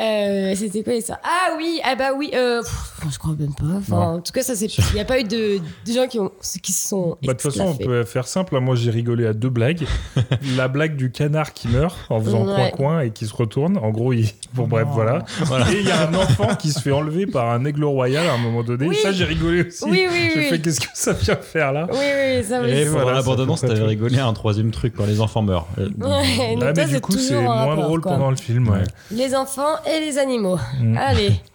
Euh, 0.00 0.54
C'était 0.56 0.82
quoi 0.82 1.00
ça 1.00 1.20
Ah 1.22 1.54
oui, 1.58 1.80
ah 1.84 1.94
bah 1.94 2.12
oui, 2.16 2.30
euh, 2.34 2.62
je 3.10 3.18
crois 3.18 3.34
même 3.38 3.54
pas. 3.54 3.76
Enfin, 3.78 4.14
en 4.14 4.20
tout 4.20 4.32
cas, 4.32 4.42
ça 4.42 4.54
c'est. 4.54 4.66
Il 4.66 4.94
n'y 4.94 5.00
a 5.00 5.04
pas 5.04 5.20
eu 5.20 5.24
de, 5.24 5.58
de 5.58 5.92
gens 5.92 6.06
qui, 6.08 6.18
ont, 6.18 6.30
qui 6.62 6.72
se 6.72 6.88
sont. 6.88 7.16
Bah, 7.22 7.32
de 7.34 7.38
toute 7.38 7.52
façon, 7.52 7.74
on 7.80 7.84
peut 7.84 8.04
faire 8.04 8.26
simple. 8.26 8.58
Moi, 8.60 8.74
j'ai 8.76 8.90
rigolé 8.90 9.26
à 9.26 9.32
deux 9.32 9.48
blagues. 9.48 9.86
la 10.56 10.68
blague 10.68 10.96
du 10.96 11.10
canard 11.10 11.52
qui 11.52 11.68
meurt 11.68 11.96
en 12.10 12.20
faisant 12.20 12.40
Ouais. 12.46 12.70
coin-coin 12.72 13.00
et 13.00 13.10
qui 13.10 13.26
se 13.26 13.34
retourne. 13.34 13.76
En 13.78 13.90
gros, 13.90 14.12
il... 14.12 14.28
bon, 14.54 14.66
bref, 14.66 14.86
Non. 14.88 14.94
voilà. 14.94 15.24
Et 15.72 15.80
il 15.80 15.86
y 15.86 15.90
a 15.90 16.08
un 16.08 16.14
enfant 16.14 16.54
qui 16.56 16.70
se 16.72 16.80
fait 16.80 16.92
enlever 16.92 17.26
par 17.26 17.50
un 17.50 17.64
aigle 17.64 17.84
royal 17.84 18.26
à 18.26 18.32
un 18.34 18.38
moment 18.38 18.62
donné. 18.62 18.86
Oui. 18.88 18.96
Ça, 18.96 19.12
j'ai 19.12 19.24
rigolé 19.24 19.66
aussi. 19.66 19.84
Oui, 19.84 20.06
oui, 20.10 20.30
J'ai 20.34 20.40
oui. 20.40 20.44
fait 20.48 20.60
qu'est-ce 20.60 20.80
que 20.80 20.86
ça 20.94 21.12
vient 21.12 21.36
faire 21.36 21.72
là? 21.72 21.86
Oui, 21.92 21.98
oui, 21.98 22.44
ça. 22.44 22.66
Et 22.66 22.84
voilà, 22.86 23.12
l'abandonnance, 23.14 23.60
fait 23.60 23.68
pas 23.68 23.74
t'avais 23.74 23.86
rigolé 23.86 24.18
à 24.18 24.26
un 24.26 24.32
troisième 24.32 24.70
truc 24.70 24.94
quand 24.96 25.06
les 25.06 25.20
enfants 25.20 25.42
meurent. 25.42 25.66
Euh, 25.78 25.88
Ouais, 26.00 26.56
Ah, 26.60 26.72
toi, 26.72 26.72
mais 26.76 26.84
du 26.86 27.00
coup, 27.00 27.12
toujours 27.12 27.28
c'est 27.28 27.40
moins 27.42 27.76
drôle 27.76 28.00
pendant 28.00 28.30
le 28.30 28.36
film. 28.36 28.68
Ouais. 28.68 28.82
Les 29.10 29.34
enfants 29.34 29.76
et 29.86 30.00
les 30.00 30.18
animaux. 30.18 30.58
Mm. 30.80 30.96
Allez. 30.96 31.32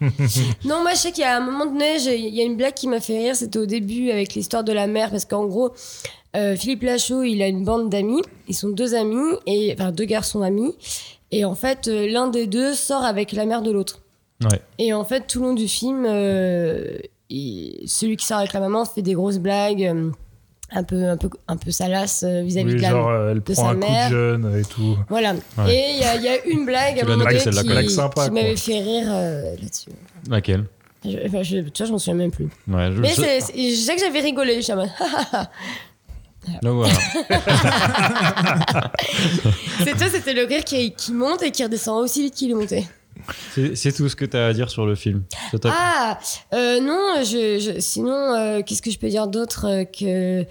non, 0.64 0.82
moi, 0.82 0.92
je 0.92 0.98
sais 0.98 1.12
qu'il 1.12 1.22
y 1.22 1.26
a 1.26 1.35
un 1.38 1.40
moment 1.40 1.66
donné, 1.66 1.96
il 1.96 2.34
y 2.34 2.40
a 2.40 2.44
une 2.44 2.56
blague 2.56 2.74
qui 2.74 2.88
m'a 2.88 3.00
fait 3.00 3.18
rire. 3.18 3.36
C'était 3.36 3.58
au 3.58 3.66
début 3.66 4.10
avec 4.10 4.34
l'histoire 4.34 4.64
de 4.64 4.72
la 4.72 4.86
mère. 4.86 5.10
Parce 5.10 5.24
qu'en 5.24 5.46
gros, 5.46 5.72
euh, 6.36 6.56
Philippe 6.56 6.82
Lachaud, 6.82 7.22
il 7.22 7.42
a 7.42 7.48
une 7.48 7.64
bande 7.64 7.88
d'amis. 7.90 8.22
Ils 8.48 8.54
sont 8.54 8.68
deux 8.70 8.94
amis, 8.94 9.34
et, 9.46 9.74
enfin 9.78 9.90
deux 9.92 10.04
garçons 10.04 10.42
amis. 10.42 10.74
Et 11.32 11.44
en 11.44 11.54
fait, 11.54 11.88
euh, 11.88 12.08
l'un 12.08 12.28
des 12.28 12.46
deux 12.46 12.74
sort 12.74 13.04
avec 13.04 13.32
la 13.32 13.46
mère 13.46 13.62
de 13.62 13.70
l'autre. 13.72 14.02
Ouais. 14.42 14.60
Et 14.78 14.92
en 14.92 15.04
fait, 15.04 15.26
tout 15.26 15.40
le 15.40 15.46
long 15.48 15.54
du 15.54 15.66
film, 15.66 16.04
euh, 16.06 16.98
il- 17.30 17.82
celui 17.86 18.16
qui 18.16 18.26
sort 18.26 18.38
avec 18.38 18.52
la 18.52 18.60
maman 18.60 18.84
fait 18.84 19.02
des 19.02 19.14
grosses 19.14 19.38
blagues. 19.38 19.94
un 20.72 20.82
peu, 20.82 21.08
un 21.08 21.16
peu, 21.16 21.30
un 21.46 21.56
peu 21.56 21.70
salaces 21.70 22.24
euh, 22.26 22.42
vis-à-vis 22.42 22.72
Oui, 22.72 22.76
de 22.78 22.82
la 22.82 22.90
genre, 22.90 23.12
elle 23.30 23.36
de 23.36 23.40
prend 23.40 23.54
sa 23.54 23.68
un 23.68 23.74
coup 23.74 23.78
mère. 23.80 24.10
de 24.10 24.14
jeune 24.16 24.58
et 24.58 24.64
tout. 24.64 24.96
Voilà. 25.08 25.34
Ouais. 25.58 25.72
Et 25.72 25.90
il 25.94 26.00
y, 26.00 26.04
a- 26.04 26.16
il 26.16 26.22
y 26.24 26.28
a 26.28 26.44
une 26.44 26.64
blague 26.66 26.98
à 26.98 27.02
un 27.04 27.06
moment 27.06 27.22
donné 27.24 27.38
qui, 27.38 28.30
m'avait 28.32 28.56
fait 28.56 28.80
rire 28.80 29.06
euh, 29.08 29.54
là-dessus. 29.62 29.90
Laquelle? 30.28 30.64
Enfin, 31.26 31.42
je, 31.42 31.58
tu 31.58 31.70
vois, 31.78 31.86
je 31.86 31.92
m'en 31.92 31.98
souviens 31.98 32.14
même 32.14 32.30
plus. 32.30 32.46
Ouais, 32.68 32.90
je, 32.92 33.00
Mais 33.00 33.08
je- 33.10 33.74
sais 33.76 33.94
que 33.94 34.00
j'avais 34.00 34.20
rigolé. 34.20 34.60
Je 34.62 34.72
voilà. 36.62 36.92
c'est 39.84 39.96
toi, 39.96 40.06
c'était 40.10 40.32
le 40.34 40.44
rire 40.44 40.64
qui, 40.64 40.92
qui 40.92 41.12
monte 41.12 41.42
et 41.42 41.50
qui 41.50 41.62
redescend 41.64 42.02
aussi 42.02 42.22
vite 42.22 42.34
qu'il 42.34 42.50
est 42.50 42.54
monté. 42.54 42.84
C'est 43.74 43.92
tout 43.92 44.08
ce 44.08 44.14
que 44.16 44.24
t'as 44.24 44.46
à 44.46 44.52
dire 44.52 44.70
sur 44.70 44.86
le 44.86 44.94
film. 44.94 45.24
Ah, 45.64 46.18
euh, 46.54 46.80
non, 46.80 47.22
je, 47.24 47.58
je- 47.58 47.80
sinon, 47.80 48.14
euh, 48.34 48.62
qu'est-ce 48.62 48.82
que 48.82 48.90
je 48.90 48.98
peux 48.98 49.08
dire 49.08 49.26
d'autre 49.26 49.66
euh, 49.66 49.84
que. 49.84 50.44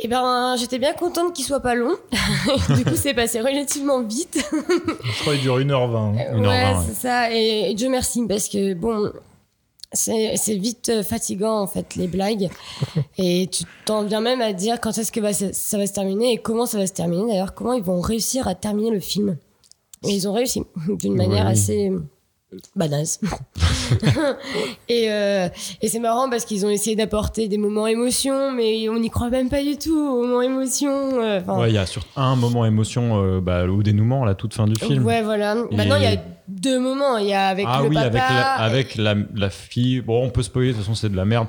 Eh 0.00 0.06
ben, 0.06 0.54
j'étais 0.58 0.78
bien 0.78 0.92
contente 0.92 1.34
qu'il 1.34 1.44
soit 1.44 1.58
pas 1.60 1.74
long. 1.74 1.94
du 2.76 2.84
coup, 2.84 2.94
c'est 2.94 3.14
passé 3.14 3.40
relativement 3.40 4.00
vite. 4.02 4.38
Je 4.52 5.20
crois 5.22 5.34
qu'il 5.34 5.42
dure 5.42 5.58
1h20. 5.58 5.96
hein. 5.96 6.12
Une 6.36 6.44
heure 6.44 6.50
ouais, 6.52 6.72
vingt, 6.72 6.78
ouais. 6.80 6.86
c'est 6.88 7.00
ça. 7.00 7.32
Et, 7.34 7.70
et 7.70 7.74
Dieu 7.74 7.88
merci, 7.88 8.24
parce 8.28 8.48
que 8.48 8.74
bon, 8.74 9.12
c'est 9.92 10.54
vite 10.56 10.90
euh, 10.90 11.02
fatigant 11.02 11.60
en 11.60 11.66
fait 11.66 11.94
les 11.96 12.08
blagues. 12.08 12.48
et 13.18 13.48
tu 13.50 13.64
t'en 13.84 14.04
viens 14.04 14.20
même 14.20 14.40
à 14.40 14.52
dire 14.52 14.80
quand 14.80 14.96
est-ce 14.98 15.10
que 15.12 15.20
va, 15.20 15.32
ça, 15.32 15.78
va 15.78 15.86
se 15.86 15.92
terminer 15.92 16.32
et 16.32 16.38
comment 16.38 16.66
ça 16.66 16.78
va 16.78 16.86
se 16.86 16.92
terminer. 16.92 17.32
D'ailleurs, 17.32 17.54
comment 17.54 17.72
ils 17.72 17.82
vont 17.82 18.00
réussir 18.00 18.46
à 18.48 18.54
terminer 18.54 18.90
le 18.90 19.00
film. 19.00 19.36
Et 20.04 20.10
ils 20.10 20.28
ont 20.28 20.32
réussi 20.32 20.62
d'une 21.00 21.14
manière 21.16 21.46
Oui. 21.46 21.52
assez 21.52 21.92
badass. 22.76 23.20
et 24.88 25.10
euh, 25.10 25.48
et 25.82 25.88
c'est 25.88 25.98
marrant 25.98 26.30
parce 26.30 26.44
qu'ils 26.44 26.64
ont 26.64 26.70
essayé 26.70 26.96
d'apporter 26.96 27.48
des 27.48 27.58
moments 27.58 27.86
émotion, 27.86 28.52
mais 28.52 28.88
on 28.88 28.98
n'y 28.98 29.10
croit 29.10 29.28
même 29.30 29.48
pas 29.48 29.62
du 29.62 29.76
tout 29.76 29.98
aux 29.98 30.22
moments 30.22 30.42
émotion. 30.42 30.90
euh, 31.20 31.40
Ouais, 31.42 31.70
il 31.70 31.74
y 31.74 31.78
a 31.78 31.86
sur 31.86 32.06
un 32.16 32.36
moment 32.36 32.64
émotion 32.64 33.22
euh, 33.22 33.40
bah, 33.40 33.66
au 33.66 33.82
dénouement, 33.82 34.22
à 34.22 34.26
la 34.26 34.34
toute 34.34 34.54
fin 34.54 34.66
du 34.66 34.76
film. 34.76 35.04
Ouais, 35.04 35.22
voilà. 35.22 35.54
Maintenant, 35.72 35.96
il 35.96 36.02
y 36.04 36.06
a 36.06 36.16
deux 36.48 36.80
moments. 36.80 37.18
Il 37.18 37.26
y 37.28 37.32
a 37.34 37.48
avec 37.48 37.66
ah 37.68 37.80
le 37.82 37.88
oui, 37.88 37.94
papa. 37.94 38.06
avec, 38.06 38.20
la, 38.20 38.52
avec 38.54 38.96
la, 38.96 39.14
la 39.34 39.50
fille. 39.50 40.00
Bon, 40.00 40.24
on 40.24 40.30
peut 40.30 40.42
spoiler, 40.42 40.68
de 40.68 40.72
toute 40.72 40.82
façon, 40.82 40.94
c'est 40.94 41.10
de 41.10 41.16
la 41.16 41.24
merde. 41.24 41.46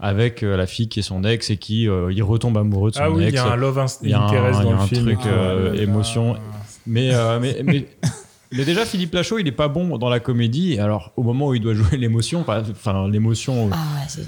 Avec 0.00 0.42
euh, 0.42 0.56
la 0.56 0.66
fille 0.66 0.88
qui 0.88 1.00
est 1.00 1.02
son 1.02 1.24
ex 1.24 1.50
et 1.50 1.56
qui 1.56 1.88
euh, 1.88 2.12
il 2.12 2.22
retombe 2.22 2.56
amoureux 2.56 2.90
de 2.90 2.96
son 2.96 3.02
Ah 3.02 3.10
oui, 3.10 3.22
il 3.24 3.28
ex. 3.28 3.34
y 3.34 3.38
a 3.38 3.44
un 3.46 3.56
love 3.56 3.78
inst- 3.78 3.98
Il 4.02 4.10
y 4.10 4.14
a 4.14 4.20
un- 4.20 4.26
interest 4.26 4.60
il 4.62 4.66
y 4.66 4.68
a 4.68 4.70
dans 4.72 4.76
le 4.76 4.82
un 4.82 4.86
film. 4.86 5.02
truc, 5.04 5.18
Ah, 5.24 5.28
euh, 5.28 5.74
émotion. 5.74 6.34
là, 6.34 6.40
Mais, 6.86 7.12
euh, 7.14 7.40
mais, 7.40 7.56
mais, 7.64 7.86
mais 8.52 8.64
déjà, 8.64 8.84
Philippe 8.84 9.12
Lachaud, 9.14 9.38
il 9.38 9.48
est 9.48 9.52
pas 9.52 9.66
bon 9.68 9.98
dans 9.98 10.08
la 10.08 10.20
comédie. 10.20 10.78
Alors, 10.78 11.12
au 11.16 11.22
moment 11.24 11.48
où 11.48 11.54
il 11.54 11.60
doit 11.60 11.74
jouer 11.74 11.96
l'émotion, 11.98 12.44
enfin, 12.46 13.08
l'émotion 13.08 13.70
Ah, 13.72 13.76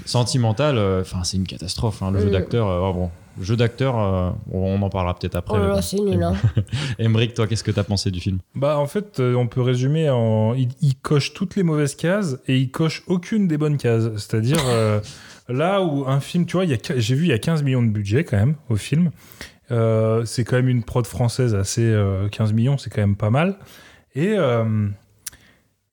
sentimentale, 0.05 0.77
enfin, 1.01 1.23
c'est 1.23 1.37
une 1.37 1.47
catastrophe. 1.47 2.01
hein, 2.03 2.11
le 2.11 2.19
jeu 2.19 2.29
d'acteur, 2.29 2.67
euh, 2.67 2.79
oh, 2.89 2.93
bon, 2.93 3.09
jeu 3.41 3.55
d'acteur, 3.55 3.97
euh, 3.99 4.31
on 4.51 4.81
en 4.81 4.89
parlera 4.89 5.15
peut-être 5.17 5.35
après. 5.35 5.57
Oh 5.59 5.67
là 5.75 5.81
c'est 5.81 5.99
nul, 5.99 6.21
hein. 6.23 6.33
Emmerich, 6.99 7.33
toi, 7.33 7.47
qu'est-ce 7.47 7.63
que 7.63 7.71
t'as 7.71 7.83
pensé 7.83 8.11
du 8.11 8.19
film? 8.19 8.39
Bah 8.55 8.77
en 8.77 8.87
fait, 8.87 9.19
euh, 9.19 9.35
on 9.35 9.47
peut 9.47 9.61
résumer 9.61 10.09
en 10.09 10.53
il, 10.53 10.69
il 10.81 10.95
coche 10.95 11.33
toutes 11.33 11.55
les 11.55 11.63
mauvaises 11.63 11.95
cases 11.95 12.37
et 12.47 12.57
il 12.57 12.71
coche 12.71 13.03
aucune 13.07 13.47
des 13.47 13.57
bonnes 13.57 13.77
cases. 13.77 14.09
C'est-à-dire 14.17 14.59
euh, 14.67 14.99
là 15.47 15.81
où 15.81 16.05
un 16.07 16.19
film, 16.19 16.45
tu 16.45 16.53
vois, 16.57 16.65
il 16.65 16.71
y 16.71 16.73
a 16.73 16.77
qu- 16.77 16.99
j'ai 16.99 17.15
vu 17.15 17.23
il 17.25 17.29
y 17.29 17.33
a 17.33 17.39
15 17.39 17.63
millions 17.63 17.83
de 17.83 17.89
budget 17.89 18.23
quand 18.23 18.37
même 18.37 18.55
au 18.69 18.75
film. 18.75 19.11
Euh, 19.71 20.25
c'est 20.25 20.43
quand 20.45 20.55
même 20.55 20.69
une 20.69 20.83
prod 20.83 21.05
française 21.05 21.53
assez 21.53 21.83
euh, 21.83 22.27
15 22.29 22.53
millions, 22.53 22.77
c'est 22.77 22.89
quand 22.89 23.01
même 23.01 23.15
pas 23.15 23.29
mal. 23.29 23.55
Et 24.15 24.33
euh, 24.35 24.87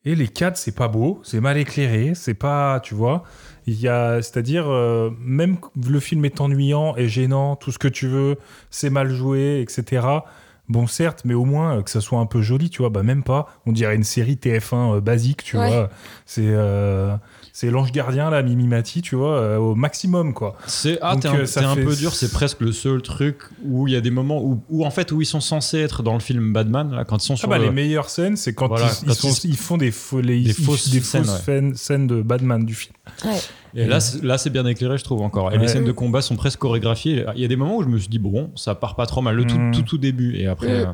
et 0.05 0.15
les 0.15 0.29
cadres, 0.29 0.57
c'est 0.57 0.75
pas 0.75 0.89
beau, 0.89 1.21
c'est 1.25 1.41
mal 1.41 1.59
éclairé, 1.59 2.13
c'est 2.15 2.35
pas, 2.35 2.79
tu 2.81 2.95
vois. 2.95 3.25
Il 3.67 3.81
y 3.81 3.89
a, 3.89 4.23
c'est-à-dire, 4.23 4.69
euh, 4.69 5.11
même 5.21 5.57
le 5.89 5.99
film 6.01 6.25
est 6.25 6.41
ennuyant 6.41 6.95
et 6.97 7.09
gênant, 7.09 7.57
tout 7.57 7.73
ce 7.73 7.79
que 7.79 7.89
tu 7.89 8.07
veux, 8.07 8.37
c'est 8.71 8.91
mal 8.91 9.11
joué, 9.11 9.61
etc. 9.61 10.07
Bon, 10.69 10.87
certes, 10.87 11.23
mais 11.25 11.35
au 11.35 11.45
moins 11.45 11.79
euh, 11.79 11.83
que 11.83 11.91
ça 11.91 12.01
soit 12.01 12.19
un 12.21 12.27
peu 12.27 12.43
joli, 12.43 12.71
tu 12.71 12.83
vois. 12.83 12.91
Bah, 12.91 13.03
même 13.03 13.23
pas. 13.23 13.49
On 13.67 13.73
dirait 13.73 13.97
une 13.97 14.05
série 14.05 14.35
TF1 14.37 14.97
euh, 14.97 15.01
basique, 15.01 15.43
tu 15.45 15.57
Ouais. 15.57 15.67
vois. 15.69 15.91
C'est 16.27 16.43
c'est 17.59 17.71
l'ange 17.71 17.91
gardien, 17.91 18.29
là, 18.29 18.43
Mimimati, 18.43 19.01
tu 19.01 19.15
vois, 19.17 19.39
euh, 19.39 19.57
au 19.57 19.75
maximum, 19.75 20.35
quoi. 20.35 20.59
C'est 20.67 20.99
ah, 21.01 21.17
t'es 21.19 21.27
un, 21.29 21.37
euh, 21.37 21.47
ça 21.47 21.61
t'es 21.61 21.67
un 21.67 21.75
fait- 21.75 21.85
peu 21.85 21.97
dur. 21.97 22.13
C'est 22.13 22.31
presque 22.31 22.61
le 22.61 22.71
seul 22.71 23.01
truc 23.01 23.39
où 23.65 23.89
il 23.89 23.95
y 23.95 23.97
a 23.97 24.03
des 24.03 24.11
moments 24.11 24.43
où, 24.43 24.61
où 24.69 24.85
en 24.85 24.91
fait 24.91 25.11
où 25.11 25.23
ils 25.23 25.27
sont 25.27 25.41
censés 25.41 25.79
être 25.79 26.03
dans 26.03 26.13
le 26.13 26.21
film 26.21 26.53
Batman 26.53 26.91
là, 26.95 27.07
quand 27.07 27.17
ils 27.23 27.27
sont 27.27 27.33
Ah 27.33 27.37
sur 27.39 27.49
bah, 27.49 27.57
le- 27.57 27.65
les 27.65 27.71
meilleures 27.71 28.11
scènes, 28.11 28.37
c'est 28.37 28.53
quand, 28.53 28.69
Voilà, 28.69 28.85
ils, 28.87 29.05
ils 29.05 29.09
quand 29.09 29.15
sont- 29.15 29.33
ils- 29.45 29.51
ils 29.53 29.57
font 29.57 29.79
des, 29.79 29.91
faux- 29.91 30.21
les- 30.21 30.43
Des 30.43 30.51
ils- 30.51 30.65
fausses 30.67 30.91
des 30.91 31.01
scènes, 31.01 31.25
fausses 31.25 31.41
scènes- 31.45 31.75
scènes 31.77 32.07
de 32.07 32.21
Batman 32.21 32.63
du 32.63 32.75
film. 32.75 32.95
Ouais. 33.25 33.41
Et 33.75 33.87
là, 33.87 34.01
c'est- 34.01 34.23
là, 34.23 34.37
c'est 34.37 34.51
bien 34.51 34.67
éclairé, 34.67 34.99
je 34.99 35.05
trouve 35.05 35.23
encore. 35.23 35.51
Et 35.51 35.57
Ouais. 35.57 35.63
les 35.63 35.69
scènes 35.69 35.85
de 35.85 35.93
combat 35.93 36.21
sont 36.21 36.37
presque 36.37 36.59
chorégraphiées. 36.59 37.25
Il 37.37 37.41
y 37.41 37.45
a 37.47 37.49
des 37.49 37.57
moments 37.57 37.77
où 37.79 37.83
je 37.83 37.89
me 37.89 37.97
suis 37.97 38.09
dit 38.09 38.19
bon, 38.19 38.51
ça 38.55 38.75
part 38.75 38.97
pas 38.97 39.07
trop 39.07 39.23
mal. 39.23 39.35
Le 39.35 39.47
tout, 39.47 39.59
Mm. 39.59 39.73
tout, 39.73 39.81
tout 39.83 39.99
début 39.99 40.37
et 40.37 40.47
après. 40.47 40.69
Euh, 40.69 40.87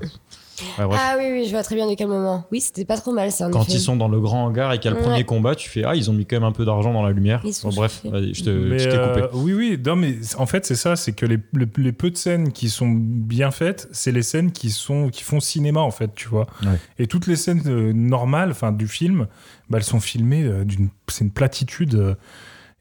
Ouais. 0.78 0.96
Ah 0.98 1.16
oui, 1.18 1.24
oui, 1.32 1.44
je 1.46 1.50
vois 1.50 1.62
très 1.62 1.74
bien 1.74 1.88
de 1.88 1.94
quel 1.94 2.08
moment. 2.08 2.44
Oui, 2.52 2.60
c'était 2.60 2.84
pas 2.84 2.96
trop 2.96 3.12
mal 3.12 3.30
ça. 3.32 3.48
Quand 3.50 3.62
effet. 3.62 3.72
ils 3.72 3.80
sont 3.80 3.96
dans 3.96 4.08
le 4.08 4.20
grand 4.20 4.44
hangar 4.46 4.72
et 4.72 4.78
qu'il 4.78 4.90
y 4.90 4.94
a 4.94 4.96
le 4.96 5.02
Ouais. 5.02 5.08
premier 5.08 5.24
combat, 5.24 5.54
tu 5.54 5.68
fais 5.68 5.84
Ah, 5.84 5.94
ils 5.94 6.10
ont 6.10 6.12
mis 6.12 6.26
quand 6.26 6.36
même 6.36 6.44
un 6.44 6.52
peu 6.52 6.64
d'argent 6.64 6.92
dans 6.92 7.02
la 7.02 7.10
lumière. 7.12 7.40
Ils 7.44 7.52
sont 7.54 7.68
Bon, 7.70 7.76
bref, 7.76 8.00
je 8.04 8.10
t'ai 8.10 8.50
coupé. 8.98 9.22
euh, 9.22 9.28
oui, 9.34 9.52
oui, 9.54 9.78
non, 9.84 9.96
mais 9.96 10.16
en 10.38 10.46
fait, 10.46 10.64
c'est 10.66 10.74
ça, 10.74 10.96
c'est 10.96 11.12
que 11.12 11.26
les, 11.26 11.38
les, 11.54 11.66
les 11.78 11.92
peu 11.92 12.10
de 12.10 12.16
scènes 12.16 12.52
qui 12.52 12.68
sont 12.68 12.88
bien 12.90 13.50
faites, 13.50 13.88
c'est 13.92 14.12
les 14.12 14.22
scènes 14.22 14.52
qui, 14.52 14.70
sont, 14.70 15.08
qui 15.08 15.22
font 15.22 15.40
cinéma, 15.40 15.80
en 15.80 15.90
fait, 15.90 16.14
tu 16.14 16.28
vois. 16.28 16.46
Ouais. 16.62 16.78
Et 16.98 17.06
toutes 17.06 17.26
les 17.26 17.36
scènes 17.36 17.62
euh, 17.66 17.92
normales, 17.92 18.50
enfin, 18.50 18.72
du 18.72 18.88
film, 18.88 19.26
bah, 19.70 19.78
elles 19.78 19.84
sont 19.84 20.00
filmées 20.00 20.44
euh, 20.44 20.64
d'une. 20.64 20.88
C'est 21.08 21.24
une 21.24 21.30
platitude. 21.32 21.94
euh, 21.94 22.14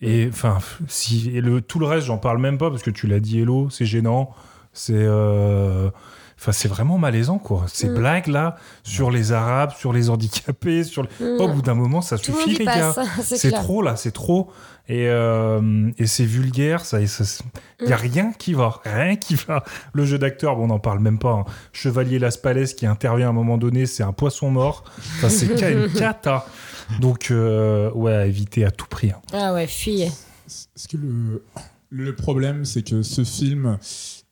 et 0.03 0.27
enfin, 0.29 0.57
si, 0.87 1.29
et 1.33 1.41
le, 1.41 1.61
tout 1.61 1.77
le 1.77 1.85
reste, 1.85 2.07
j'en 2.07 2.17
parle 2.17 2.39
même 2.39 2.57
pas 2.57 2.69
parce 2.71 2.81
que 2.81 2.89
tu 2.89 3.05
l'as 3.07 3.19
dit, 3.19 3.39
Hello, 3.39 3.69
c'est 3.69 3.85
gênant. 3.85 4.31
C'est. 4.73 4.93
euh, 4.95 5.89
Enfin, 6.41 6.53
c'est 6.53 6.67
vraiment 6.67 6.97
malaisant, 6.97 7.37
quoi. 7.37 7.65
Ces 7.67 7.87
Mm. 7.87 7.93
blagues, 7.93 8.25
là, 8.27 8.55
sur 8.81 9.11
les 9.11 9.31
Arabes, 9.31 9.73
sur 9.77 9.93
les 9.93 10.09
handicapés, 10.09 10.83
sur. 10.83 11.03
les- 11.03 11.09
Mm. 11.37 11.39
Au 11.39 11.47
bout 11.49 11.61
d'un 11.61 11.75
moment, 11.75 12.01
ça 12.01 12.17
Tout 12.17 12.33
suffit, 12.35 12.57
les 12.57 12.65
gars. 12.65 12.93
passe, 12.95 13.05
c'est 13.37 13.51
trop 13.51 13.83
là, 13.83 13.95
c'est 13.95 14.09
trop. 14.11 14.49
Et, 14.89 15.07
euh, 15.07 15.91
et 15.99 16.07
c'est 16.07 16.25
vulgaire, 16.25 16.83
ça. 16.83 16.99
Il 16.99 17.07
n'y 17.85 17.93
a 17.93 17.97
Mm. 17.97 17.99
rien 18.01 18.33
qui 18.37 18.53
va. 18.55 18.81
Rien 18.83 19.15
qui 19.17 19.35
va. 19.35 19.63
Le 19.93 20.03
jeu 20.03 20.17
d'acteur, 20.17 20.55
bon, 20.55 20.63
on 20.63 20.67
n'en 20.67 20.79
parle 20.79 20.97
même 20.99 21.19
pas. 21.19 21.31
hein. 21.33 21.45
Chevalier 21.73 22.17
Las 22.17 22.37
Palais 22.37 22.65
qui 22.65 22.87
intervient 22.87 23.27
à 23.27 23.29
un 23.29 23.33
moment 23.33 23.59
donné, 23.59 23.85
c'est 23.85 24.01
un 24.03 24.11
poisson 24.11 24.49
mort. 24.49 24.83
Enfin, 24.97 25.29
c'est 25.29 25.45
une 25.71 25.93
cata. 25.93 26.47
Donc, 26.99 27.29
euh, 27.29 27.91
ouais, 27.91 28.13
à 28.15 28.25
éviter 28.25 28.65
à 28.65 28.71
tout 28.71 28.87
prix. 28.87 29.11
hein. 29.11 29.21
Ah 29.31 29.53
ouais, 29.53 29.67
fuyez. 29.67 30.07
Est-ce 30.47 30.87
que 30.87 30.97
le, 30.97 31.43
le 31.91 32.15
problème, 32.15 32.65
c'est 32.65 32.81
que 32.81 33.03
ce 33.03 33.23
film, 33.23 33.77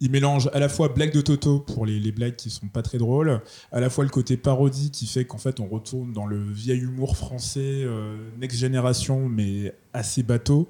il 0.02 0.12
mélange 0.12 0.50
à 0.54 0.60
la 0.60 0.70
fois 0.70 0.90
blagues 0.90 1.14
de 1.14 1.22
Toto 1.22 1.60
pour 1.60 1.86
les, 1.86 2.00
les 2.00 2.12
blagues 2.12 2.36
qui 2.36 2.50
sont 2.50 2.68
pas 2.68 2.82
très 2.82 2.98
drôles, 2.98 3.42
à 3.72 3.80
la 3.80 3.90
fois 3.90 4.04
le 4.06 4.10
côté 4.10 4.38
parodie 4.38 4.92
qui 4.92 5.06
fait 5.08 5.26
qu'en 5.26 5.38
fait 5.38 5.60
on 5.60 5.68
retourne 5.68 6.14
dans 6.14 6.26
le 6.26 6.42
vieil 6.52 6.80
humour 6.80 7.18
français, 7.18 7.60
euh, 7.84 8.18
next 8.40 8.58
génération, 8.58 9.28
mais 9.28 9.74
assez 9.94 10.24
bateau. 10.24 10.70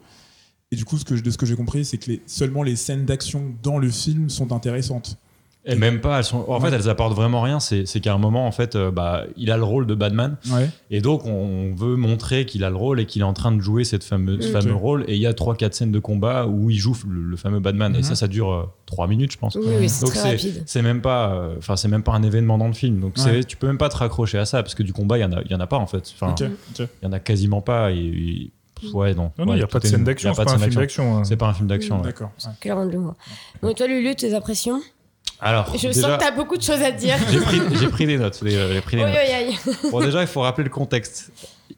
Et 0.71 0.75
du 0.75 0.85
coup, 0.85 0.97
ce 0.99 1.05
que, 1.05 1.15
de 1.15 1.31
ce 1.31 1.37
que 1.37 1.45
j'ai 1.47 1.55
compris, 1.55 1.83
c'est 1.83 1.97
que 1.97 2.11
les- 2.11 2.21
seulement 2.27 2.61
les 2.63 2.75
scènes 2.75 3.05
d'action 3.05 3.53
dans 3.63 3.79
le 3.79 3.89
film 3.89 4.29
sont 4.29 4.51
intéressantes. 4.51 5.17
Et 5.71 5.75
même 5.75 6.01
pas, 6.01 6.17
elles 6.17 6.23
sont, 6.23 6.45
en 6.47 6.59
fait, 6.59 6.71
elles 6.73 6.89
apportent 6.89 7.15
vraiment 7.15 7.41
rien. 7.41 7.59
C'est 7.59 7.85
c'est 7.85 7.99
qu'à 7.99 8.13
un 8.13 8.17
moment, 8.17 8.45
en 8.47 8.51
fait, 8.51 8.75
euh, 8.75 8.91
bah, 8.91 9.23
il 9.37 9.51
a 9.51 9.57
le 9.57 9.63
rôle 9.63 9.85
de 9.87 9.95
Batman. 9.95 10.37
Ouais. 10.51 10.69
Et 10.91 11.01
donc, 11.01 11.25
on 11.25 11.73
veut 11.75 11.95
montrer 11.95 12.45
qu'il 12.45 12.63
a 12.63 12.69
le 12.69 12.75
rôle 12.75 12.99
et 12.99 13.05
qu'il 13.05 13.21
est 13.21 13.25
en 13.25 13.33
train 13.33 13.51
de 13.51 13.61
jouer 13.61 13.83
cette 13.83 14.03
fameuse, 14.03 14.45
ce 14.45 14.51
fameux 14.51 14.73
rôle. 14.73 15.05
Et 15.07 15.15
il 15.15 15.21
y 15.21 15.27
a 15.27 15.33
3-4 15.33 15.73
scènes 15.73 15.91
de 15.91 15.99
combat 15.99 16.47
où 16.47 16.69
il 16.69 16.77
joue 16.77 16.95
le, 17.07 17.21
le 17.21 17.37
fameux 17.37 17.59
Batman. 17.59 17.93
Et 17.95 17.99
Mhm. 17.99 18.03
ça, 18.03 18.15
ça 18.15 18.27
dure 18.27 18.71
3 18.85 19.07
minutes, 19.07 19.31
je 19.33 19.37
pense. 19.37 19.55
Oui, 19.55 19.63
oui, 19.79 19.89
c'est 19.89 20.05
Donc 20.05 20.13
c'est 20.15 20.31
rapide. 20.31 20.63
c'est 20.65 20.81
même 20.81 21.01
pas, 21.01 21.31
euh, 21.33 21.55
enfin 21.57 21.75
c'est 21.75 21.87
même 21.87 22.03
pas 22.03 22.13
un 22.13 22.23
événement 22.23 22.57
dans 22.57 22.67
le 22.67 22.73
film. 22.73 22.99
Donc 22.99 23.13
c'est- 23.15 23.29
Ouais. 23.31 23.43
tu 23.43 23.55
peux 23.57 23.67
même 23.67 23.77
pas 23.77 23.89
te 23.89 23.97
raccrocher 23.97 24.37
à 24.39 24.45
ça 24.45 24.63
parce 24.63 24.75
que 24.75 24.83
du 24.83 24.93
combat 24.93 25.17
il 25.17 25.21
y 25.21 25.25
en 25.25 25.31
a, 25.33 25.41
il 25.45 25.51
y 25.51 25.55
en 25.55 25.59
a 25.59 25.67
pas 25.67 25.77
en 25.77 25.85
fait. 25.87 26.13
Il 26.21 26.27
ok. 26.27 26.43
y 27.03 27.05
en 27.05 27.11
a 27.11 27.19
quasiment 27.19 27.61
pas. 27.61 27.91
Et, 27.91 27.97
et- 27.97 28.51
ouais 28.93 29.13
non. 29.13 29.31
Il 29.37 29.43
Ouais, 29.45 29.55
n'y 29.57 29.61
a 29.61 29.67
pas 29.67 29.79
de 29.79 29.85
scène 29.87 30.03
d'action, 30.05 30.31
a 30.31 30.33
c'est 30.33 30.43
pas 30.45 30.53
un 30.53 30.57
film 30.57 30.73
d'action. 30.75 31.17
hein. 31.17 31.23
C'est 31.25 31.35
pas 31.35 31.47
un 31.47 31.53
film 31.53 31.67
d'action. 31.67 32.01
D'accord. 32.01 32.31
Clairement 32.61 32.85
de 32.85 32.91
l'humour. 32.91 33.15
Bon, 33.61 33.73
toi, 33.73 33.87
Lulu, 33.87 34.15
tes 34.15 34.33
impressions? 34.33 34.79
Alors 35.41 35.71
Je 35.77 35.87
déjà, 35.87 35.93
sens 36.01 36.11
que 36.11 36.19
t'as 36.19 36.31
beaucoup 36.31 36.57
de 36.57 36.61
choses 36.63 36.81
à 36.81 36.91
dire. 36.91 37.15
j'ai 37.31 37.39
pris, 37.87 38.05
des 38.05 38.17
notes. 38.17 38.39
pris 38.39 38.45
des 38.47 38.57
Oui, 39.03 39.09
notes. 39.09 39.15
oui, 39.29 39.57
oui. 39.83 39.89
Bon, 39.91 39.99
déjà, 40.01 40.21
il 40.21 40.27
faut 40.27 40.41
rappeler 40.41 40.65
le 40.65 40.69
contexte. 40.69 41.31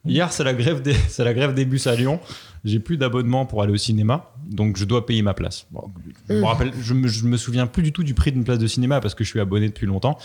Hier, 0.05 0.31
c'est 0.33 0.43
la 0.43 0.53
grève 0.53 0.81
des, 0.81 0.95
c'est 1.09 1.23
la 1.23 1.33
grève 1.33 1.53
des 1.53 1.65
bus 1.65 1.85
à 1.85 1.95
Lyon. 1.95 2.19
J'ai 2.65 2.79
plus 2.79 2.97
d'abonnement 2.97 3.45
pour 3.45 3.61
aller 3.61 3.73
au 3.73 3.77
cinéma, 3.77 4.31
donc 4.47 4.77
je 4.77 4.85
dois 4.85 5.05
payer 5.05 5.21
ma 5.21 5.33
place. 5.35 5.65
Bon, 5.71 5.91
je, 6.29 6.33
me 6.33 6.39
Mm. 6.41 6.43
rappelle, 6.45 6.71
je, 6.81 6.93
me, 6.93 7.07
je 7.07 7.25
me 7.25 7.37
souviens 7.37 7.67
plus 7.67 7.83
du 7.83 7.91
tout 7.91 8.03
du 8.03 8.13
prix 8.15 8.31
d'une 8.31 8.43
place 8.43 8.57
de 8.59 8.67
cinéma 8.67 8.99
parce 8.99 9.13
que 9.15 9.23
je 9.23 9.29
suis 9.29 9.39
abonné 9.39 9.67
depuis 9.67 9.85
longtemps. 9.87 10.17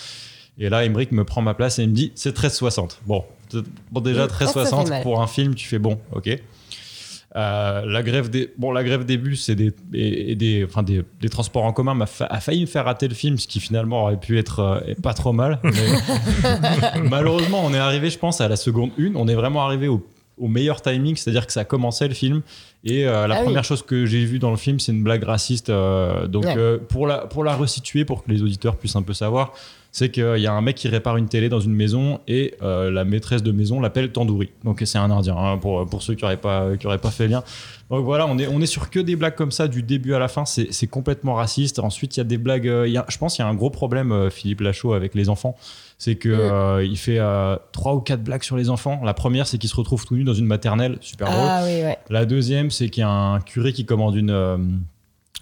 Et 0.58 0.70
là, 0.70 0.84
Emmerich 0.86 1.12
me 1.12 1.24
prend 1.24 1.42
ma 1.42 1.52
place 1.52 1.78
et 1.78 1.82
il 1.82 1.90
me 1.90 1.94
dit 1.94 2.12
c'est 2.14 2.34
13,60. 2.34 2.98
Bon, 3.06 3.24
bon 3.90 4.00
déjà 4.00 4.26
Mm. 4.26 4.30
Ça, 4.30 4.46
ça 4.46 4.52
fait 4.64 4.70
13,60 4.70 4.88
mal. 4.88 5.02
pour 5.02 5.20
un 5.20 5.26
film, 5.26 5.54
tu 5.54 5.66
fais 5.68 5.78
bon, 5.78 5.98
ok. 6.12 6.30
Euh, 7.36 7.84
la 7.84 8.02
grève 8.02 8.30
des 8.30 8.50
bon 8.56 8.72
la 8.72 8.82
grève 8.82 9.04
des 9.04 9.18
bus 9.18 9.50
et 9.50 9.54
des 9.54 9.70
et, 9.92 10.30
et 10.32 10.34
des 10.36 10.64
enfin 10.64 10.82
des, 10.82 11.02
des 11.20 11.28
transports 11.28 11.64
en 11.64 11.72
commun 11.74 11.92
m'a 11.92 12.06
fa- 12.06 12.24
a 12.24 12.40
failli 12.40 12.62
me 12.62 12.66
faire 12.66 12.86
rater 12.86 13.08
le 13.08 13.14
film 13.14 13.36
ce 13.36 13.46
qui 13.46 13.60
finalement 13.60 14.04
aurait 14.04 14.18
pu 14.18 14.38
être 14.38 14.60
euh, 14.60 14.94
pas 15.02 15.12
trop 15.12 15.34
mal 15.34 15.58
mais 15.62 17.00
malheureusement 17.10 17.62
on 17.64 17.74
est 17.74 17.78
arrivé 17.78 18.10
je 18.10 18.18
pense 18.18 18.40
à 18.40 18.48
la 18.48 18.56
seconde 18.56 18.90
une 18.96 19.16
on 19.16 19.28
est 19.28 19.34
vraiment 19.34 19.64
arrivé 19.64 19.88
au, 19.88 20.06
au 20.38 20.48
meilleur 20.48 20.80
timing 20.80 21.16
c'est 21.16 21.30
à 21.30 21.32
dire 21.32 21.46
que 21.46 21.52
ça 21.52 21.64
commençait 21.64 22.08
le 22.08 22.14
film 22.14 22.42
et 22.84 23.06
euh, 23.06 23.26
la 23.26 23.34
Ah 23.34 23.38
oui. 23.40 23.44
première 23.46 23.64
chose 23.64 23.82
que 23.82 24.06
j'ai 24.06 24.24
vue 24.24 24.38
dans 24.38 24.50
le 24.50 24.56
film 24.56 24.78
c'est 24.80 24.92
une 24.92 25.02
blague 25.02 25.24
raciste 25.24 25.70
donc 25.70 26.44
Ouais. 26.46 26.78
pour 26.88 27.06
la 27.06 27.18
pour 27.26 27.44
la 27.44 27.54
resituer 27.54 28.04
pour 28.04 28.24
que 28.24 28.30
les 28.30 28.42
auditeurs 28.42 28.76
puissent 28.76 28.96
un 28.96 29.02
peu 29.02 29.12
savoir 29.14 29.52
c'est 29.98 30.10
qu'il 30.10 30.36
y 30.40 30.46
a 30.46 30.52
un 30.52 30.60
mec 30.60 30.76
qui 30.76 30.88
répare 30.88 31.16
une 31.16 31.26
télé 31.26 31.48
dans 31.48 31.58
une 31.58 31.72
maison 31.72 32.20
et 32.28 32.52
euh, 32.62 32.90
la 32.90 33.06
maîtresse 33.06 33.42
de 33.42 33.50
maison 33.50 33.80
l'appelle 33.80 34.12
Tandoori. 34.12 34.50
Donc 34.62 34.82
c'est 34.84 34.98
un 34.98 35.10
Indien, 35.10 35.34
hein, 35.38 35.56
pour, 35.56 35.86
pour 35.86 36.02
ceux 36.02 36.14
qui 36.14 36.22
n'auraient 36.22 36.36
pas, 36.36 36.76
qui 36.76 36.86
auraient 36.86 36.98
pas 36.98 37.10
fait 37.10 37.24
le 37.24 37.30
lien. 37.30 37.42
Donc 37.88 38.04
voilà, 38.04 38.26
on 38.26 38.36
est, 38.38 38.46
on 38.46 38.60
est 38.60 38.66
sur 38.66 38.90
que 38.90 39.00
des 39.00 39.16
blagues 39.16 39.36
comme 39.36 39.50
ça 39.52 39.68
du 39.68 39.82
début 39.82 40.12
à 40.12 40.18
la 40.18 40.28
fin, 40.28 40.44
c'est 40.44 40.70
c'est 40.70 40.86
complètement 40.86 41.32
raciste. 41.32 41.78
Ensuite, 41.78 42.14
il 42.16 42.20
y 42.20 42.22
a 42.22 42.24
des 42.24 42.36
blagues, 42.36 42.68
euh, 42.68 42.86
il 42.86 42.92
y 42.92 42.98
a- 42.98 43.06
je 43.08 43.16
pense 43.16 43.36
qu'il 43.36 43.42
y 43.42 43.48
a 43.48 43.50
un 43.50 43.54
gros 43.54 43.70
problème, 43.70 44.12
euh, 44.12 44.28
Philippe 44.28 44.60
Lachaud, 44.60 44.92
avec 44.92 45.14
les 45.14 45.30
enfants. 45.30 45.56
C'est 45.96 46.16
que 46.16 46.28
Mm. 46.28 46.32
euh, 46.52 46.84
il 46.84 46.98
fait 46.98 47.18
euh, 47.18 47.56
trois 47.72 47.94
ou 47.94 48.00
quatre 48.00 48.22
blagues 48.22 48.42
sur 48.42 48.58
les 48.58 48.68
enfants. 48.68 49.00
La 49.02 49.14
première, 49.14 49.46
c'est 49.46 49.56
qu'il 49.56 49.70
se 49.70 49.76
retrouve 49.76 50.04
tout 50.04 50.16
nu 50.16 50.24
dans 50.24 50.34
une 50.34 50.44
maternelle, 50.44 50.98
super 51.00 51.28
drôle. 51.30 51.40
Ah 51.48 51.62
oui, 51.64 51.70
ouais. 51.84 51.96
La 52.10 52.26
deuxième, 52.26 52.70
c'est 52.70 52.90
qu'il 52.90 53.00
y 53.00 53.04
a 53.04 53.08
un 53.08 53.40
curé 53.40 53.72
qui 53.72 53.86
commande 53.86 54.14
une, 54.16 54.30
euh, 54.30 54.58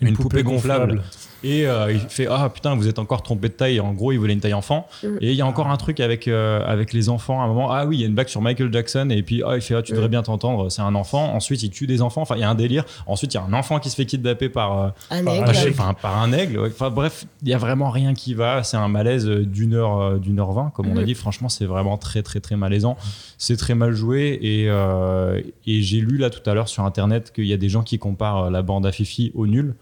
une, 0.01 0.15
poupée, 0.17 0.45
gonflable. 0.45 1.03
Et 1.45 1.67
euh, 1.67 1.93
il 1.93 2.01
fait 2.01 2.27
Ah 2.29 2.49
putain, 2.49 2.75
vous 2.75 2.89
êtes 2.89 2.99
encore 2.99 3.23
trompé 3.23 3.49
de 3.49 3.53
taille. 3.55 3.79
En 3.79 3.93
gros, 3.93 4.11
il 4.13 4.19
voulait 4.19 4.33
une 4.33 4.41
taille 4.41 4.55
enfant. 4.55 4.89
Mhm. 5.03 5.19
Et 5.21 5.31
il 5.31 5.37
y 5.37 5.43
a 5.43 5.47
encore 5.47 5.69
un 5.69 5.77
truc 5.77 6.01
avec, 6.01 6.27
euh, 6.27 6.63
avec 6.67 6.93
les 6.93 7.09
enfants 7.11 7.41
à 7.41 7.45
un 7.45 7.49
moment. 7.49 7.71
Ah 7.71 7.85
oui, 7.87 7.99
il 7.99 8.01
y 8.01 8.05
a 8.05 8.07
une 8.07 8.15
blague 8.15 8.29
sur 8.29 8.41
Michael 8.41 8.73
Jackson. 8.73 9.09
Et 9.11 9.23
puis, 9.23 9.43
ah, 9.47 9.57
il 9.57 9.61
fait 9.61 9.75
Ah, 9.75 9.83
tu 9.83 9.93
devrais 9.93 10.09
bien 10.09 10.23
t'entendre, 10.23 10.71
c'est 10.71 10.83
un 10.83 10.95
enfant. 10.95 11.35
Ensuite, 11.35 11.63
il 11.63 11.71
tue 11.71 11.87
des 11.87 12.01
enfants. 12.03 12.23
Enfin, 12.23 12.37
il 12.37 12.41
y 12.41 12.45
a 12.45 12.51
un 12.51 12.55
délire. 12.55 12.85
Ensuite, 13.07 13.35
il 13.35 13.37
y 13.37 13.41
a 13.41 13.45
un 13.45 13.53
enfant 13.53 13.79
qui 13.79 13.91
se 13.91 13.97
fait 13.97 14.07
kidnapper 14.07 14.49
par, 14.49 14.79
euh, 14.83 14.89
Un 15.11 15.23
Par 15.25 15.35
aigle. 15.51 15.71
enfin, 15.71 15.95
par 15.95 16.19
un 16.23 16.33
aigle. 16.33 16.59
Enfin, 16.67 16.91
bref, 16.91 17.27
il 17.43 17.49
y 17.49 17.55
a 17.55 17.59
vraiment 17.59 17.91
rien 17.91 18.15
qui 18.15 18.33
va. 18.35 18.63
C'est 18.63 18.79
un 18.79 18.89
malaise 18.89 19.27
d'une 19.27 19.75
heure, 19.75 20.19
d'une 20.19 20.41
heure 20.41 20.53
vingt, 20.53 20.73
comme 20.75 20.89
on 20.89 20.97
a 20.97 21.01
Mhm. 21.01 21.05
dit. 21.07 21.15
Franchement, 21.15 21.49
c'est 21.51 21.67
vraiment 21.67 21.99
très, 21.99 22.23
très, 22.23 22.41
très 22.41 22.57
malaisant. 22.57 22.97
C'est 23.37 23.57
très 23.57 23.75
mal 23.75 23.93
joué. 23.93 24.39
Et, 24.41 24.67
euh, 24.69 25.41
et 25.67 25.83
j'ai 25.83 26.01
lu 26.01 26.17
là 26.17 26.31
tout 26.31 26.49
à 26.49 26.55
l'heure 26.55 26.69
sur 26.69 26.85
Internet 26.85 27.33
qu'il 27.35 27.47
y 27.47 27.53
a 27.53 27.57
des 27.59 27.69
gens 27.69 27.83
qui 27.83 27.99
comparent 27.99 28.51
la 28.51 28.63
bande 28.63 28.87
à 28.87 28.93
Fifi 28.93 29.31
au 29.35 29.47
nul. 29.47 29.75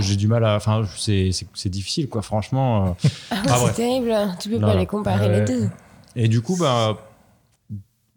J'ai 0.00 0.16
du 0.16 0.28
mal 0.28 0.44
à. 0.44 0.56
Enfin, 0.56 0.82
c'est- 0.96 1.30
difficile, 1.68 2.08
quoi. 2.08 2.22
Franchement. 2.22 2.86
euh. 3.04 3.08
Ah, 3.30 3.42
Ah, 3.48 3.56
c'est 3.66 3.74
terrible. 3.74 4.12
Tu 4.40 4.48
peux 4.50 4.60
pas 4.60 4.74
les 4.74 4.86
comparer 4.86 5.28
les 5.28 5.44
deux. 5.44 5.68
Et 6.16 6.28
du 6.28 6.40
coup, 6.42 6.56
bah. 6.58 6.96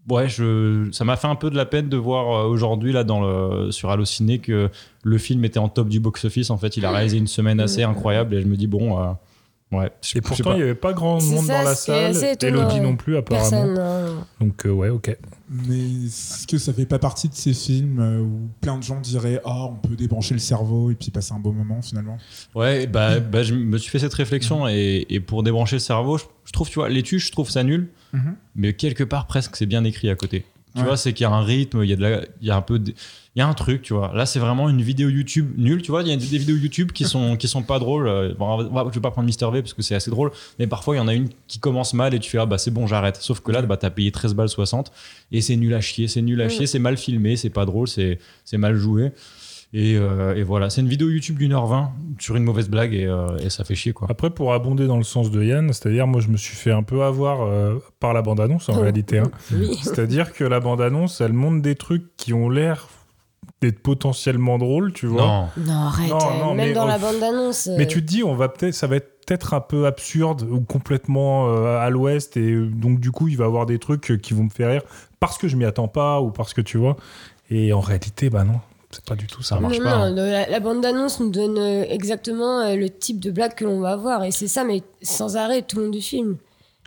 Ouais, 0.07 0.29
je, 0.29 0.87
ça 0.91 1.03
m'a 1.03 1.15
fait 1.15 1.25
un 1.25 1.33
peu 1.33 1.49
de 1.49 1.55
la 1.55 1.65
peine 1.65 1.89
de 1.89 1.97
voir 1.97 2.31
euh, 2.31 2.47
aujourd'hui 2.47 2.93
là 2.93 3.03
dans 3.03 3.21
le 3.21 3.71
sur 3.71 3.89
Allociné 3.89 4.37
que 4.37 4.69
le 5.03 5.17
film 5.17 5.43
était 5.45 5.57
en 5.57 5.67
top 5.67 5.89
du 5.89 5.99
box-office. 5.99 6.51
En 6.51 6.57
fait, 6.57 6.77
il 6.77 6.85
a 6.85 6.91
réalisé 6.91 7.17
une 7.17 7.25
semaine 7.25 7.59
assez 7.59 7.81
incroyable 7.81 8.35
et 8.35 8.41
je 8.41 8.45
me 8.45 8.55
dis 8.55 8.67
bon, 8.67 8.99
euh, 9.01 9.07
ouais. 9.71 9.91
Et 10.15 10.21
pourtant, 10.21 10.53
il 10.53 10.57
n'y 10.57 10.61
avait 10.63 10.75
pas 10.75 10.93
grand 10.93 11.21
monde 11.21 11.45
ça, 11.45 11.57
dans 11.57 11.63
la 11.63 11.75
salle. 11.75 12.37
Elodie 12.41 12.79
non 12.81 12.95
plus, 12.95 13.17
apparemment. 13.17 13.49
Personne. 13.49 13.73
non. 13.75 14.25
Donc, 14.47 14.65
euh, 14.65 14.71
ouais, 14.71 14.89
ok. 14.89 15.17
Mais 15.49 16.05
est-ce 16.07 16.47
que 16.47 16.57
ça 16.57 16.73
fait 16.73 16.85
pas 16.87 16.97
partie 16.99 17.29
de 17.29 17.35
ces 17.35 17.53
films 17.53 17.99
euh, 17.99 18.19
où 18.21 18.49
plein 18.61 18.77
de 18.77 18.83
gens 18.83 18.99
diraient 18.99 19.39
Ah, 19.45 19.65
on 19.65 19.75
peut 19.75 19.95
débrancher 19.95 20.33
le 20.33 20.39
cerveau 20.39 20.89
et 20.91 20.95
puis 20.95 21.11
passer 21.11 21.33
un 21.33 21.39
beau 21.39 21.51
moment 21.51 21.81
finalement? 21.81 22.17
Ouais, 22.55 22.87
bah, 22.87 23.19
bah, 23.19 23.43
je 23.43 23.53
me 23.53 23.77
suis 23.77 23.89
fait 23.91 23.99
cette 23.99 24.13
réflexion 24.13 24.67
et, 24.67 25.05
et 25.09 25.19
pour 25.19 25.43
débrancher 25.43 25.75
le 25.75 25.81
cerveau, 25.81 26.17
je, 26.17 26.23
je 26.45 26.51
trouve, 26.51 26.67
tu 26.69 26.75
vois, 26.79 26.89
les 26.89 27.03
tuches, 27.03 27.27
je 27.27 27.31
trouve 27.31 27.49
ça 27.49 27.63
nul, 27.63 27.89
Mhm. 28.13 28.35
mais 28.55 28.73
quelque 28.73 29.03
part 29.03 29.27
presque 29.27 29.55
c'est 29.57 29.65
bien 29.65 29.83
écrit 29.83 30.09
à 30.09 30.15
côté. 30.15 30.45
Tu 30.73 30.81
Ouais. 30.81 30.87
vois, 30.87 30.97
c'est 30.97 31.13
qu'il 31.13 31.23
y 31.25 31.27
a 31.27 31.31
un 31.33 31.43
rythme, 31.43 31.83
il 31.83 31.89
y 31.89 31.93
a 31.93 31.95
de 31.95 32.01
la, 32.01 32.21
il 32.41 32.47
y 32.47 32.51
a 32.51 32.55
un 32.55 32.61
peu, 32.61 32.79
de- 32.79 32.93
il 33.35 33.39
y 33.39 33.41
a 33.41 33.47
un 33.47 33.53
truc, 33.53 33.81
tu 33.81 33.93
vois. 33.93 34.11
Là, 34.15 34.25
c'est 34.25 34.39
vraiment 34.39 34.69
une 34.69 34.81
vidéo 34.81 35.09
YouTube 35.09 35.51
nulle, 35.57 35.81
tu 35.81 35.91
vois. 35.91 36.01
Il 36.03 36.07
y 36.07 36.11
a 36.13 36.15
des, 36.15 36.25
des 36.25 36.37
vidéos 36.37 36.55
YouTube 36.55 36.91
qui 36.93 37.03
sont 37.03 37.35
qui 37.35 37.47
sont 37.47 37.63
pas 37.63 37.79
drôles. 37.79 38.07
Euh, 38.07 38.33
Bon, 38.37 38.59
je 38.89 38.93
vais 38.95 39.01
pas 39.01 39.11
prendre 39.11 39.25
Mister 39.25 39.47
V 39.51 39.61
parce 39.61 39.73
que 39.73 39.81
c'est 39.81 39.95
assez 39.95 40.09
drôle, 40.09 40.31
mais 40.57 40.67
parfois 40.67 40.95
il 40.95 40.99
y 40.99 41.01
en 41.01 41.07
a 41.07 41.13
une 41.13 41.27
qui 41.47 41.59
commence 41.59 41.93
mal 41.93 42.13
et 42.13 42.19
tu 42.19 42.29
fais 42.29 42.37
ah 42.37 42.45
bah 42.45 42.57
c'est 42.57 42.71
bon, 42.71 42.87
j'arrête. 42.87 43.17
Sauf 43.17 43.41
que 43.41 43.51
là, 43.51 43.61
bah 43.61 43.77
t'as 43.77 43.89
payé 43.89 44.11
13 44.11 44.33
balles 44.35 44.49
60 44.49 44.91
et 45.31 45.41
c'est 45.41 45.55
nul 45.57 45.73
à 45.73 45.81
chier, 45.81 46.07
c'est 46.07 46.21
nul 46.21 46.41
à 46.41 46.47
chier, 46.49 46.65
c'est 46.67 46.79
mal 46.79 46.95
filmé, 46.97 47.35
c'est 47.35 47.49
pas 47.49 47.65
drôle, 47.65 47.87
c'est 47.87 48.19
c'est 48.45 48.57
mal 48.57 48.75
joué. 48.75 49.11
Et, 49.73 49.97
euh, 49.97 50.35
et 50.35 50.43
voilà, 50.43 50.69
c'est 50.69 50.79
une 50.79 50.87
vidéo 50.87 51.09
YouTube 51.09 51.37
d'une 51.37 51.51
heure 51.51 51.65
20 51.67 51.91
sur 52.19 52.37
une 52.37 52.43
mauvaise 52.45 52.69
blague 52.69 52.93
et, 52.93 53.05
euh, 53.07 53.35
et 53.39 53.49
ça 53.49 53.65
fait 53.65 53.75
chier 53.75 53.91
quoi. 53.91 54.07
Après, 54.09 54.29
pour 54.29 54.53
abonder 54.53 54.87
dans 54.87 54.95
le 54.95 55.03
sens 55.03 55.31
de 55.31 55.43
Yann, 55.43 55.67
c'est-à-dire, 55.73 56.07
moi, 56.07 56.21
je 56.21 56.29
me 56.29 56.37
suis 56.37 56.55
fait 56.55 56.71
un 56.71 56.83
peu 56.83 57.03
avoir 57.03 57.41
euh, 57.41 57.75
par 57.99 58.13
la 58.13 58.21
bande-annonce, 58.21 58.69
en 58.69 58.77
Oh. 58.77 58.81
réalité. 58.81 59.17
hein. 59.19 59.29
Oui. 59.51 59.75
C'est-à-dire 59.81 60.31
que 60.31 60.45
la 60.45 60.61
bande-annonce, 60.61 61.19
elle 61.19 61.33
montre 61.33 61.61
des 61.61 61.75
trucs 61.75 62.15
qui 62.15 62.31
ont 62.31 62.49
l'air 62.49 62.87
d'être 63.61 63.79
potentiellement 63.79 64.57
drôles, 64.57 64.91
tu 64.93 65.07
vois. 65.07 65.21
Non. 65.21 65.47
Non, 65.65 65.73
arrête. 65.87 66.09
Non, 66.09 66.17
euh, 66.17 66.39
non, 66.39 66.53
Même 66.53 66.67
mais 66.69 66.73
dans 66.73 66.85
la 66.85 66.97
bande-annonce. 66.97 67.67
euh, 67.67 67.75
Mais 67.77 67.87
tu 67.87 68.01
te 68.01 68.07
dis, 68.07 68.23
on 68.23 68.35
va 68.35 68.49
peut-être, 68.49 68.73
ça 68.73 68.85
va 68.87 68.97
être 68.97 69.11
peut-être 69.25 69.53
un 69.53 69.61
peu 69.61 69.85
absurde 69.87 70.43
ou 70.51 70.61
complètement 70.61 71.47
euh, 71.49 71.79
à 71.79 71.89
l'ouest, 71.89 72.37
et 72.37 72.55
donc 72.55 72.99
du 72.99 73.11
coup, 73.11 73.27
il 73.27 73.37
va 73.37 73.45
y 73.45 73.47
avoir 73.47 73.65
des 73.65 73.79
trucs 73.79 74.19
qui 74.21 74.33
vont 74.33 74.43
me 74.43 74.49
faire 74.49 74.69
rire 74.69 74.83
parce 75.19 75.37
que 75.37 75.47
je 75.47 75.55
m'y 75.55 75.65
attends 75.65 75.87
pas 75.87 76.21
ou 76.21 76.29
parce 76.31 76.53
que 76.53 76.61
tu 76.61 76.77
vois. 76.77 76.95
Et 77.49 77.73
en 77.73 77.79
réalité, 77.79 78.29
bah 78.29 78.43
non. 78.43 78.59
c'est 78.91 79.03
pas 79.05 79.15
du 79.15 79.25
tout 79.25 79.41
ça. 79.41 79.59
Marche 79.59 79.77
non, 79.79 79.83
pas, 79.85 79.97
non, 79.97 80.03
hein. 80.03 80.09
le- 80.15 80.31
la, 80.31 80.49
la 80.49 80.59
bande-annonce 80.59 81.19
nous 81.19 81.29
donne 81.31 81.57
exactement 81.89 82.75
le 82.75 82.89
type 82.89 83.19
de 83.19 83.31
blague 83.31 83.55
que 83.55 83.65
l'on 83.65 83.79
va 83.79 83.95
voir. 83.95 84.23
Et 84.25 84.31
c'est 84.31 84.47
ça, 84.47 84.63
mais 84.63 84.83
sans 85.01 85.37
arrêt, 85.37 85.61
tout 85.63 85.77
le 85.79 85.85
long 85.85 85.91
du 85.91 86.01
film. 86.01 86.37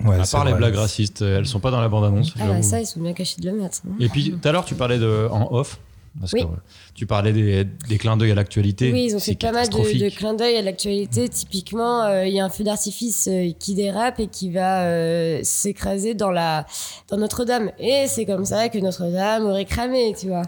Ouais, 0.04 0.14
À 0.20 0.24
part 0.30 0.44
les 0.44 0.52
vrai. 0.52 0.60
blagues 0.60 0.76
racistes, 0.76 1.22
elles 1.22 1.46
sont 1.46 1.58
pas 1.58 1.72
dans 1.72 1.80
la 1.80 1.88
bande-annonce. 1.88 2.32
Ah, 2.38 2.46
bah, 2.46 2.62
ça, 2.62 2.78
ils 2.80 2.86
sont 2.86 3.00
bien 3.00 3.14
cachés 3.14 3.40
de 3.40 3.50
le 3.50 3.56
mettre. 3.56 3.78
hein. 3.84 3.94
Et 3.98 4.08
puis 4.08 4.30
tout 4.40 4.48
à 4.48 4.52
l'heure, 4.52 4.64
tu 4.64 4.76
parlais 4.76 4.98
de 4.98 5.26
en 5.30 5.48
off. 5.52 5.80
Parce 6.20 6.32
Oui. 6.32 6.40
que 6.42 6.46
euh, 6.46 6.56
tu 6.94 7.06
parlais 7.06 7.32
des, 7.32 7.64
des 7.64 7.98
clins 7.98 8.16
d'œil 8.16 8.32
à 8.32 8.34
l'actualité. 8.34 8.92
Oui, 8.92 9.06
ils 9.10 9.16
ont 9.16 9.20
fait 9.20 9.34
pas 9.34 9.52
mal 9.52 9.68
de, 9.68 9.76
de 9.76 10.08
clins 10.10 10.34
d'œil 10.34 10.56
à 10.56 10.62
l'actualité. 10.62 11.28
Typiquement, 11.28 12.02
euh, 12.04 12.26
il 12.26 12.34
y 12.34 12.40
a 12.40 12.44
un 12.44 12.48
feu 12.50 12.64
d'artifice 12.64 13.28
euh, 13.28 13.50
qui 13.58 13.74
dérape 13.74 14.18
et 14.20 14.26
qui 14.26 14.50
va 14.50 14.82
euh, 14.84 15.40
s'écraser 15.42 16.14
dans 16.14 16.30
la 16.30 16.66
dans 17.08 17.16
Notre-Dame. 17.18 17.70
Et 17.78 18.06
c'est 18.08 18.24
comme 18.24 18.44
ça 18.44 18.68
que 18.68 18.78
Notre-Dame 18.78 19.46
aurait 19.46 19.64
cramé, 19.64 20.14
tu 20.18 20.26
vois. 20.28 20.42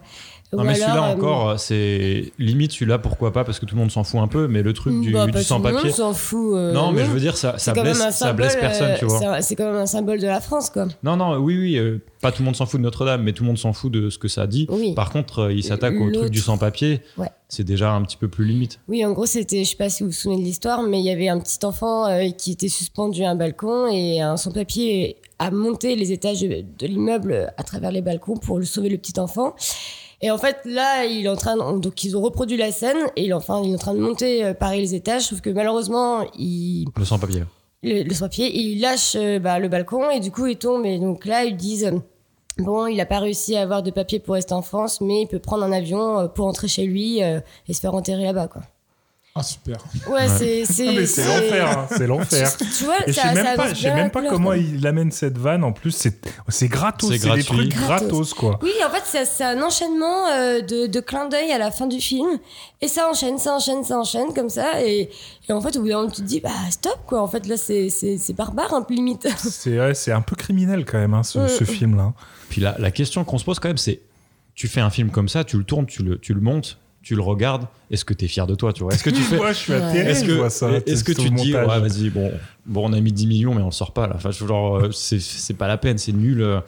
Non, 0.52 0.62
Ou 0.62 0.66
mais 0.66 0.82
alors, 0.82 0.88
celui-là 0.96 1.08
euh, 1.10 1.14
encore, 1.14 1.60
c'est 1.60 2.32
limite 2.40 2.72
celui-là, 2.72 2.98
pourquoi 2.98 3.32
pas, 3.32 3.44
parce 3.44 3.60
que 3.60 3.66
tout 3.66 3.76
le 3.76 3.80
monde 3.80 3.92
s'en 3.92 4.02
fout 4.02 4.18
un 4.18 4.26
peu, 4.26 4.48
mais 4.48 4.62
le 4.62 4.72
truc 4.72 5.00
du, 5.00 5.12
bah, 5.12 5.26
du 5.26 5.30
pas 5.32 5.42
tout 5.44 5.54
le 5.54 5.58
monde 5.60 5.66
sans-papier. 5.72 5.90
s'en 5.92 6.12
fout. 6.12 6.54
euh, 6.56 6.72
Non, 6.72 6.90
mais 6.90 7.04
je 7.04 7.10
veux 7.10 7.20
dire, 7.20 7.36
ça, 7.36 7.54
C'est 7.56 7.66
ça, 7.66 7.72
quand 7.72 7.82
blesse, 7.82 7.98
même 7.98 8.08
un 8.08 8.10
ça 8.10 8.32
blesse 8.32 8.56
personne, 8.56 8.94
tu 8.98 9.04
euh, 9.04 9.08
vois. 9.08 9.18
c'est 9.20 9.26
un- 9.26 9.40
C'est 9.42 9.54
quand 9.54 9.66
même 9.66 9.76
un 9.80 9.86
symbole 9.86 10.18
de 10.20 10.26
la 10.26 10.40
France, 10.40 10.68
quoi. 10.70 10.86
Non, 11.04 11.16
non, 11.16 11.36
oui, 11.36 11.56
oui, 11.56 11.76
euh, 11.78 12.02
pas 12.20 12.32
tout 12.32 12.42
le 12.42 12.46
monde 12.46 12.56
s'en 12.56 12.66
fout 12.66 12.80
de 12.80 12.82
Notre-Dame, 12.84 13.22
mais 13.22 13.32
tout 13.32 13.44
le 13.44 13.48
monde 13.48 13.58
s'en 13.58 13.72
fout 13.72 13.92
de 13.92 14.10
ce 14.10 14.18
que 14.18 14.26
ça 14.26 14.48
dit. 14.48 14.66
Oui. 14.70 14.92
Par 14.94 15.10
contre, 15.10 15.38
euh, 15.38 15.52
il 15.52 15.62
s'attaque 15.62 15.94
au 15.94 16.04
truc 16.10 16.14
L'autre. 16.16 16.28
du 16.30 16.40
sans-papier. 16.40 17.00
Ouais. 17.16 17.28
C'est 17.48 17.64
déjà 17.64 17.92
un 17.92 18.02
petit 18.02 18.16
peu 18.16 18.26
plus 18.28 18.44
limite. 18.44 18.80
Oui, 18.88 19.04
en 19.04 19.12
gros, 19.12 19.26
c'était, 19.26 19.62
je 19.64 19.70
sais 19.70 19.76
pas 19.76 19.88
si 19.88 20.02
vous 20.02 20.08
vous 20.10 20.14
souvenez 20.14 20.38
de 20.40 20.44
l'histoire, 20.44 20.82
mais 20.82 20.98
il 20.98 21.04
y 21.04 21.10
avait 21.10 21.28
un 21.28 21.38
petit 21.38 21.64
enfant 21.64 22.06
euh, 22.06 22.28
qui 22.36 22.50
était 22.52 22.68
suspendu 22.68 23.22
à 23.22 23.30
un 23.30 23.34
balcon 23.36 23.86
et 23.86 24.20
un 24.20 24.36
sans-papier 24.36 25.16
a 25.38 25.50
monté 25.52 25.94
les 25.96 26.10
étages 26.12 26.40
de, 26.42 26.64
de 26.78 26.86
l'immeuble 26.88 27.52
à 27.56 27.62
travers 27.62 27.92
les 27.92 28.02
balcons 28.02 28.36
pour 28.36 28.58
le 28.58 28.64
sauver 28.64 28.88
le 28.88 28.98
petit 28.98 29.18
enfant. 29.18 29.54
Et 30.22 30.30
en 30.30 30.36
fait, 30.38 30.58
là, 30.66 31.04
il 31.06 31.24
est 31.24 31.28
en 31.28 31.36
train 31.36 31.56
de- 31.56 31.80
donc 31.80 32.04
ils 32.04 32.16
ont 32.16 32.20
reproduit 32.20 32.56
la 32.58 32.72
scène 32.72 32.98
et 33.16 33.24
il, 33.24 33.32
enfin, 33.34 33.62
il 33.64 33.70
est 33.70 33.74
en 33.74 33.78
train 33.78 33.94
de 33.94 34.00
monter 34.00 34.44
euh, 34.44 34.54
pareil 34.54 34.80
les 34.82 34.94
étages, 34.94 35.22
sauf 35.22 35.40
que 35.40 35.48
malheureusement, 35.50 36.24
il, 36.38 36.86
Le 36.96 37.04
sans-papier. 37.04 37.44
le, 37.82 38.02
le 38.02 38.14
sans-papier, 38.14 38.54
il 38.54 38.80
lâche 38.80 39.16
euh, 39.16 39.38
bah, 39.38 39.58
le 39.58 39.68
balcon 39.68 40.10
et 40.10 40.20
du 40.20 40.30
coup, 40.30 40.46
il 40.46 40.56
tombe. 40.58 40.84
Et 40.84 40.98
donc 40.98 41.24
là, 41.24 41.44
ils 41.44 41.56
disent, 41.56 41.86
euh, 41.86 41.98
bon, 42.58 42.86
il 42.86 42.96
n'a 42.98 43.06
pas 43.06 43.18
réussi 43.20 43.56
à 43.56 43.62
avoir 43.62 43.82
de 43.82 43.90
papier 43.90 44.18
pour 44.18 44.34
rester 44.34 44.52
en 44.52 44.60
France, 44.62 45.00
mais 45.00 45.22
il 45.22 45.26
peut 45.26 45.38
prendre 45.38 45.64
un 45.64 45.72
avion 45.72 46.28
pour 46.34 46.44
rentrer 46.44 46.68
chez 46.68 46.84
lui 46.84 47.20
et 47.20 47.72
se 47.72 47.80
faire 47.80 47.94
enterrer 47.94 48.24
là-bas, 48.24 48.48
quoi. 48.48 48.62
Ah, 49.32 49.44
super. 49.44 49.76
Ouais, 50.08 50.26
c'est 50.26 50.64
c'est 50.64 50.86
l'enfer, 51.24 51.78
hein, 51.78 51.86
c'est 51.96 52.06
l'enfer. 52.08 52.56
Tu, 52.58 52.84
vois, 52.84 52.96
Et 53.06 53.12
je 53.12 53.16
ça, 53.16 53.28
sais 53.28 53.34
même 53.34 53.46
ça 53.46 53.54
pas, 53.54 53.72
je 53.72 53.80
sais 53.80 53.94
même 53.94 54.10
pas 54.10 54.22
comment 54.28 54.46
quoi. 54.48 54.56
il 54.56 54.84
amène 54.88 55.12
cette 55.12 55.38
vanne. 55.38 55.62
En 55.62 55.70
plus, 55.70 55.92
c'est 55.92 56.20
c'est 56.48 56.66
gratos, 56.66 57.10
C'est 57.12 57.18
c'est 57.18 57.34
des 57.36 57.44
trucs 57.44 57.68
Gratos. 57.68 58.08
gratos, 58.08 58.34
quoi. 58.34 58.58
Oui, 58.60 58.72
en 58.84 58.90
fait, 58.90 59.02
c'est- 59.04 59.24
c'est 59.24 59.44
un 59.44 59.62
enchaînement 59.62 60.26
euh, 60.32 60.60
de, 60.62 60.88
de 60.88 61.00
clins 61.00 61.28
d'œil 61.28 61.52
à 61.52 61.58
la 61.58 61.70
fin 61.70 61.86
du 61.86 62.00
film. 62.00 62.28
Et 62.80 62.88
ça 62.88 63.08
enchaîne, 63.08 63.38
ça 63.38 63.54
enchaîne, 63.54 63.84
ça 63.84 63.98
enchaîne 64.00 64.34
comme 64.34 64.48
ça. 64.50 64.82
Et, 64.84 65.08
et 65.48 65.52
en 65.52 65.60
fait, 65.60 65.76
au 65.76 65.82
bout 65.82 65.88
d'un 65.88 65.98
moment, 65.98 66.10
tu 66.10 66.22
te 66.22 66.26
dis, 66.26 66.40
bah 66.40 66.50
stop, 66.70 66.98
quoi. 67.06 67.22
En 67.22 67.28
fait, 67.28 67.46
là, 67.46 67.56
c'est 67.56 67.88
c'est- 67.88 68.18
c'est 68.18 68.32
barbare, 68.32 68.74
un 68.74 68.82
peu 68.82 68.94
limite. 68.94 69.28
C'est 69.38 69.78
ouais, 69.78 69.94
c'est 69.94 70.10
un 70.12 70.22
peu 70.22 70.34
criminel 70.34 70.84
quand 70.84 70.98
même, 70.98 71.14
hein, 71.14 71.22
ce, 71.22 71.38
Mm. 71.38 71.48
ce 71.48 71.62
film-là. 71.64 72.12
Puis 72.48 72.60
la, 72.60 72.74
la 72.80 72.90
question 72.90 73.22
qu'on 73.24 73.38
se 73.38 73.44
pose 73.44 73.60
quand 73.60 73.68
même, 73.68 73.78
c'est 73.78 74.00
tu 74.56 74.66
fais 74.66 74.80
un 74.80 74.90
film 74.90 75.10
comme 75.12 75.28
ça, 75.28 75.44
tu 75.44 75.56
le 75.56 75.62
tournes, 75.64 75.86
tu 75.86 76.02
le, 76.02 76.18
tu 76.18 76.34
le 76.34 76.40
montes, 76.40 76.78
tu 77.02 77.14
le 77.14 77.22
regardes. 77.22 77.66
Est-ce 77.90 78.04
que 78.04 78.12
tu 78.14 78.26
es 78.26 78.28
fier 78.28 78.46
de 78.46 78.54
toi 78.54 78.72
tu 78.72 78.82
vois? 78.82 78.92
Est-ce 78.92 79.02
que 79.04 79.10
tu 79.10 79.22
fais. 79.22 79.36
Moi, 79.38 79.52
je 79.52 79.58
suis 79.58 79.72
atterré, 79.72 80.10
Est-ce 80.10 80.24
je 80.26 80.32
vois 80.32 80.44
que, 80.48 80.52
ça. 80.52 80.70
est-ce 80.86 81.02
que 81.04 81.12
tu 81.12 81.30
te 81.30 81.34
dis, 81.34 81.54
ouais, 81.54 81.64
vas-y, 81.66 82.10
bon, 82.10 82.30
bon, 82.66 82.88
on 82.88 82.92
a 82.92 83.00
mis 83.00 83.12
10 83.12 83.26
millions, 83.26 83.54
mais 83.54 83.62
on 83.62 83.70
sort 83.70 83.92
pas 83.92 84.06
là. 84.06 84.14
Enfin, 84.16 84.30
je- 84.30 84.46
genre, 84.46 84.76
euh, 84.76 84.90
c'est, 84.92 85.18
c'est 85.20 85.54
pas 85.54 85.66
la 85.68 85.78
peine, 85.78 85.96
c'est 85.98 86.12
nul. 86.12 86.40
euh. 86.42 86.60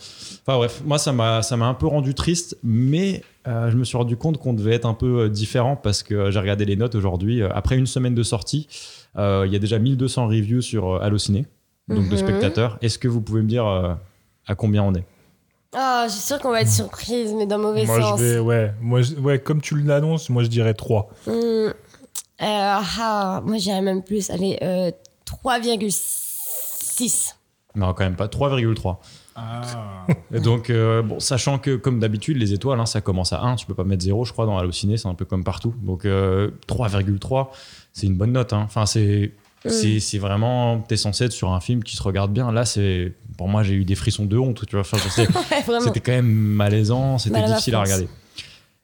Enfin, 0.46 0.56
bref, 0.56 0.82
moi, 0.84 0.98
ça 0.98 1.12
m'a, 1.12 1.42
ça 1.42 1.56
m'a 1.56 1.66
un 1.66 1.74
peu 1.74 1.86
rendu 1.86 2.14
triste, 2.14 2.56
mais 2.62 3.22
euh, 3.46 3.70
je 3.70 3.76
me 3.76 3.84
suis 3.84 3.96
rendu 3.96 4.16
compte 4.16 4.38
qu'on 4.38 4.54
devait 4.54 4.74
être 4.74 4.86
un 4.86 4.94
peu 4.94 5.28
différent 5.28 5.76
parce 5.76 6.02
que 6.02 6.30
j'ai 6.30 6.38
regardé 6.40 6.64
les 6.64 6.76
notes 6.76 6.94
aujourd'hui. 6.94 7.42
Après 7.42 7.76
une 7.76 7.86
semaine 7.86 8.14
de 8.14 8.22
sortie, 8.22 8.68
euh, 9.18 9.44
il 9.46 9.52
y 9.52 9.56
a 9.56 9.58
déjà 9.58 9.78
1200 9.78 10.28
reviews 10.28 10.62
sur 10.62 11.02
Allociné, 11.02 11.46
donc 11.88 12.06
de 12.08 12.12
Mhm. 12.12 12.16
spectateurs. 12.16 12.78
Est-ce 12.80 12.98
que 12.98 13.08
vous 13.08 13.20
pouvez 13.20 13.42
me 13.42 13.48
dire 13.48 13.66
euh, 13.66 13.92
à 14.46 14.54
combien 14.54 14.82
on 14.82 14.94
est? 14.94 15.04
Ah, 15.74 16.04
je 16.08 16.12
suis 16.12 16.20
sûre 16.22 16.38
qu'on 16.38 16.50
va 16.50 16.60
être 16.62 16.70
surprise, 16.70 17.32
mais 17.34 17.46
dans 17.46 17.58
mauvais 17.58 17.84
Moi, 17.86 18.00
sens. 18.00 18.20
je 18.20 18.24
vais, 18.24 18.38
ouais, 18.38 18.74
moi, 18.80 19.00
je- 19.02 19.14
ouais, 19.14 19.38
comme 19.38 19.60
tu 19.62 19.78
l'annonces, 19.80 20.28
moi, 20.28 20.42
je 20.42 20.48
dirais 20.48 20.74
3. 20.74 21.08
Hum, 21.26 21.34
euh, 21.34 21.72
ah, 22.40 23.40
moi, 23.44 23.56
j'irais 23.56 23.80
même 23.82 24.02
plus. 24.02 24.28
Allez, 24.30 24.58
euh, 24.62 24.90
3,6. 25.24 27.36
Non, 27.74 27.94
quand 27.94 28.04
même 28.04 28.16
pas. 28.16 28.28
3,3. 28.28 29.00
Ah. 29.34 30.06
Et 30.34 30.40
donc, 30.40 30.68
euh, 30.68 31.00
bon, 31.02 31.18
sachant 31.20 31.58
que, 31.58 31.76
comme 31.76 32.00
d'habitude, 32.00 32.36
les 32.36 32.52
étoiles, 32.52 32.78
hein, 32.80 32.86
ça 32.86 33.00
commence 33.00 33.32
à 33.32 33.40
1, 33.40 33.56
tu 33.56 33.64
peux 33.64 33.74
pas 33.74 33.84
mettre 33.84 34.02
0, 34.02 34.24
je 34.26 34.32
crois, 34.32 34.44
dans 34.44 34.58
Allociné, 34.58 34.98
c'est 34.98 35.08
un 35.08 35.14
peu 35.14 35.24
comme 35.24 35.42
partout. 35.44 35.74
Donc, 35.82 36.04
euh, 36.04 36.50
3,3, 36.66 37.50
c'est 37.94 38.06
une 38.06 38.16
bonne 38.16 38.32
note. 38.32 38.52
hein. 38.52 38.62
Enfin, 38.64 38.84
c'est. 38.86 39.32
C'est 39.64 40.00
c'est 40.00 40.18
vraiment, 40.18 40.80
t'es 40.80 40.96
censé 40.96 41.26
être 41.26 41.32
sur 41.32 41.52
un 41.52 41.60
film 41.60 41.84
qui 41.84 41.94
se 41.94 42.02
regarde 42.02 42.32
bien. 42.32 42.50
Là, 42.50 42.64
c'est, 42.64 43.12
pour 43.42 43.48
moi, 43.48 43.64
j'ai 43.64 43.74
eu 43.74 43.84
des 43.84 43.96
frissons 43.96 44.24
de 44.24 44.38
honte, 44.38 44.64
tu 44.68 44.76
vois. 44.76 44.82
Enfin, 44.82 44.98
Ouais, 45.18 45.80
c'était 45.82 45.98
quand 45.98 46.12
même 46.12 46.30
malaisant, 46.30 47.18
c'était 47.18 47.42
difficile 47.42 47.74
à 47.74 47.80
regarder. 47.80 48.06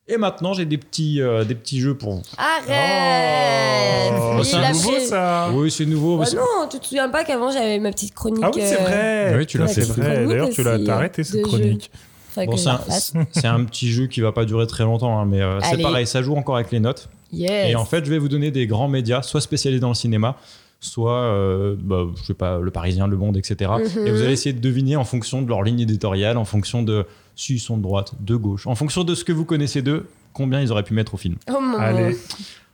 Et 0.08 0.16
maintenant, 0.16 0.52
j'ai 0.52 0.64
des 0.64 0.78
petits, 0.78 1.22
euh, 1.22 1.44
des 1.44 1.54
petits 1.54 1.78
jeux 1.78 1.96
pour 1.96 2.14
vous. 2.14 2.22
Arrête 2.36 4.12
Oh, 4.20 4.42
c'est 4.42 4.56
a 4.56 4.72
nouveau, 4.72 4.90
fait- 4.90 5.06
ça. 5.06 5.50
Oui, 5.54 5.70
c'est 5.70 5.86
nouveau. 5.86 6.18
Bah 6.18 6.24
non, 6.34 6.66
tu 6.68 6.80
te 6.80 6.86
souviens 6.86 7.08
pas 7.08 7.22
qu'avant 7.22 7.52
j'avais 7.52 7.78
ma 7.78 7.92
petite 7.92 8.14
chronique. 8.14 8.42
Ah 8.44 8.50
oui, 8.52 8.62
c'est 8.64 8.80
euh, 8.80 9.30
vrai. 9.30 9.38
Oui, 9.38 9.46
tu 9.46 9.58
l'as 9.58 9.68
fait. 9.68 9.86
D'ailleurs, 9.96 10.50
tu 10.50 10.64
l'as 10.64 10.70
euh, 10.72 10.88
arrêté 10.88 11.22
cette 11.22 11.42
chronique. 11.42 11.92
Bon, 12.34 12.56
c'est 12.56 13.46
un, 13.46 13.54
un 13.54 13.64
petit 13.64 13.92
jeu 13.92 14.08
qui 14.08 14.20
va 14.22 14.32
pas 14.32 14.44
durer 14.44 14.66
très 14.66 14.82
longtemps, 14.82 15.20
hein, 15.20 15.24
mais 15.24 15.40
euh, 15.40 15.60
c'est 15.60 15.80
pareil, 15.80 16.08
ça 16.08 16.20
joue 16.20 16.34
encore 16.34 16.56
avec 16.56 16.72
les 16.72 16.80
notes. 16.80 17.08
Yes. 17.32 17.70
Et 17.70 17.76
en 17.76 17.84
fait, 17.84 18.04
je 18.04 18.10
vais 18.10 18.18
vous 18.18 18.28
donner 18.28 18.50
des 18.50 18.66
grands 18.66 18.88
médias, 18.88 19.22
soit 19.22 19.40
spécialisés 19.40 19.78
dans 19.78 19.88
le 19.88 19.94
cinéma, 19.94 20.34
soit, 20.80 21.12
euh, 21.22 21.76
bah, 21.78 22.04
je 22.16 22.22
sais 22.24 22.34
pas, 22.34 22.58
Le 22.58 22.70
Parisien, 22.70 23.06
Le 23.06 23.16
Monde, 23.16 23.36
etc. 23.36 23.70
Mhm. 23.96 24.06
Et 24.06 24.10
vous 24.12 24.22
allez 24.22 24.32
essayer 24.32 24.52
de 24.52 24.60
deviner 24.60 24.96
en 24.96 25.04
fonction 25.04 25.42
de 25.42 25.48
leur 25.48 25.62
ligne 25.62 25.80
éditoriale, 25.80 26.36
en 26.36 26.44
fonction 26.44 26.82
de 26.82 27.04
s'ils 27.34 27.60
sont 27.60 27.76
de 27.76 27.82
droite, 27.82 28.14
de 28.20 28.36
gauche, 28.36 28.66
en 28.66 28.74
fonction 28.74 29.04
de 29.04 29.14
ce 29.14 29.24
que 29.24 29.32
vous 29.32 29.44
connaissez 29.44 29.82
d'eux, 29.82 30.08
combien 30.32 30.60
ils 30.60 30.70
auraient 30.72 30.82
pu 30.84 30.94
mettre 30.94 31.14
au 31.14 31.16
film. 31.16 31.36
Oh 31.50 31.60
mon 31.60 31.78
Allez. 31.78 32.16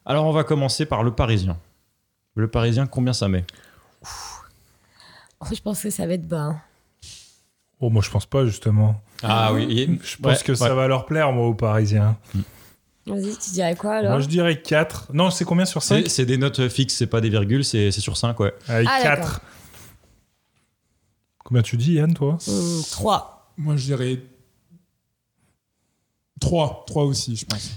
Alors, 0.07 0.27
on 0.27 0.33
va 0.33 0.45
commencer 0.45 0.85
par 0.87 1.03
Le 1.03 1.13
Parisien. 1.13 1.57
Le 2.35 2.49
Parisien, 2.49 2.87
combien 2.87 3.13
ça 3.13 3.29
met? 3.29 3.45
Oh, 5.41 5.47
je 5.55 5.61
pense 5.61 5.83
que 5.83 5.91
ça 5.91 6.07
va 6.07 6.15
être 6.15 6.27
bas. 6.29 6.43
hein. 6.43 6.61
Oh, 7.81 7.91
moi, 7.91 8.03
je 8.03 8.11
pense 8.11 8.27
pas, 8.27 8.45
justement. 8.47 9.01
Ah 9.23 9.53
oui, 9.53 9.99
Je 10.03 10.17
pense 10.17 10.39
ouais, 10.39 10.45
que 10.45 10.55
ça 10.55 10.75
va 10.75 10.87
leur 10.89 11.07
plaire, 11.07 11.33
moi, 11.33 11.47
aux 11.49 11.55
Parisiens. 11.55 12.17
Vas-y, 13.07 13.37
tu 13.37 13.51
dirais 13.51 13.75
quoi 13.77 13.97
alors 13.97 14.13
Moi, 14.13 14.21
je 14.21 14.29
dirais 14.29 14.61
4. 14.63 15.11
Non, 15.13 15.31
c'est 15.31 15.45
combien 15.45 15.65
sur 15.67 15.83
5 15.83 16.07
C'est 16.09 16.25
des 16.27 16.39
notes 16.39 16.69
fixes, 16.69 16.95
c'est 16.95 17.07
pas 17.07 17.21
des 17.21 17.29
virgules, 17.29 17.65
c'est 17.65 17.91
c'est 17.91 18.01
sur 18.01 18.17
5, 18.17 18.39
ouais. 18.41 18.53
Avec 18.69 18.89
Ah, 18.91 19.03
4. 19.03 19.41
Combien 21.45 21.63
tu 21.63 21.77
dis, 21.77 21.95
Yann, 21.95 22.15
toi 22.15 22.39
3. 22.91 23.53
Moi, 23.59 23.77
je 23.77 23.85
dirais 23.85 24.19
3. 26.41 26.85
3 26.87 27.05
aussi, 27.05 27.37
je 27.37 27.45
pense. 27.45 27.71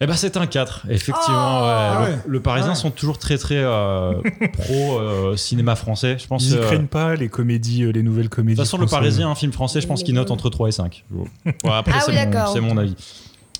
Eh 0.00 0.06
ben 0.06 0.14
c'est 0.14 0.36
un 0.36 0.46
4, 0.46 0.86
effectivement. 0.90 1.58
Oh 1.58 1.64
ouais. 1.64 1.70
Ah 1.72 2.04
Le, 2.06 2.12
ouais. 2.14 2.18
le 2.24 2.40
Parisien 2.40 2.70
Ouais. 2.70 2.76
sont 2.76 2.92
toujours 2.92 3.18
très 3.18 3.36
très 3.36 3.56
euh, 3.58 4.12
pro 4.52 5.00
euh, 5.00 5.36
cinéma 5.36 5.74
français. 5.74 6.16
Je 6.20 6.28
pense. 6.28 6.44
Ils 6.44 6.52
y 6.52 6.56
euh, 6.56 6.64
craignent 6.66 6.86
pas 6.86 7.16
les 7.16 7.28
comédies, 7.28 7.82
euh, 7.82 7.90
les 7.90 8.04
nouvelles 8.04 8.28
comédies. 8.28 8.54
de 8.58 8.62
toute 8.62 8.66
façon, 8.70 8.78
le. 8.78 8.86
Parisien, 8.86 9.28
un 9.28 9.34
film 9.34 9.50
français, 9.52 9.80
je 9.80 9.88
pense 9.88 10.04
qu'il 10.04 10.14
note 10.14 10.30
entre 10.30 10.50
3 10.50 10.68
et 10.68 10.72
5. 10.72 11.04
Bon, 11.10 11.26
après, 11.72 11.94
Ah 11.96 12.00
c'est 12.06 12.12
oui, 12.12 12.60
mon, 12.60 12.74
mon 12.74 12.78
avis. 12.78 12.94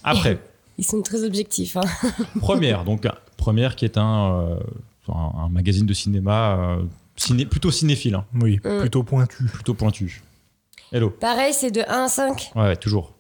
Après, 0.05 0.39
Ils 0.79 0.85
sont 0.87 1.03
très 1.03 1.25
objectifs. 1.25 1.77
hein. 1.77 1.83
première, 2.41 2.85
donc 2.85 3.07
première 3.37 3.75
qui 3.77 3.85
est 3.85 3.99
un, 3.99 4.31
euh, 4.33 4.61
un, 5.09 5.33
un 5.45 5.49
magazine 5.49 5.87
de 5.87 5.93
cinéma 5.95 6.57
euh, 6.79 6.83
ciné, 7.17 7.45
plutôt 7.47 7.71
cinéphile, 7.71 8.15
hein, 8.15 8.25
Oui, 8.41 8.61
Euh. 8.65 8.81
plutôt 8.81 9.03
pointu. 9.03 9.45
plutôt 9.47 9.75
pointu. 9.75 10.23
Hello. 10.93 11.11
Pareil, 11.11 11.53
c'est 11.53 11.71
de 11.71 11.81
1 11.87 12.05
à 12.05 12.09
5. 12.09 12.53
Ouais, 12.55 12.63
ouais, 12.63 12.77
toujours. 12.77 13.13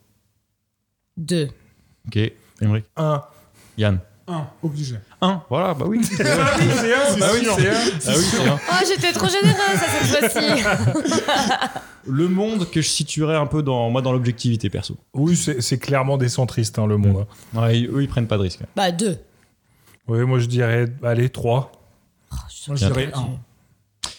2. 1.16 1.48
Ok. 2.06 2.18
Emmerich. 2.60 2.84
1. 2.96 3.22
Yann. 3.76 3.98
1, 4.28 4.46
obligé. 4.62 4.96
1. 5.20 5.42
Voilà, 5.50 5.74
bah 5.74 5.84
oui. 5.88 6.00
c'est 6.04 6.22
un, 6.24 6.36
Ah 6.40 6.56
oui, 6.58 6.66
c'est 6.80 6.94
un. 6.94 7.18
Ah 7.20 7.30
oui, 7.34 8.24
c'est 8.30 8.48
un. 8.48 8.58
Oh, 8.70 8.84
j'étais 8.86 9.12
trop 9.12 9.26
généreuse 9.28 9.58
à 9.58 9.88
cette 10.06 10.32
fois-ci. 10.32 10.62
Le 12.06 12.28
monde 12.28 12.70
que 12.70 12.80
je 12.80 12.88
situerais 12.88 13.36
un 13.36 13.46
peu 13.46 13.62
dans 13.62 13.90
moi 13.90 14.00
dans 14.00 14.12
l'objectivité 14.12 14.70
perso. 14.70 14.96
Oui, 15.12 15.36
c'est 15.36 15.60
c'est 15.60 15.78
clairement 15.78 16.16
des 16.16 16.28
centristes, 16.30 16.78
hein, 16.78 16.86
le 16.86 16.96
monde. 16.96 17.26
Ouais, 17.54 17.80
ils- 17.80 17.86
eux, 17.88 18.02
ils 18.02 18.08
prennent 18.08 18.26
pas 18.28 18.38
de 18.38 18.42
risque. 18.42 18.60
bah, 18.76 18.90
2. 18.92 19.18
Oui, 20.06 20.20
moi, 20.24 20.38
je 20.38 20.46
dirais, 20.46 20.86
allez, 21.02 21.28
3. 21.28 21.70
Moi, 22.68 22.76
je 22.76 22.86
dirais 22.86 23.10
1. 23.12 23.26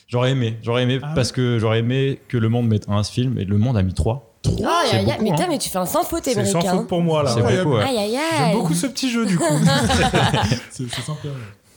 J'aurais 0.07 0.31
aimé, 0.31 0.57
j'aurais 0.63 0.83
aimé 0.83 0.99
Ah 1.01 1.11
parce 1.15 1.31
que 1.31 1.57
j'aurais 1.59 1.79
aimé 1.79 2.19
que 2.27 2.37
le 2.37 2.49
monde 2.49 2.67
mette 2.67 2.87
un 2.89 2.97
à 2.99 3.03
ce 3.03 3.11
film 3.11 3.37
et 3.39 3.45
le 3.45 3.57
monde 3.57 3.77
a 3.77 3.81
mis 3.83 3.93
3. 3.93 4.28
3 4.41 4.55
Oh, 4.59 4.61
y 4.61 4.65
a- 4.65 4.89
c'est 4.91 5.03
y 5.03 5.11
a- 5.11 5.13
beaucoup, 5.17 5.23
mais, 5.23 5.31
hein. 5.41 5.45
mais 5.49 5.57
tu 5.57 5.69
fais 5.69 5.77
un 5.79 5.85
sans 5.85 6.03
faute, 6.03 6.21
C'est 6.23 6.33
sans 6.33 6.39
américain. 6.59 6.77
faute 6.77 6.87
pour 6.87 7.01
moi, 7.01 7.23
là. 7.23 7.31
C'est 7.33 7.41
beaucoup, 7.41 7.75
ouais. 7.77 7.83
Aïe, 7.83 7.97
aïe, 7.97 8.15
aïe. 8.17 8.23
J'aime 8.37 8.51
beaucoup 8.53 8.73
ce 8.73 8.87
petit 8.87 9.09
jeu, 9.11 9.25
du 9.25 9.37
coup. 9.37 9.43
C'est 10.71 10.89
c'est 10.89 11.01
sympa. 11.01 11.27
ouais. 11.27 11.31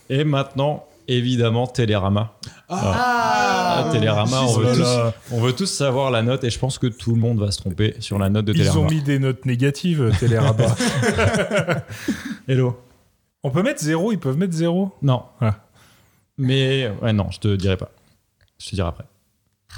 Et 0.09 0.23
maintenant, 0.23 0.85
évidemment, 1.07 1.67
Télérama. 1.67 2.33
Ah, 2.69 3.87
Télérama, 3.91 4.41
on 4.41 4.53
veut, 4.57 4.71
tous, 4.75 4.81
Voilà. 4.81 5.13
on 5.31 5.39
veut 5.41 5.53
tous 5.53 5.65
savoir 5.65 6.09
la 6.11 6.21
note 6.23 6.43
et 6.43 6.49
je 6.49 6.57
pense 6.59 6.79
que 6.79 6.87
tout 6.87 7.11
le 7.13 7.19
monde 7.19 7.39
va 7.39 7.51
se 7.51 7.57
tromper 7.59 7.95
sur 7.99 8.17
la 8.17 8.29
note 8.29 8.45
de 8.45 8.53
Ils 8.53 8.57
Télérama. 8.59 8.81
ont 8.81 8.89
mis 8.89 9.01
des 9.01 9.19
notes 9.19 9.45
négatives, 9.45 10.11
Télérama. 10.19 10.65
Hello. 12.47 12.79
On 13.43 13.49
peut 13.51 13.61
mettre 13.61 13.81
zéro, 13.81 14.11
ils 14.11 14.19
peuvent 14.19 14.37
mettre 14.37 14.53
zéro? 14.53 14.91
Non. 15.01 15.23
Ah. 15.41 15.55
Mais 16.37 16.91
ouais, 17.01 17.13
non, 17.13 17.27
je 17.29 17.39
te 17.39 17.55
dirai 17.55 17.77
pas. 17.77 17.89
Je 18.57 18.69
te 18.69 18.75
dirai 18.75 18.87
après. 18.87 19.03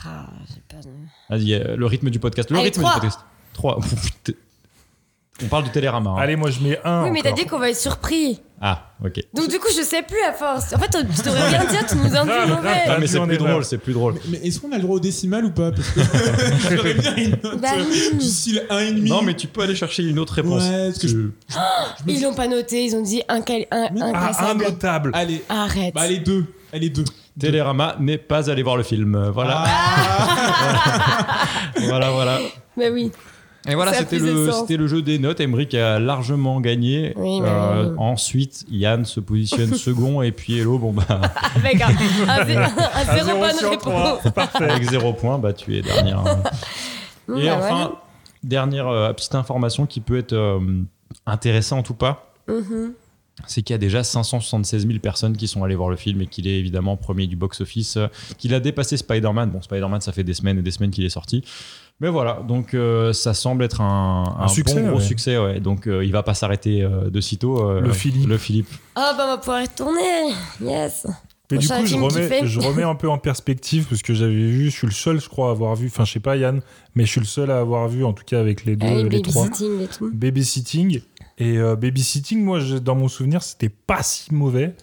Ah, 0.05 0.27
Vas-y, 1.29 1.53
euh, 1.53 1.75
le 1.75 1.85
rythme 1.85 2.09
du 2.09 2.19
podcast. 2.19 2.49
Le 2.51 2.57
Allez, 2.57 2.65
rythme 2.65 2.81
trois. 2.81 2.93
du 2.95 2.99
podcast. 3.01 3.19
3. 3.53 3.79
On 5.43 5.47
parle 5.47 5.65
de 5.65 5.69
Télérama. 5.69 6.11
hein. 6.11 6.15
Allez, 6.17 6.37
moi 6.37 6.49
je 6.49 6.61
mets 6.61 6.79
un. 6.85 7.03
Oui, 7.03 7.11
mais 7.11 7.21
t'as 7.21 7.31
encore. 7.31 7.43
dit 7.43 7.49
qu'on 7.49 7.59
va 7.59 7.69
être 7.69 7.75
surpris. 7.77 8.39
Ah, 8.61 8.93
ok. 9.03 9.19
Donc 9.33 9.49
du 9.49 9.59
coup, 9.59 9.67
je 9.77 9.81
sais 9.83 10.01
plus 10.01 10.21
à 10.25 10.31
force. 10.31 10.71
En 10.73 10.77
fait, 10.79 10.87
tu 10.89 11.23
devrais 11.23 11.49
rien 11.49 11.65
dire, 11.65 11.85
tu 11.85 11.97
nous 11.97 12.15
induis 12.15 12.33
mauvais. 12.55 12.69
Ah, 12.87 12.97
mais 13.01 13.05
c'est 13.07 13.19
on 13.19 13.25
plus 13.27 13.35
est 13.35 13.37
drôle, 13.37 13.65
c'est 13.65 13.77
plus 13.77 13.91
drôle. 13.91 14.15
Mais 14.29 14.37
est-ce 14.37 14.61
qu'on 14.61 14.71
a 14.71 14.77
le 14.77 14.83
droit 14.83 14.95
au 14.95 14.99
décimal 15.01 15.43
ou 15.43 15.51
pas? 15.51 15.71
Parce 15.73 15.89
que 15.89 15.99
j'aurais 16.77 16.93
bien 16.93 17.15
une 17.17 17.31
note 17.43 17.59
Bah 17.59 17.67
euh, 17.77 17.83
oui. 17.85 18.17
du 18.17 18.25
style 18.25 18.63
1,5. 18.69 19.07
Non, 19.09 19.23
mais 19.23 19.33
tu 19.33 19.47
peux 19.47 19.59
aller 19.61 19.75
chercher 19.75 20.03
une 20.03 20.19
autre 20.19 20.35
réponse. 20.35 20.63
Ouais, 20.63 20.85
parce 20.87 20.99
que 20.99 21.07
je- 21.09 21.27
Ils 22.07 22.21
l'ont 22.21 22.33
pas 22.33 22.47
noté, 22.47 22.85
ils 22.85 22.95
ont 22.95 23.03
dit 23.03 23.21
un, 23.27 23.41
cal- 23.41 23.65
un, 23.71 23.89
Mais- 23.93 24.01
un 24.03 24.13
Ah, 24.15 24.51
un 24.51 24.53
notable. 24.55 25.11
Allez, 25.13 25.43
Arrête. 25.49 25.93
bah 25.93 26.01
allez 26.03 26.19
deux. 26.19 26.45
Allez 26.71 26.89
deux. 26.89 27.03
Télérama 27.39 27.95
n'est 27.99 28.17
pas 28.17 28.49
allé 28.49 28.63
voir 28.63 28.77
le 28.77 28.83
film. 28.83 29.29
Voilà. 29.33 29.63
Ah. 29.65 31.37
voilà, 31.87 32.11
voilà. 32.11 32.39
Mais 32.77 32.89
oui. 32.89 33.11
Et 33.67 33.73
voilà, 33.73 33.93
c'était 33.93 34.19
le, 34.19 34.51
c'était 34.51 34.77
le 34.77 34.85
jeu 34.87 35.01
des 35.01 35.17
notes. 35.17 35.39
Emmerich 35.39 35.73
a 35.73 35.97
largement 35.99 36.61
gagné. 36.61 37.13
Oui, 37.15 37.39
Euh, 37.41 37.89
oui. 37.89 37.95
ensuite, 37.97 38.63
Yann 38.69 39.05
se 39.05 39.19
positionne 39.19 39.73
second 39.75 40.21
et 40.21 40.31
puis 40.31 40.59
Hello, 40.59 40.77
bon 40.77 40.93
bah, 40.93 41.03
Avec 41.55 41.81
un, 41.81 41.87
un, 41.87 42.45
zé- 42.45 42.55
un 42.57 42.69
Un 42.69 43.23
zéro. 43.23 44.31
Parfait. 44.35 44.69
avec 44.69 44.83
zéro 44.83 45.13
point, 45.13 45.39
bah 45.39 45.51
tu 45.53 45.75
es 45.75 45.81
dernière. 45.81 46.23
Mmh, 47.27 47.37
Et 47.39 47.45
bah 47.47 47.55
enfin, 47.57 47.67
voilà. 47.69 47.91
dernière 48.43 48.87
euh, 48.87 49.11
petite 49.13 49.33
information 49.33 49.87
qui 49.87 49.99
peut 49.99 50.17
être 50.19 50.33
euh, 50.33 50.59
intéressante 51.25 51.89
ou 51.89 51.95
pas, 51.95 52.31
Mhm. 52.47 52.93
C'est 53.47 53.61
qu'il 53.61 53.73
y 53.73 53.75
a 53.75 53.77
déjà 53.79 54.03
576 54.03 54.87
000 54.87 54.99
personnes 54.99 55.35
qui 55.35 55.47
sont 55.47 55.63
allées 55.63 55.75
voir 55.75 55.89
le 55.89 55.95
film 55.97 56.21
et 56.21 56.27
qu'il 56.27 56.47
est 56.47 56.57
évidemment 56.57 56.95
premier 56.97 57.27
du 57.27 57.35
box-office, 57.35 57.97
euh, 57.97 58.07
qu'il 58.37 58.53
a 58.53 58.59
dépassé 58.59 58.97
Spider-Man. 58.97 59.49
Bon, 59.51 59.61
Spider-Man, 59.61 60.01
ça 60.01 60.11
fait 60.11 60.23
des 60.23 60.33
semaines 60.33 60.57
et 60.59 60.61
des 60.61 60.71
semaines 60.71 60.91
qu'il 60.91 61.03
est 61.05 61.09
sorti. 61.09 61.43
Mais 62.01 62.09
voilà, 62.09 62.41
donc 62.45 62.73
euh, 62.73 63.13
ça 63.13 63.33
semble 63.33 63.63
être 63.63 63.79
un, 63.79 64.35
Un 64.39 64.47
succès, 64.49 64.81
bon 64.81 64.89
gros 64.89 64.97
ouais. 64.99 65.03
succès. 65.03 65.37
Ouais. 65.37 65.59
Donc 65.61 65.87
euh, 65.87 66.03
il 66.03 66.11
va 66.11 66.23
pas 66.23 66.33
s'arrêter 66.33 66.81
euh, 66.81 67.09
de 67.09 67.21
sitôt. 67.21 67.69
euh, 67.69 67.79
Le 67.81 67.93
Philippe. 67.93 68.27
Le 68.27 68.37
Philippe. 68.37 68.67
Ah 68.95 69.13
bah 69.17 69.23
on 69.25 69.31
va 69.31 69.37
pouvoir 69.37 69.61
y 69.61 69.65
retourner. 69.65 70.33
Yes. 70.61 71.07
Mais 71.51 71.59
du 71.59 71.67
coup, 71.67 71.85
je 71.85 71.95
remets, 71.95 72.27
fait. 72.27 72.47
je 72.47 72.59
remets 72.59 72.81
un 72.83 72.95
peu 72.95 73.07
en 73.07 73.19
perspective 73.19 73.85
parce 73.87 74.01
que 74.01 74.15
j'avais 74.15 74.33
vu, 74.33 74.65
je 74.71 74.75
suis 74.75 74.87
le 74.87 74.91
seul, 74.93 75.21
je 75.21 75.29
crois, 75.29 75.49
à 75.49 75.51
avoir 75.51 75.75
vu, 75.75 75.85
enfin, 75.87 76.03
je 76.03 76.13
sais 76.13 76.19
pas, 76.19 76.35
Yann, 76.37 76.59
mais 76.95 77.05
je 77.05 77.11
suis 77.11 77.19
le 77.19 77.27
seul 77.27 77.51
à 77.51 77.59
avoir 77.59 77.87
vu, 77.87 78.03
en 78.03 78.13
tout 78.13 78.23
cas 78.25 78.39
avec 78.39 78.65
les 78.65 78.75
deux, 78.75 78.87
Allez, 78.87 79.07
les 79.07 79.21
trois. 79.21 79.43
babysitting 79.43 79.81
et 79.81 79.87
tout. 79.87 80.09
Babysitting. 80.11 81.01
Et 81.37 81.57
euh, 81.57 81.75
Babysitting, 81.75 82.43
moi, 82.43 82.59
je- 82.59 82.77
dans 82.77 82.95
mon 82.95 83.07
souvenir, 83.07 83.43
c'était 83.43 83.69
pas 83.69 84.03
si 84.03 84.33
mauvais. 84.33 84.75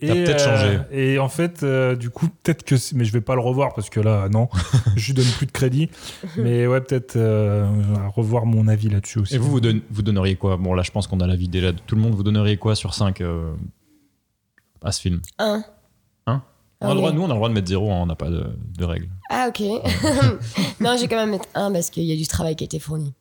T'as 0.00 0.14
Et, 0.16 0.24
peut-être 0.24 0.44
changé. 0.44 0.78
Et 0.90 1.18
en 1.20 1.28
fait, 1.28 1.62
euh, 1.62 1.94
du 1.94 2.10
coup, 2.10 2.26
peut-être 2.42 2.64
que. 2.64 2.74
Mais 2.94 3.04
je 3.04 3.12
vais 3.12 3.20
pas 3.20 3.34
le 3.36 3.40
revoir 3.40 3.72
parce 3.72 3.88
que 3.88 4.00
là, 4.00 4.28
non, 4.28 4.48
je 4.96 5.06
lui 5.06 5.14
donne 5.14 5.30
plus 5.38 5.46
de 5.46 5.52
crédit. 5.52 5.88
Mais 6.36 6.66
ouais, 6.66 6.80
peut-être 6.80 7.14
euh, 7.16 7.66
revoir 8.14 8.44
mon 8.44 8.66
avis 8.68 8.88
là-dessus 8.88 9.20
aussi. 9.20 9.34
Et 9.36 9.38
vous, 9.38 9.50
vous, 9.50 9.60
donne- 9.60 9.80
vous 9.90 10.02
donneriez 10.02 10.34
quoi? 10.36 10.56
Bon, 10.56 10.74
là, 10.74 10.82
je 10.82 10.90
pense 10.90 11.06
qu'on 11.06 11.20
a 11.20 11.26
l'avis 11.26 11.48
déjà 11.48 11.70
de 11.72 11.78
tout 11.86 11.94
le 11.94 12.00
monde. 12.02 12.14
Vous 12.14 12.24
donneriez 12.24 12.56
quoi 12.56 12.74
sur 12.74 12.94
5 12.94 13.22
à 14.82 14.92
ce 14.92 15.00
film? 15.00 15.20
Un. 15.38 15.62
Un? 16.26 16.42
On 16.80 16.88
a 16.88 16.94
le 16.94 16.96
droit, 16.96 17.12
Nous, 17.12 17.22
on 17.22 17.26
a 17.26 17.28
le 17.28 17.34
droit 17.34 17.48
de 17.48 17.54
mettre 17.54 17.68
0, 17.68 17.88
on 17.88 18.06
n'a 18.06 18.16
pas 18.16 18.28
de, 18.28 18.44
de 18.76 18.84
règles. 18.84 19.08
Ah 19.30 19.48
ok. 19.48 19.60
non, 20.80 20.96
j'ai 20.98 21.06
quand 21.06 21.14
même 21.16 21.30
mettre 21.30 21.46
un 21.54 21.70
parce 21.72 21.90
qu'il 21.90 22.02
y 22.04 22.12
a 22.12 22.16
du 22.16 22.26
travail 22.26 22.56
qui 22.56 22.64
a 22.64 22.66
été 22.66 22.80
fourni. 22.80 23.14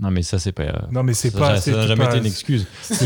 Non, 0.00 0.10
mais 0.12 0.22
ça, 0.22 0.38
c'est 0.38 0.52
pas. 0.52 0.62
euh, 0.62 0.72
Non, 0.92 1.02
mais 1.02 1.12
c'est 1.12 1.32
pas. 1.32 1.60
ça 1.60 1.70
n'a 1.72 1.86
jamais 1.88 2.04
pas- 2.04 2.10
été 2.10 2.18
une 2.18 2.26
excuse. 2.26 2.66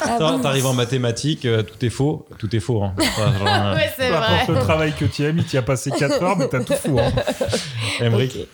Ah 0.00 0.38
T'arrives 0.42 0.66
en 0.66 0.74
mathématiques, 0.74 1.44
euh, 1.44 1.62
tout 1.62 1.84
est 1.84 1.90
faux. 1.90 2.26
Tout 2.38 2.54
est 2.56 2.60
faux. 2.60 2.82
Hein. 2.82 2.94
Enfin, 2.98 3.32
genre, 3.38 3.46
euh, 3.48 3.74
Ouais, 3.76 3.90
c'est 3.96 4.10
vrai. 4.10 4.46
le 4.48 4.58
travail 4.58 4.92
que 4.98 5.04
tu 5.04 5.24
as 5.24 5.32
mis, 5.32 5.44
tu 5.44 5.56
as 5.56 5.62
passé 5.62 5.90
4 5.92 6.20
heures, 6.22 6.36
mais 6.36 6.48
t'as 6.48 6.64
tout 6.64 6.74
fou. 6.74 6.98
Hein. 6.98 7.12
Emmerich, 8.00 8.36
Ok. 8.40 8.46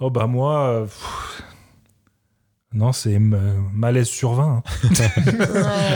Oh 0.00 0.10
bah 0.10 0.26
moi. 0.26 0.68
euh, 0.70 0.82
pff, 0.84 1.42
Non, 2.72 2.92
c'est 2.92 3.18
malaise 3.20 4.08
sur 4.08 4.32
20. 4.34 4.62
hein. 4.62 4.62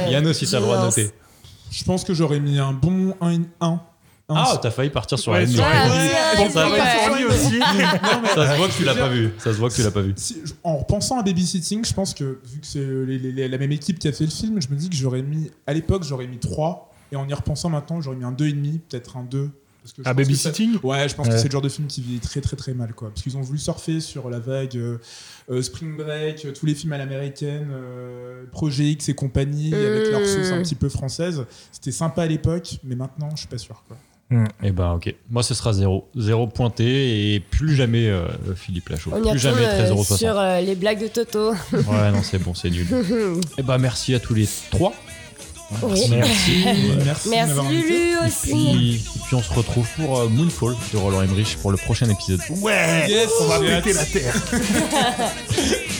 Ouais. 0.06 0.12
Yann 0.12 0.26
aussi, 0.28 0.48
t'as 0.48 0.58
le 0.58 0.64
droit 0.64 0.78
de 0.78 0.84
noter. 0.84 1.10
Je 1.72 1.84
pense 1.84 2.04
que 2.04 2.14
j'aurais 2.14 2.40
mis 2.40 2.58
un 2.60 2.72
bon 2.72 3.14
1. 3.20 3.80
1. 4.30 4.34
Ah, 4.36 4.58
t'as 4.62 4.70
failli 4.70 4.90
partir 4.90 5.18
sur 5.18 5.32
Ouais, 5.32 5.40
la 5.40 5.46
sur 5.46 5.62
Ah, 5.64 6.34
Bon, 6.36 6.50
ça 6.50 6.66
lui 7.16 7.24
aussi. 7.26 7.58
Ça 8.34 8.52
se 8.52 8.56
voit 8.56 8.68
que 8.68 8.72
tu 8.76 8.84
l'as 8.84 8.94
pas 8.94 9.08
vu. 9.08 9.30
Ça 9.38 9.52
se 9.52 9.58
voit 9.58 9.68
que 9.68 9.74
tu 9.74 9.82
l'as 9.82 9.90
pas 9.90 10.02
vu. 10.02 10.14
En 10.64 10.78
repensant 10.78 11.18
à 11.18 11.22
Babysitting, 11.22 11.84
je 11.84 11.92
pense 11.92 12.14
que 12.14 12.38
vu 12.44 12.60
que 12.60 12.66
c'est 12.66 13.48
la 13.48 13.58
même 13.58 13.72
équipe 13.72 13.98
qui 13.98 14.08
a 14.08 14.12
fait 14.12 14.24
le 14.24 14.30
film, 14.30 14.60
je 14.62 14.68
me 14.68 14.76
dis 14.76 14.88
que 14.88 14.96
j'aurais 14.96 15.22
mis, 15.22 15.50
à 15.66 15.72
l'époque, 15.74 16.04
j'aurais 16.04 16.26
mis 16.26 16.38
3. 16.38 16.92
Et 17.12 17.16
en 17.16 17.26
y 17.28 17.34
repensant 17.34 17.68
maintenant, 17.70 18.00
j'aurais 18.00 18.16
mis 18.16 18.24
un 18.24 18.32
2,5, 18.32 18.78
peut-être 18.88 19.16
un 19.16 19.24
2. 19.24 19.50
Parce 19.82 19.94
que 19.94 20.02
je 20.04 20.12
babysitting 20.12 20.78
Ouais, 20.82 21.08
je 21.08 21.14
pense 21.14 21.26
que 21.26 21.32
Ouais. 21.32 21.38
c'est 21.38 21.46
le 21.48 21.52
genre 21.52 21.62
de 21.62 21.68
film 21.70 21.86
qui 21.88 22.02
vieillit 22.02 22.20
très 22.20 22.42
très 22.42 22.54
très 22.54 22.74
mal, 22.74 22.92
quoi. 22.92 23.08
Parce 23.08 23.22
qu'ils 23.22 23.36
ont 23.38 23.40
voulu 23.40 23.58
surfer 23.58 24.00
sur 24.00 24.28
la 24.28 24.38
vague 24.38 24.76
euh, 24.76 24.98
euh, 25.50 25.62
Spring 25.62 25.96
Break, 25.96 26.44
euh, 26.44 26.52
tous 26.52 26.66
les 26.66 26.74
films 26.74 26.92
à 26.92 26.98
l'américaine, 26.98 27.68
euh, 27.72 28.44
Projet 28.52 28.84
X 28.90 29.08
et 29.08 29.14
compagnie, 29.14 29.74
avec 29.74 30.10
leur 30.10 30.20
sauce 30.26 30.52
un 30.52 30.62
petit 30.62 30.74
peu 30.74 30.90
française. 30.90 31.44
C'était 31.72 31.92
sympa 31.92 32.22
à 32.24 32.26
l'époque, 32.26 32.76
mais 32.84 32.94
maintenant, 32.94 33.30
je 33.32 33.38
suis 33.38 33.48
pas 33.48 33.56
sûr, 33.58 33.82
quoi. 33.88 33.96
Eh 34.62 34.70
ben, 34.70 34.92
ok. 34.92 35.12
Moi, 35.30 35.42
ce 35.42 35.54
sera 35.54 35.72
0. 35.72 36.08
0 36.16 36.46
pointé 36.46 37.34
et 37.34 37.40
plus 37.40 37.74
jamais 37.74 38.06
euh, 38.06 38.26
Philippe 38.54 38.88
Lachaud. 38.90 39.10
On 39.14 39.28
Plus 39.30 39.38
jamais 39.40 39.64
euh, 39.64 39.92
13,60€. 39.92 40.16
sur 40.18 40.38
euh, 40.38 40.60
les 40.60 40.76
blagues 40.76 41.02
de 41.02 41.08
Toto. 41.08 41.52
Ouais, 41.72 42.10
non, 42.12 42.22
c'est 42.22 42.38
bon, 42.38 42.54
c'est 42.54 42.70
nul. 42.70 42.86
Eh 43.58 43.62
ben, 43.62 43.78
merci 43.78 44.14
à 44.14 44.20
tous 44.20 44.34
les 44.34 44.48
trois. 44.70 44.92
Oui. 45.82 46.00
Merci. 46.10 46.64
Merci, 46.64 46.82
de 46.96 47.04
Merci 47.04 47.28
m'avoir 47.30 47.66
invité. 47.66 47.88
Lulu 47.88 48.10
Et 48.12 48.26
aussi. 48.26 48.50
puis, 48.50 48.94
et 48.96 49.18
puis 49.26 49.34
on 49.36 49.42
se 49.42 49.52
retrouve 49.52 49.86
pour 49.96 50.18
euh, 50.18 50.28
Moonfall 50.28 50.74
de 50.92 50.98
Roland 50.98 51.22
Emmerich 51.22 51.56
pour 51.62 51.70
le 51.70 51.76
prochain 51.76 52.08
épisode. 52.08 52.40
Ouais, 52.60 53.08
Yes, 53.08 53.30
on 53.40 53.46
va 53.46 53.58
péter 53.60 53.92
la 53.92 54.04
terre. 54.04 54.34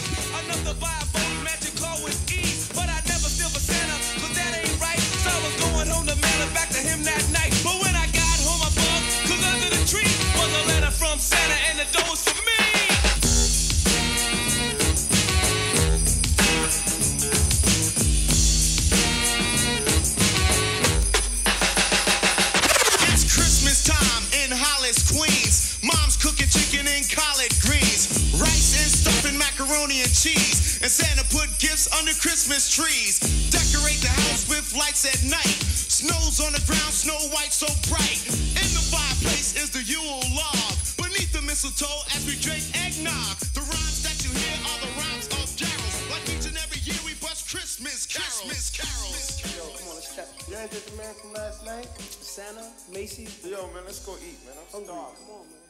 and 30.11 30.19
cheese. 30.19 30.83
And 30.83 30.91
Santa 30.91 31.23
put 31.31 31.47
gifts 31.63 31.87
under 31.95 32.11
Christmas 32.19 32.67
trees. 32.67 33.23
Decorate 33.55 34.03
the 34.03 34.11
house 34.27 34.51
with 34.51 34.67
lights 34.75 35.07
at 35.07 35.23
night. 35.23 35.63
Snow's 35.71 36.43
on 36.43 36.51
the 36.51 36.63
ground, 36.67 36.91
snow 36.91 37.19
white 37.31 37.55
so 37.55 37.71
bright. 37.87 38.19
In 38.59 38.69
the 38.75 38.85
fireplace 38.91 39.55
is 39.55 39.71
the 39.71 39.83
Yule 39.87 40.23
log. 40.35 40.75
Beneath 40.99 41.31
the 41.31 41.43
mistletoe 41.47 42.03
as 42.11 42.27
we 42.27 42.35
drink 42.43 42.67
eggnog. 42.75 43.39
The 43.55 43.63
rhymes 43.63 44.03
that 44.03 44.19
you 44.27 44.35
hear 44.35 44.59
are 44.67 44.81
the 44.83 44.93
rhymes 44.99 45.31
of 45.31 45.47
carols. 45.55 45.97
Like 46.11 46.27
each 46.27 46.47
and 46.51 46.59
every 46.59 46.83
year 46.83 46.99
we 47.07 47.15
bust 47.23 47.47
Christmas 47.47 48.03
carols. 48.11 48.51
Christmas 48.51 48.67
carols. 48.75 49.39
Yo, 49.55 49.63
come 49.79 49.95
on, 49.95 49.95
let's 49.95 50.11
chat. 50.11 50.27
You 50.51 50.59
ain't 50.59 50.75
just 50.75 50.91
the 50.91 50.97
man 50.99 51.15
from 51.15 51.39
last 51.39 51.63
night? 51.63 51.87
Santa, 52.03 52.67
Macy's? 52.91 53.47
Yo, 53.47 53.63
man, 53.71 53.87
let's 53.87 54.03
go 54.03 54.19
eat, 54.19 54.43
man. 54.43 54.59
I'm 54.59 54.83
starved. 54.83 55.23
Come 55.23 55.39
on, 55.39 55.47
man. 55.47 55.70